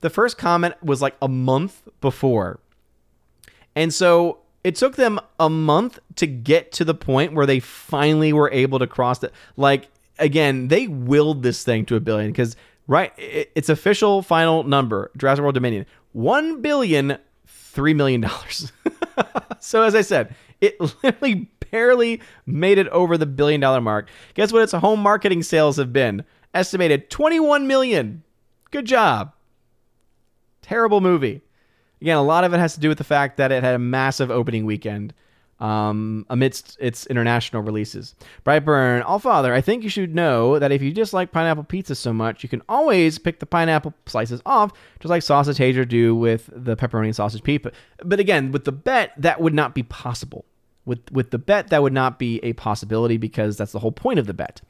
[0.00, 2.58] The first comment was like a month before,
[3.76, 8.32] and so it took them a month to get to the point where they finally
[8.32, 9.32] were able to cross it.
[9.56, 9.88] Like
[10.22, 15.10] again, they willed this thing to a billion because right, it's official final number.
[15.16, 18.72] Jurassic World Dominion, one billion three million dollars.
[19.60, 24.08] so as I said, it literally barely made it over the billion dollar mark.
[24.34, 26.24] Guess what its home marketing sales have been?
[26.54, 28.22] Estimated 21 million.
[28.70, 29.32] Good job.
[30.60, 31.42] Terrible movie.
[32.00, 33.78] Again, a lot of it has to do with the fact that it had a
[33.78, 35.14] massive opening weekend
[35.62, 38.16] um, amidst its international releases.
[38.44, 42.12] Brightburn, All Father, I think you should know that if you dislike pineapple pizza so
[42.12, 46.50] much, you can always pick the pineapple slices off, just like Sausage Hager do with
[46.52, 47.70] the pepperoni and sausage pizza.
[48.04, 50.44] But again, with the bet, that would not be possible.
[50.84, 54.18] With with the bet, that would not be a possibility because that's the whole point
[54.18, 54.60] of the bet.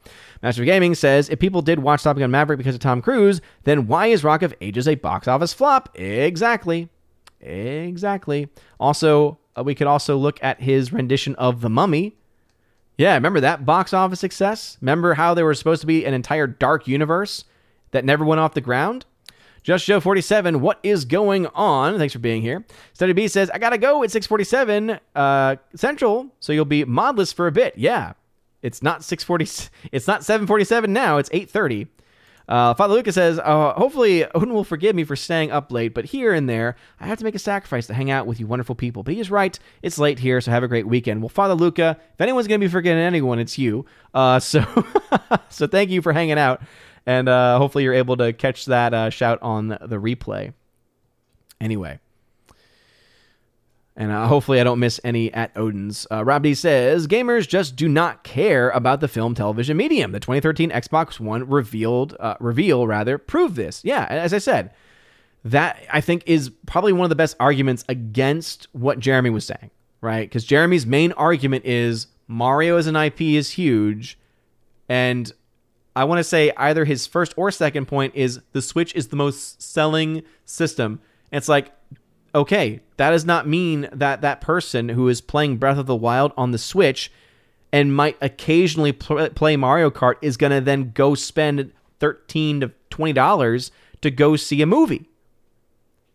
[0.43, 3.87] Master Gaming says if people did watch Top Gun Maverick because of Tom Cruise, then
[3.87, 5.89] why is Rock of Ages a box office flop?
[5.97, 6.87] Exactly.
[7.41, 8.47] Exactly.
[8.79, 12.15] Also, uh, we could also look at his rendition of The Mummy.
[12.97, 14.77] Yeah, remember that box office success?
[14.81, 17.45] Remember how there was supposed to be an entire dark universe
[17.91, 19.05] that never went off the ground?
[19.63, 21.97] Just Joe 47, what is going on?
[21.97, 22.65] Thanks for being here.
[22.91, 27.47] Study B says, I gotta go at 647 uh, Central, so you'll be modless for
[27.47, 27.77] a bit.
[27.77, 28.13] Yeah.
[28.61, 31.87] It's not 640 it's not 747 now, it's 830.
[32.47, 36.05] Uh, Father Lucas says, uh, hopefully Odin will forgive me for staying up late, but
[36.05, 38.75] here and there, I have to make a sacrifice to hang out with you wonderful
[38.75, 39.03] people.
[39.03, 39.57] But he is right.
[39.81, 41.21] It's late here, so have a great weekend.
[41.21, 43.85] Well, Father Luca, if anyone's going to be forgetting anyone, it's you.
[44.13, 44.63] Uh, so,
[45.49, 46.61] so thank you for hanging out.
[47.05, 50.53] And uh, hopefully you're able to catch that uh, shout on the replay.
[51.59, 51.99] Anyway,
[53.95, 56.07] and uh, hopefully, I don't miss any at Odin's.
[56.09, 60.11] Uh, Rob D says gamers just do not care about the film television medium.
[60.11, 63.81] The 2013 Xbox One revealed uh, reveal rather proved this.
[63.83, 64.71] Yeah, as I said,
[65.45, 69.69] that I think is probably one of the best arguments against what Jeremy was saying.
[70.01, 70.27] Right?
[70.27, 74.17] Because Jeremy's main argument is Mario as an IP is huge,
[74.89, 75.31] and
[75.95, 79.15] I want to say either his first or second point is the Switch is the
[79.15, 80.99] most selling system.
[81.31, 81.71] And it's like
[82.35, 86.31] okay, that does not mean that that person who is playing Breath of the Wild
[86.37, 87.11] on the Switch
[87.71, 92.71] and might occasionally pl- play Mario Kart is going to then go spend 13 to
[92.91, 95.09] $20 to go see a movie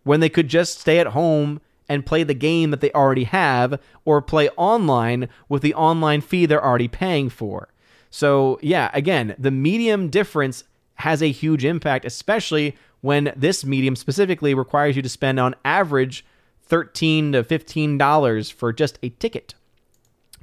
[0.05, 3.81] when they could just stay at home and play the game that they already have
[4.05, 7.69] or play online with the online fee they're already paying for.
[8.11, 10.65] So, yeah, again, the medium difference
[10.97, 16.25] has a huge impact, especially when this medium specifically requires you to spend on average
[16.63, 19.55] 13 to $15 for just a ticket.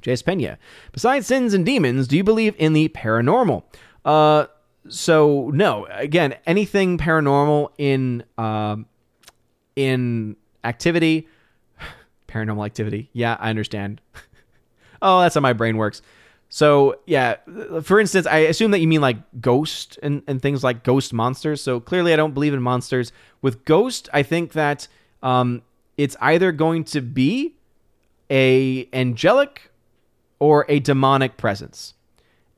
[0.02, 0.58] Jace Pena.
[0.92, 3.64] Besides sins and demons, do you believe in the paranormal?
[4.04, 4.46] Uh,
[4.88, 5.86] so no.
[5.90, 8.76] Again, anything paranormal in uh,
[9.74, 11.28] in activity,
[12.28, 13.10] paranormal activity.
[13.12, 14.00] Yeah, I understand.
[15.02, 16.02] oh, that's how my brain works.
[16.48, 17.36] So yeah,
[17.82, 21.62] for instance, I assume that you mean like ghost and, and things like ghost monsters.
[21.62, 23.12] So clearly, I don't believe in monsters.
[23.42, 24.88] With ghost, I think that
[25.22, 25.62] um,
[25.96, 27.56] it's either going to be
[28.30, 29.70] a angelic
[30.38, 31.94] or a demonic presence,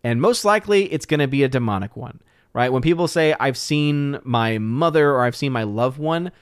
[0.02, 2.20] and most likely it's going to be a demonic one.
[2.52, 2.72] Right?
[2.72, 6.32] When people say I've seen my mother or I've seen my loved one,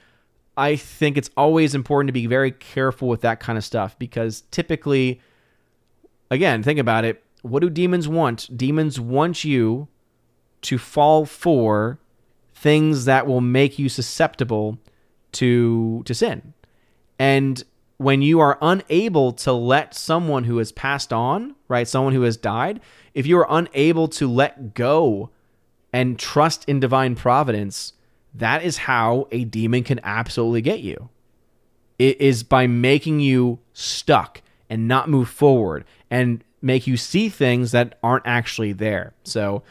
[0.57, 4.43] I think it's always important to be very careful with that kind of stuff because
[4.51, 5.21] typically,
[6.31, 8.57] again, think about it what do demons want?
[8.57, 9.89] Demons want you
[10.63, 11.99] to fall for
[12.55, 14.79] things that will make you susceptible
[15.33, 16.55] to to sin.
[17.19, 17.63] And
[17.99, 22.37] when you are unable to let someone who has passed on, right, someone who has
[22.37, 22.81] died,
[23.15, 25.31] if you are unable to let go
[25.93, 27.95] and trust in divine providence,
[28.35, 31.09] that is how a demon can absolutely get you.
[31.99, 37.71] It is by making you stuck and not move forward and make you see things
[37.73, 39.15] that aren't actually there.
[39.25, 39.63] So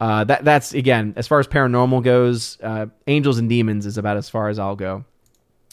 [0.00, 2.58] uh, that that's again as far as paranormal goes.
[2.62, 5.04] Uh, angels and demons is about as far as I'll go.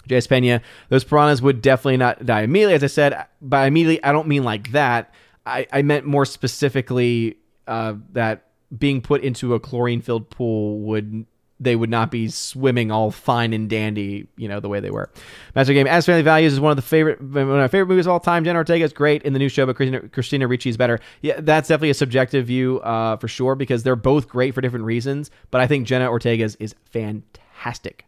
[0.10, 2.74] Jace Pena, those piranhas would definitely not die immediately.
[2.76, 5.14] As I said, by immediately, I don't mean like that.
[5.46, 7.38] I, I meant more specifically
[7.68, 8.48] uh, that
[8.78, 11.26] being put into a chlorine filled pool would
[11.60, 15.10] they would not be swimming all fine and dandy, you know, the way they were.
[15.56, 18.06] Master Game as Family Values is one of the favorite one of my favorite movies
[18.06, 18.44] of all time.
[18.44, 21.00] Jenna Ortega is great in the new show, but Christina, Christina Ricci is better.
[21.22, 24.86] Yeah, that's definitely a subjective view uh, for sure because they're both great for different
[24.86, 25.32] reasons.
[25.52, 28.06] But I think Jenna Ortega's is, fantastic.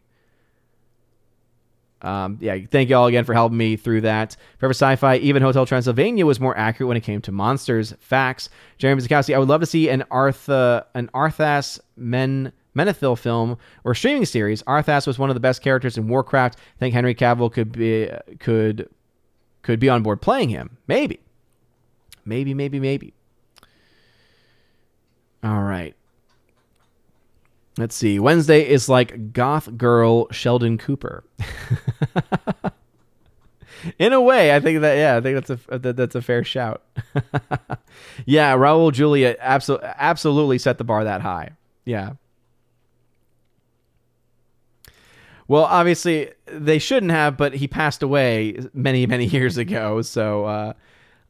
[2.02, 4.36] Um, yeah, thank you all again for helping me through that.
[4.58, 7.94] Forever Sci-Fi, even Hotel Transylvania was more accurate when it came to monsters.
[8.00, 8.50] Facts.
[8.78, 13.94] Jeremy Zakowski, I would love to see an Artha, an Arthas Men Menethil film or
[13.94, 14.62] streaming series.
[14.64, 16.58] Arthas was one of the best characters in Warcraft.
[16.58, 18.88] I think Henry Cavill could be could
[19.62, 20.76] could be on board playing him.
[20.86, 21.20] Maybe,
[22.24, 23.14] maybe, maybe, maybe.
[25.42, 25.94] All right.
[27.78, 28.18] Let's see.
[28.18, 31.24] Wednesday is like goth girl Sheldon Cooper.
[33.98, 36.42] In a way, I think that yeah, I think that's a that, that's a fair
[36.42, 36.82] shout.
[38.26, 41.50] yeah, Raul Julia absolutely absolutely set the bar that high.
[41.84, 42.12] Yeah.
[45.48, 50.02] Well, obviously they shouldn't have, but he passed away many many years ago.
[50.02, 50.72] So uh,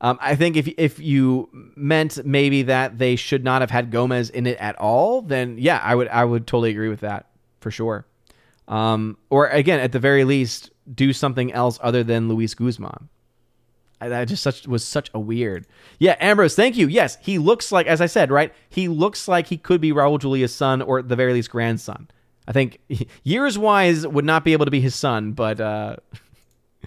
[0.01, 4.31] um, I think if if you meant maybe that they should not have had Gomez
[4.31, 7.27] in it at all, then yeah, I would I would totally agree with that
[7.61, 8.07] for sure.
[8.69, 13.09] Um, or again, at the very least, do something else other than Luis Guzman.
[14.01, 15.67] That just such was such a weird.
[15.99, 16.87] Yeah, Ambrose, thank you.
[16.87, 18.53] Yes, he looks like, as I said, right?
[18.69, 22.09] He looks like he could be Raul Julia's son, or at the very least, grandson.
[22.47, 22.79] I think
[23.25, 25.97] years wise would not be able to be his son, but uh,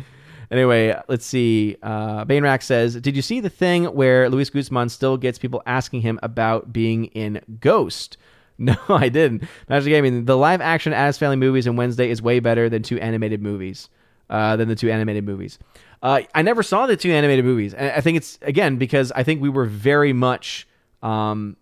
[0.52, 1.78] Anyway, let's see.
[1.84, 6.02] Uh, Bainrack says, "Did you see the thing where Luis Guzman still gets people asking
[6.02, 8.18] him about being in Ghost?"
[8.62, 9.46] No, I didn't.
[9.70, 10.26] Magic Gaming.
[10.26, 13.88] The live action Addams Family movies in Wednesday is way better than two animated movies.
[14.30, 15.58] Uh, than the two animated movies.
[16.04, 19.24] Uh, I never saw the two animated movies, and I think it's again because I
[19.24, 20.68] think we were very much
[21.02, 21.56] um,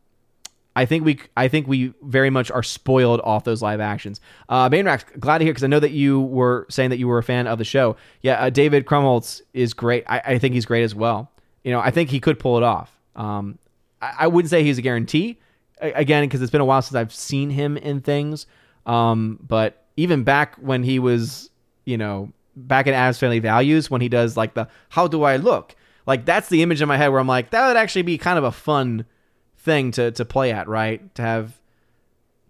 [0.78, 4.22] I think we I think we very much are spoiled off those live actions.
[4.48, 7.18] Uh, Mainrax, glad to hear because I know that you were saying that you were
[7.18, 7.98] a fan of the show.
[8.22, 10.04] Yeah, uh, David Krumholtz is great.
[10.06, 11.32] I, I, think he's great as well.
[11.64, 12.96] You know, I think he could pull it off.
[13.16, 13.58] Um,
[14.04, 15.40] I, I, wouldn't say he's a guarantee
[15.82, 18.46] again because it's been a while since I've seen him in things.
[18.86, 21.50] Um, but even back when he was,
[21.86, 25.38] you know, back in Addams Family Values when he does like the "How do I
[25.38, 25.76] look?"
[26.06, 28.38] Like that's the image in my head where I'm like that would actually be kind
[28.38, 29.08] of a fun
[29.68, 31.14] thing to to play at, right?
[31.16, 31.60] To have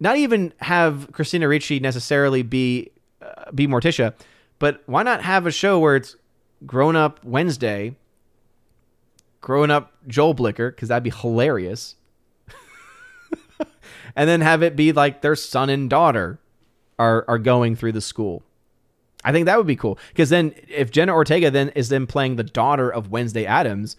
[0.00, 2.90] not even have Christina Ricci necessarily be
[3.20, 4.14] uh, be Morticia,
[4.58, 6.16] but why not have a show where it's
[6.64, 7.96] grown up Wednesday,
[9.42, 11.96] growing up Joel Glicker because that'd be hilarious,
[14.16, 16.38] and then have it be like their son and daughter
[16.98, 18.42] are are going through the school.
[19.24, 22.36] I think that would be cool because then if Jenna Ortega then is then playing
[22.36, 23.96] the daughter of Wednesday Addams,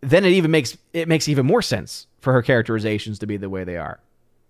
[0.00, 3.50] then it even makes it makes even more sense for her characterizations to be the
[3.50, 4.00] way they are.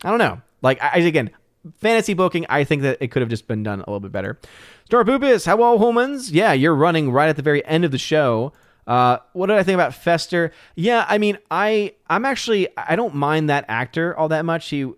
[0.05, 0.41] I don't know.
[0.63, 1.31] Like I again,
[1.79, 4.39] fantasy booking, I think that it could have just been done a little bit better.
[4.85, 6.31] Star Poopus, hello humans.
[6.31, 8.53] Yeah, you're running right at the very end of the show.
[8.87, 10.53] Uh, what did I think about Fester?
[10.75, 14.69] Yeah, I mean, I I'm actually I don't mind that actor all that much.
[14.69, 14.89] He uh,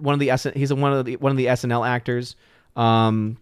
[0.00, 2.36] one of the he's one of the one of the SNL actors.
[2.76, 3.38] Um,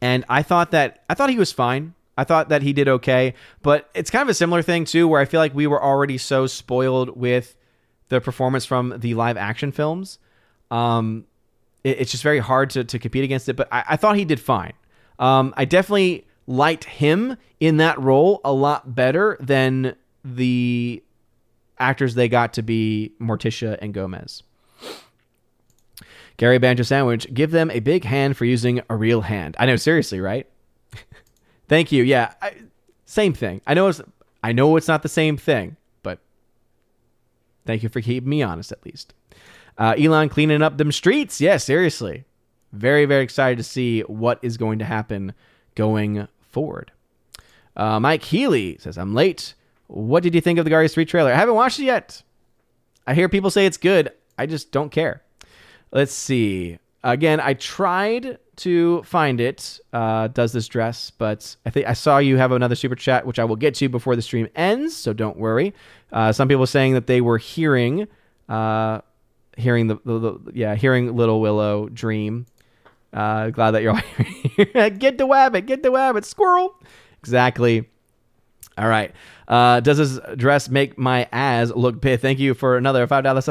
[0.00, 1.94] and I thought that I thought he was fine.
[2.16, 5.20] I thought that he did okay, but it's kind of a similar thing too, where
[5.20, 7.56] I feel like we were already so spoiled with
[8.08, 10.18] the performance from the live action films.
[10.70, 11.26] Um,
[11.82, 14.24] it, it's just very hard to, to compete against it, but I, I thought he
[14.24, 14.74] did fine.
[15.18, 21.02] Um, I definitely liked him in that role a lot better than the
[21.78, 24.42] actors they got to be Morticia and Gomez.
[26.36, 29.56] Gary Banjo Sandwich, give them a big hand for using a real hand.
[29.58, 30.48] I know, seriously, right?
[31.68, 32.02] Thank you.
[32.02, 32.54] Yeah, I,
[33.04, 33.60] same thing.
[33.66, 34.00] I know it's
[34.42, 36.18] I know it's not the same thing, but
[37.64, 39.14] thank you for keeping me honest at least.
[39.76, 41.40] Uh, Elon cleaning up them streets.
[41.40, 42.24] Yeah, seriously.
[42.72, 45.32] Very very excited to see what is going to happen
[45.74, 46.92] going forward.
[47.76, 49.54] Uh, Mike Healy says, "I'm late.
[49.86, 51.32] What did you think of the Guardians 3 trailer?
[51.32, 52.22] I haven't watched it yet.
[53.06, 54.12] I hear people say it's good.
[54.38, 55.22] I just don't care.
[55.92, 56.78] Let's see.
[57.04, 59.78] Again, I tried to find it.
[59.92, 61.10] Uh, does this dress?
[61.10, 63.90] But I think I saw you have another super chat, which I will get to
[63.90, 64.96] before the stream ends.
[64.96, 65.74] So don't worry.
[66.12, 68.08] Uh, some people saying that they were hearing,
[68.48, 69.02] uh,
[69.58, 72.46] hearing the, the, the, yeah, hearing Little Willow dream.
[73.12, 74.00] Uh, glad that you're all
[74.56, 74.90] here.
[74.90, 76.74] get the wabbit, get the wabbit, squirrel.
[77.18, 77.88] Exactly.
[78.78, 79.12] All right.
[79.46, 82.20] Uh, does this dress make my ass look big?
[82.20, 83.44] Thank you for another five dollars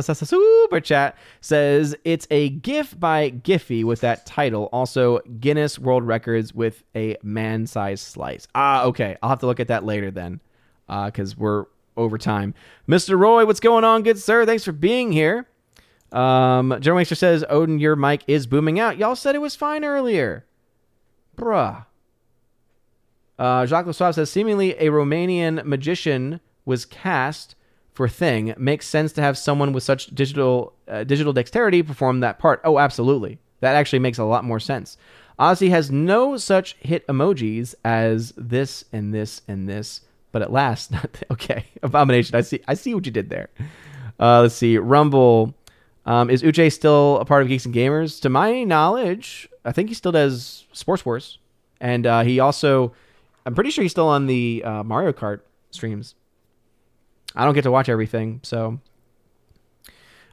[0.64, 1.18] super chat.
[1.42, 4.70] Says it's a GIF by Giphy with that title.
[4.72, 8.48] Also Guinness World Records with a man-sized slice.
[8.56, 9.18] Ah, okay.
[9.22, 10.40] I'll have to look at that later then,
[10.88, 11.66] because uh, we're
[11.98, 12.54] over time.
[12.88, 13.18] Mr.
[13.18, 14.46] Roy, what's going on, good sir?
[14.46, 15.48] Thanks for being here.
[16.12, 18.98] Um, General Waster says Odin, your mic is booming out.
[18.98, 20.46] Y'all said it was fine earlier,
[21.36, 21.86] bruh.
[23.40, 27.56] Uh, Jacques Lassois says seemingly a Romanian magician was cast
[27.94, 28.54] for Thing.
[28.58, 32.62] Makes sense to have someone with such digital uh, digital dexterity perform that part.
[32.64, 33.40] Oh, absolutely.
[33.62, 34.98] That actually makes a lot more sense.
[35.40, 40.02] Odysee has no such hit emojis as this and this and this,
[40.32, 42.36] but at last, not okay, Abomination.
[42.36, 42.62] I see.
[42.68, 43.50] I see what you did there.
[44.20, 44.78] Uh, let's see.
[44.78, 45.54] Rumble.
[46.06, 48.22] Um, is Uche still a part of Geeks and Gamers?
[48.22, 51.40] To my knowledge, I think he still does Sports Wars,
[51.80, 52.94] and uh, he also,
[53.46, 55.40] I'm pretty sure he's still on the uh, Mario Kart
[55.72, 56.16] streams.
[57.36, 58.80] I don't get to watch everything, so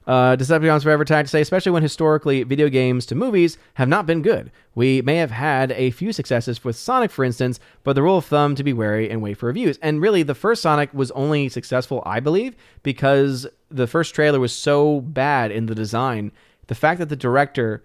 [0.06, 4.06] uh, Decepticons Forever tried to say, especially when historically video games to movies have not
[4.06, 4.50] been good.
[4.74, 8.24] We may have had a few successes with Sonic, for instance, but the rule of
[8.24, 9.78] thumb to be wary and wait for reviews.
[9.82, 14.52] And really, the first Sonic was only successful, I believe, because the first trailer was
[14.52, 16.32] so bad in the design.
[16.66, 17.84] The fact that the director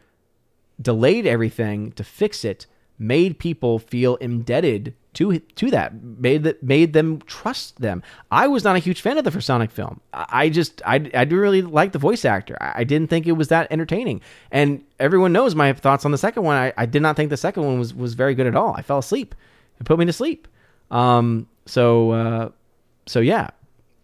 [0.81, 2.65] delayed everything to fix it
[2.97, 8.03] made people feel indebted to to that made that made them trust them.
[8.31, 10.01] I was not a huge fan of the first Sonic film.
[10.13, 12.57] I just I I didn't really like the voice actor.
[12.59, 14.21] I didn't think it was that entertaining.
[14.51, 16.57] And everyone knows my thoughts on the second one.
[16.57, 18.73] I, I did not think the second one was was very good at all.
[18.75, 19.35] I fell asleep.
[19.79, 20.47] It put me to sleep.
[20.91, 21.47] Um.
[21.65, 22.49] So uh.
[23.05, 23.49] So yeah.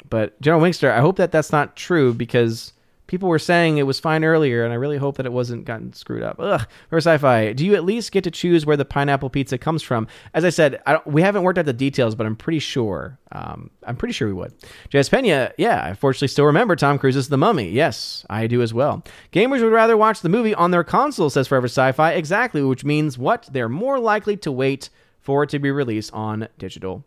[0.10, 2.74] But General Wingster, I hope that that's not true because
[3.12, 5.92] people were saying it was fine earlier, and I really hope that it wasn't gotten
[5.92, 6.38] screwed up.
[6.40, 6.66] Ugh.
[6.94, 10.08] Sci-fi, do you at least get to choose where the pineapple pizza comes from?
[10.34, 13.20] As I said, I we haven't worked out the details, but I'm pretty sure.
[13.34, 14.54] Um, I'm pretty sure we would.
[14.90, 17.70] Jazz Pena, yeah, I fortunately still remember Tom Cruise's The Mummy.
[17.70, 19.04] Yes, I do as well.
[19.34, 22.14] Gamers would rather watch the movie on their console, says Forever Sci-Fi.
[22.14, 23.50] Exactly, which means what?
[23.52, 24.90] They're more likely to wait
[25.20, 27.04] for it to be released on digital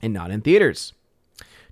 [0.00, 0.92] and not in theaters.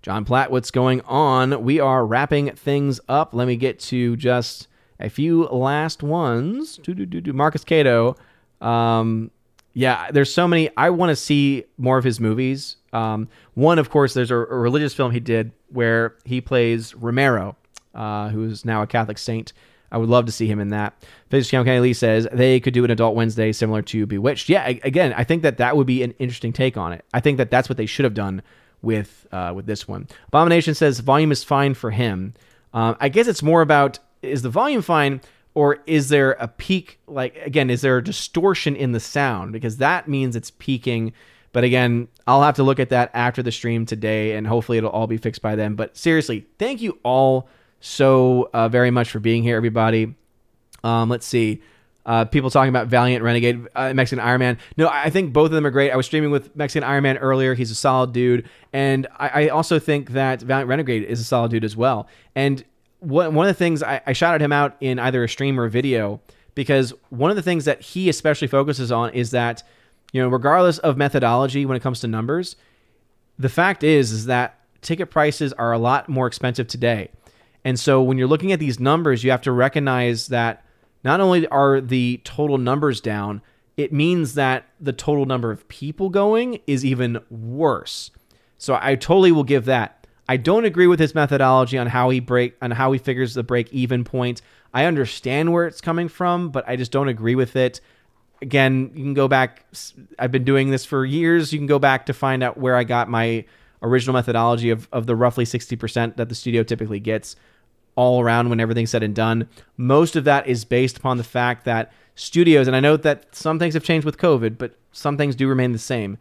[0.03, 1.63] John Platt, what's going on?
[1.63, 3.35] We are wrapping things up.
[3.35, 4.67] Let me get to just
[4.99, 6.81] a few last ones.
[7.27, 8.17] Marcus Cato.
[8.63, 9.31] Um,
[9.75, 10.71] yeah, there's so many.
[10.77, 12.77] I want to see more of his movies.
[12.95, 17.57] Um, one, of course, there's a, a, religious film he did where he plays Romero,
[17.95, 19.53] uh, who's now a Catholic saint.
[19.93, 20.95] I would love to see him in that.
[21.29, 24.49] Physics Count Kenny Lee says they could do an Adult Wednesday similar to Bewitched.
[24.49, 27.05] Yeah, again, I think that that would be an interesting take on it.
[27.13, 28.43] I think that that's what they should have done
[28.83, 30.09] with uh, with this one.
[30.29, 32.35] Abomination says volume is fine for him.
[32.73, 35.21] Um, I guess it's more about is the volume fine
[35.55, 36.99] or is there a peak?
[37.07, 39.53] Like again, is there a distortion in the sound?
[39.53, 41.13] Because that means it's peaking.
[41.53, 44.91] But again, I'll have to look at that after the stream today, and hopefully it'll
[44.91, 45.75] all be fixed by then.
[45.75, 47.49] But seriously, thank you all
[47.81, 50.15] so uh, very much for being here, everybody.
[50.85, 51.61] Um, let's see.
[52.11, 54.59] Uh, people talking about Valiant, Renegade, uh, Mexican Iron Man.
[54.77, 55.93] No, I think both of them are great.
[55.93, 57.55] I was streaming with Mexican Iron Man earlier.
[57.55, 61.53] He's a solid dude, and I, I also think that Valiant Renegade is a solid
[61.53, 62.09] dude as well.
[62.35, 62.65] And
[62.99, 65.67] what, one of the things I, I shouted him out in either a stream or
[65.67, 66.21] a video
[66.57, 69.63] because one of the things that he especially focuses on is that
[70.13, 72.57] you know regardless of methodology when it comes to numbers,
[73.39, 77.09] the fact is is that ticket prices are a lot more expensive today.
[77.65, 80.65] And so when you're looking at these numbers, you have to recognize that
[81.05, 83.43] not only are the total numbers down,
[83.77, 88.11] it means that the total number of people going is even worse.
[88.59, 90.07] So I totally will give that.
[90.29, 93.43] I don't agree with his methodology on how he break on how he figures the
[93.43, 94.43] break even point.
[94.73, 97.81] I understand where it's coming from, but I just don't agree with it.
[98.43, 99.65] Again, you can go back
[100.19, 101.53] I've been doing this for years.
[101.53, 103.45] You can go back to find out where I got my
[103.83, 107.35] original methodology of, of the roughly 60% that the studio typically gets
[108.01, 109.47] all around when everything's said and done.
[109.77, 113.59] Most of that is based upon the fact that studios, and I know that some
[113.59, 116.17] things have changed with COVID, but some things do remain the same.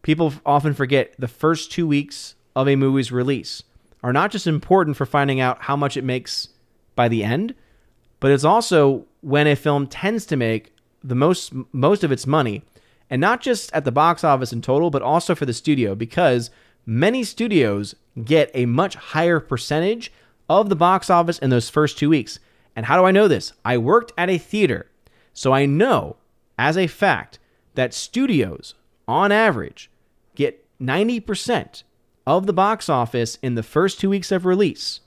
[0.00, 3.62] People often forget the first two weeks of a movie's release
[4.02, 6.48] are not just important for finding out how much it makes
[6.96, 7.54] by the end,
[8.18, 10.72] but it's also when a film tends to make
[11.04, 12.62] the most most of its money,
[13.10, 16.50] and not just at the box office in total, but also for the studio because
[16.86, 17.94] many studios
[18.24, 20.10] get a much higher percentage
[20.50, 22.40] of the box office in those first two weeks.
[22.74, 23.52] And how do I know this?
[23.64, 24.90] I worked at a theater,
[25.32, 26.16] so I know
[26.58, 27.38] as a fact
[27.76, 28.74] that studios,
[29.06, 29.90] on average,
[30.34, 31.84] get 90%
[32.26, 35.00] of the box office in the first two weeks of release.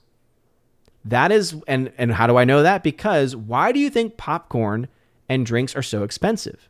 [1.04, 2.82] That is, and, and how do I know that?
[2.82, 4.88] Because why do you think popcorn
[5.28, 6.70] and drinks are so expensive?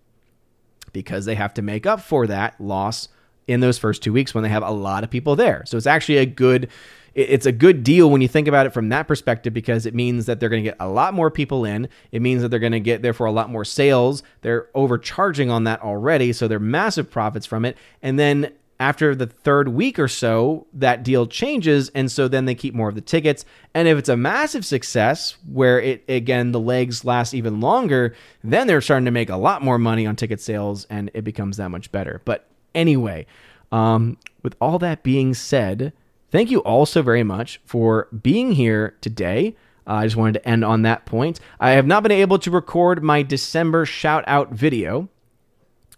[0.91, 3.07] Because they have to make up for that loss
[3.47, 5.63] in those first two weeks when they have a lot of people there.
[5.67, 6.69] So it's actually a good
[7.15, 10.25] it's a good deal when you think about it from that perspective because it means
[10.25, 11.87] that they're going to get a lot more people in.
[12.11, 14.23] It means that they're going to get therefore a lot more sales.
[14.41, 17.77] They're overcharging on that already, so they're massive profits from it.
[18.01, 22.55] And then after the third week or so, that deal changes, and so then they
[22.55, 23.45] keep more of the tickets.
[23.73, 28.65] And if it's a massive success, where it again the legs last even longer, then
[28.67, 31.69] they're starting to make a lot more money on ticket sales, and it becomes that
[31.69, 32.21] much better.
[32.25, 33.27] But anyway,
[33.71, 35.93] um, with all that being said,
[36.33, 39.55] Thank you all so very much for being here today.
[39.85, 41.39] Uh, I just wanted to end on that point.
[41.59, 45.09] I have not been able to record my December shout out video.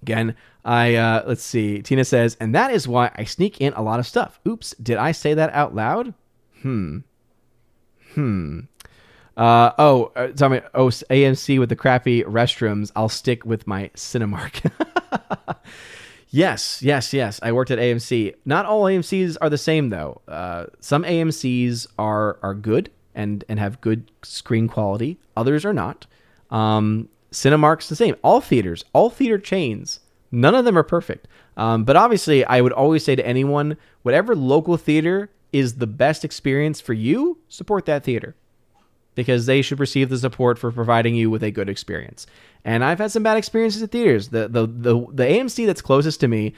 [0.02, 0.36] Again,
[0.66, 1.82] I uh, let's see.
[1.82, 4.42] Tina says, and that is why I sneak in a lot of stuff.
[4.46, 6.14] Oops, did I say that out loud?
[6.64, 6.98] Hmm.
[8.14, 8.60] Hmm.
[9.38, 12.92] Uh, oh, uh, tell me, oh, AMC with the crappy restrooms.
[12.94, 14.70] I'll stick with my Cinemark.
[16.36, 17.40] yes, yes, yes.
[17.42, 18.36] I worked at AMC.
[18.46, 20.22] Not all AMC's are the same though.
[20.28, 25.18] Uh, some AMC's are are good and and have good screen quality.
[25.38, 26.06] Others are not.
[26.52, 28.16] Um, Cinemark's the same.
[28.24, 30.00] All theaters, all theater chains,
[30.32, 31.28] none of them are perfect.
[31.58, 36.24] Um, but obviously, I would always say to anyone, whatever local theater is the best
[36.26, 38.36] experience for you, support that theater
[39.16, 42.28] because they should receive the support for providing you with a good experience.
[42.64, 44.30] And I've had some bad experiences at theaters.
[44.30, 46.54] The the the, the AMC that's closest to me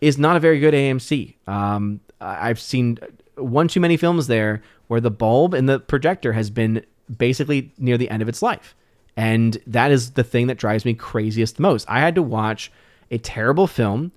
[0.00, 1.34] is not a very good AMC.
[1.46, 2.98] Um, I've seen
[3.36, 6.84] one too many films there where the bulb in the projector has been
[7.16, 8.74] basically near the end of its life.
[9.16, 11.88] And that is the thing that drives me craziest the most.
[11.88, 12.70] I had to watch
[13.10, 14.12] a terrible film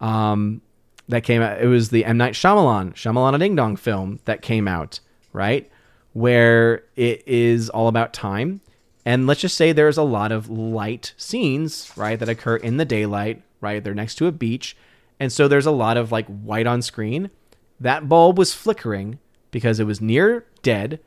[0.00, 0.62] um,
[1.08, 1.60] that came out.
[1.60, 2.16] It was the M.
[2.16, 5.00] Night Shyamalan, Shyamalan a Ding Dong film that came out,
[5.32, 5.70] right?
[6.16, 8.62] Where it is all about time.
[9.04, 12.86] And let's just say there's a lot of light scenes, right, that occur in the
[12.86, 13.84] daylight, right?
[13.84, 14.78] They're next to a beach.
[15.20, 17.30] And so there's a lot of like white on screen.
[17.78, 19.18] That bulb was flickering
[19.50, 21.00] because it was near dead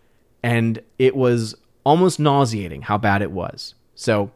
[0.43, 3.73] and it was almost nauseating how bad it was.
[3.95, 4.29] So,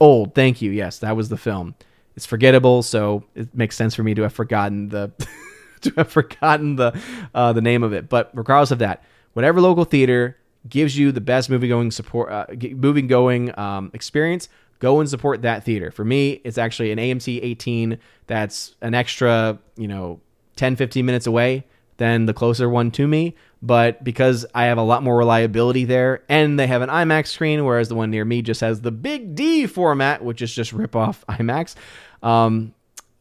[0.00, 0.70] old, thank you.
[0.70, 1.74] Yes, that was the film.
[2.16, 5.12] It's forgettable, so it makes sense for me to have forgotten the
[5.82, 6.98] to have forgotten the
[7.34, 8.08] uh, the name of it.
[8.08, 9.04] But regardless of that,
[9.34, 10.36] whatever local theater
[10.68, 14.48] gives you the best movie going support, uh, movie going um, experience,
[14.78, 15.90] go and support that theater.
[15.90, 20.20] For me, it's actually an AMC 18 that's an extra, you know,
[20.56, 21.64] 10, 15 minutes away
[21.96, 23.34] than the closer one to me.
[23.62, 27.64] But because I have a lot more reliability there and they have an IMAX screen,
[27.64, 30.96] whereas the one near me just has the big D format, which is just rip
[30.96, 31.74] off IMAX.
[32.22, 32.74] Um,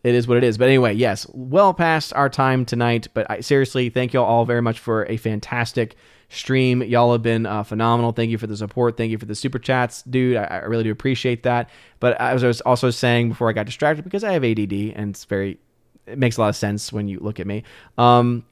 [0.03, 0.57] it is what it is.
[0.57, 3.07] But anyway, yes, well past our time tonight.
[3.13, 5.95] But I, seriously, thank you all all very much for a fantastic
[6.29, 6.81] stream.
[6.83, 8.11] Y'all have been uh, phenomenal.
[8.11, 8.97] Thank you for the support.
[8.97, 10.35] Thank you for the super chats, dude.
[10.35, 11.69] I, I, really do appreciate that.
[11.99, 15.11] But as I was also saying before I got distracted, because I have ADD and
[15.11, 15.59] it's very,
[16.05, 17.63] it makes a lot of sense when you look at me.
[17.97, 18.45] Um,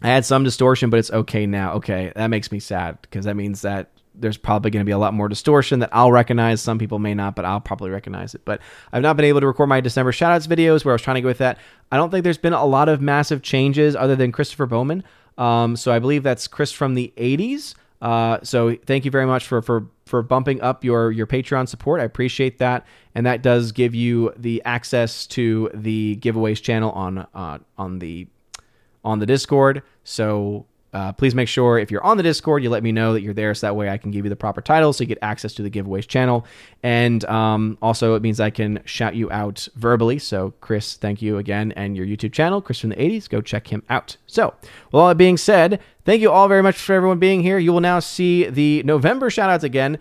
[0.00, 1.74] I had some distortion, but it's okay now.
[1.74, 4.98] Okay, that makes me sad because that means that there's probably going to be a
[4.98, 6.60] lot more distortion that I'll recognize.
[6.60, 8.44] Some people may not, but I'll probably recognize it.
[8.44, 8.60] But
[8.92, 11.20] I've not been able to record my December shoutouts videos where I was trying to
[11.20, 11.58] go with that.
[11.90, 15.04] I don't think there's been a lot of massive changes other than Christopher Bowman.
[15.36, 17.74] Um, so I believe that's Chris from the 80s.
[18.00, 22.00] Uh, so thank you very much for for for bumping up your your Patreon support.
[22.00, 27.26] I appreciate that, and that does give you the access to the giveaways channel on
[27.34, 28.26] uh, on the
[29.04, 29.82] on the Discord.
[30.02, 33.22] So uh, please make sure if you're on the Discord, you let me know that
[33.22, 35.18] you're there, so that way I can give you the proper title, so you get
[35.22, 36.46] access to the giveaways channel.
[36.84, 40.20] And um, also, it means I can shout you out verbally.
[40.20, 43.72] So, Chris, thank you again, and your YouTube channel, Chris from the 80s, go check
[43.72, 44.16] him out.
[44.26, 44.54] So,
[44.92, 47.58] with all that being said, thank you all very much for everyone being here.
[47.58, 49.98] You will now see the November shoutouts again.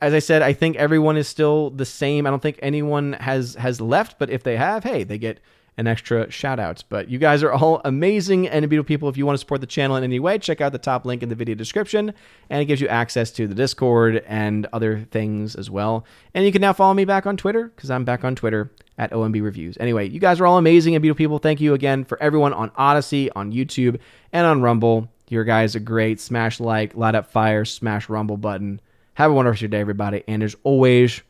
[0.00, 2.24] As I said, I think everyone is still the same.
[2.24, 5.40] I don't think anyone has has left, but if they have, hey, they get
[5.78, 6.82] an extra shout out.
[6.88, 9.08] But you guys are all amazing and beautiful people.
[9.08, 11.22] If you want to support the channel in any way, check out the top link
[11.22, 12.14] in the video description,
[12.50, 16.04] and it gives you access to the Discord and other things as well.
[16.34, 19.12] And you can now follow me back on Twitter because I'm back on Twitter at
[19.12, 19.76] OMB Reviews.
[19.78, 21.38] Anyway, you guys are all amazing and beautiful people.
[21.38, 24.00] Thank you again for everyone on Odysee, on YouTube,
[24.32, 25.08] and on Rumble.
[25.28, 26.20] Your guys are great.
[26.20, 28.80] Smash like, light up fire, smash Rumble button.
[29.14, 30.22] Have a wonderful day, everybody.
[30.28, 31.22] And as always,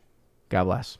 [0.49, 0.97] God bless.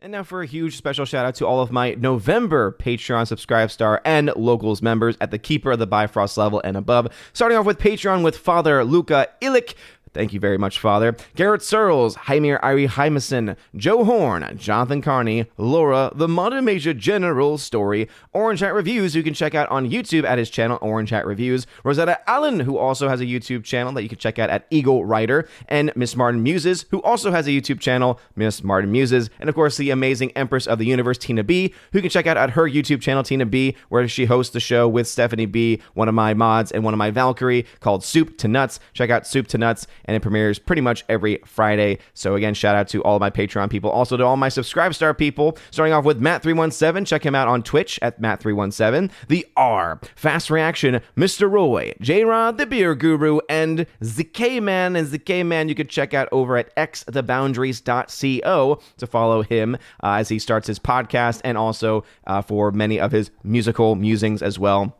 [0.00, 3.68] And now for a huge special shout out to all of my November Patreon Subscribe
[3.68, 7.08] Star and Locals members at the Keeper of the Bifrost level and above.
[7.32, 9.74] Starting off with Patreon with Father Luca Illich,
[10.14, 11.16] Thank you very much, Father.
[11.36, 18.08] Garrett Searles, Jaimir Irie Hymason, Joe Horn, Jonathan Carney, Laura, The Modern Major General Story,
[18.32, 21.26] Orange Hat Reviews, who you can check out on YouTube at his channel, Orange Hat
[21.26, 24.66] Reviews, Rosetta Allen, who also has a YouTube channel that you can check out at
[24.70, 29.30] Eagle Writer, and Miss Martin Muses, who also has a YouTube channel, Miss Martin Muses,
[29.40, 32.26] and of course the amazing Empress of the Universe, Tina B, who you can check
[32.26, 35.80] out at her YouTube channel, Tina B, where she hosts the show with Stephanie B,
[35.94, 38.80] one of my mods, and one of my Valkyrie called Soup to Nuts.
[38.92, 41.98] Check out Soup to Nuts and it premieres pretty much every Friday.
[42.14, 45.14] So again, shout out to all my Patreon people, also to all my Subscribe Star
[45.14, 45.56] people.
[45.70, 49.10] Starting off with Matt317, check him out on Twitch at Matt317.
[49.28, 51.50] The R, Fast Reaction, Mr.
[51.50, 54.96] Roy, J Rod, the Beer Guru, and ZK Man.
[54.96, 60.30] And ZK Man, you can check out over at xtheboundaries.co to follow him uh, as
[60.30, 64.96] he starts his podcast and also uh, for many of his musical musings as well.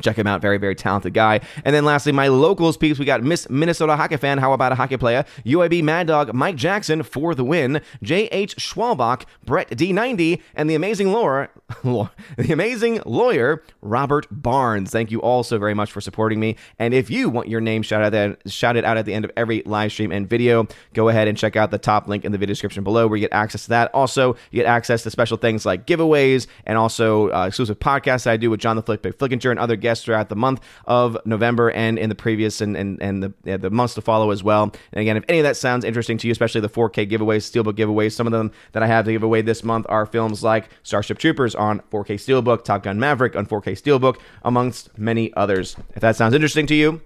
[0.00, 0.40] Check him out.
[0.40, 1.40] Very, very talented guy.
[1.64, 2.98] And then lastly, my locals peeps.
[2.98, 4.38] We got Miss Minnesota Hockey Fan.
[4.38, 5.24] How about a hockey player?
[5.44, 7.80] UAB Mad Dog Mike Jackson for the win.
[8.02, 8.56] J.H.
[8.56, 11.50] Schwalbach, Brett D90, and the amazing lawyer,
[11.84, 14.90] the amazing lawyer, Robert Barnes.
[14.90, 16.56] Thank you all so very much for supporting me.
[16.78, 19.62] And if you want your name shouted out, shouted out at the end of every
[19.66, 22.52] live stream and video, go ahead and check out the top link in the video
[22.52, 23.92] description below where you get access to that.
[23.94, 28.36] Also, you get access to special things like giveaways and also uh, exclusive podcasts I
[28.36, 31.70] do with John the Flick Big Flickinger and other guests throughout the month of November
[31.70, 34.64] and in the previous and, and, and the, yeah, the months to follow as well.
[34.92, 37.74] And again, if any of that sounds interesting to you, especially the 4K giveaways, Steelbook
[37.74, 40.68] giveaways, some of them that I have to give away this month are films like
[40.82, 45.76] Starship Troopers on 4K Steelbook, Top Gun Maverick on 4K Steelbook, amongst many others.
[45.94, 47.00] If that sounds interesting to you,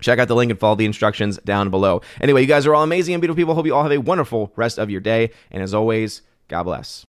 [0.00, 2.02] check out the link and follow the instructions down below.
[2.20, 3.54] Anyway, you guys are all amazing and beautiful people.
[3.54, 5.30] Hope you all have a wonderful rest of your day.
[5.50, 7.00] And as always, God bless.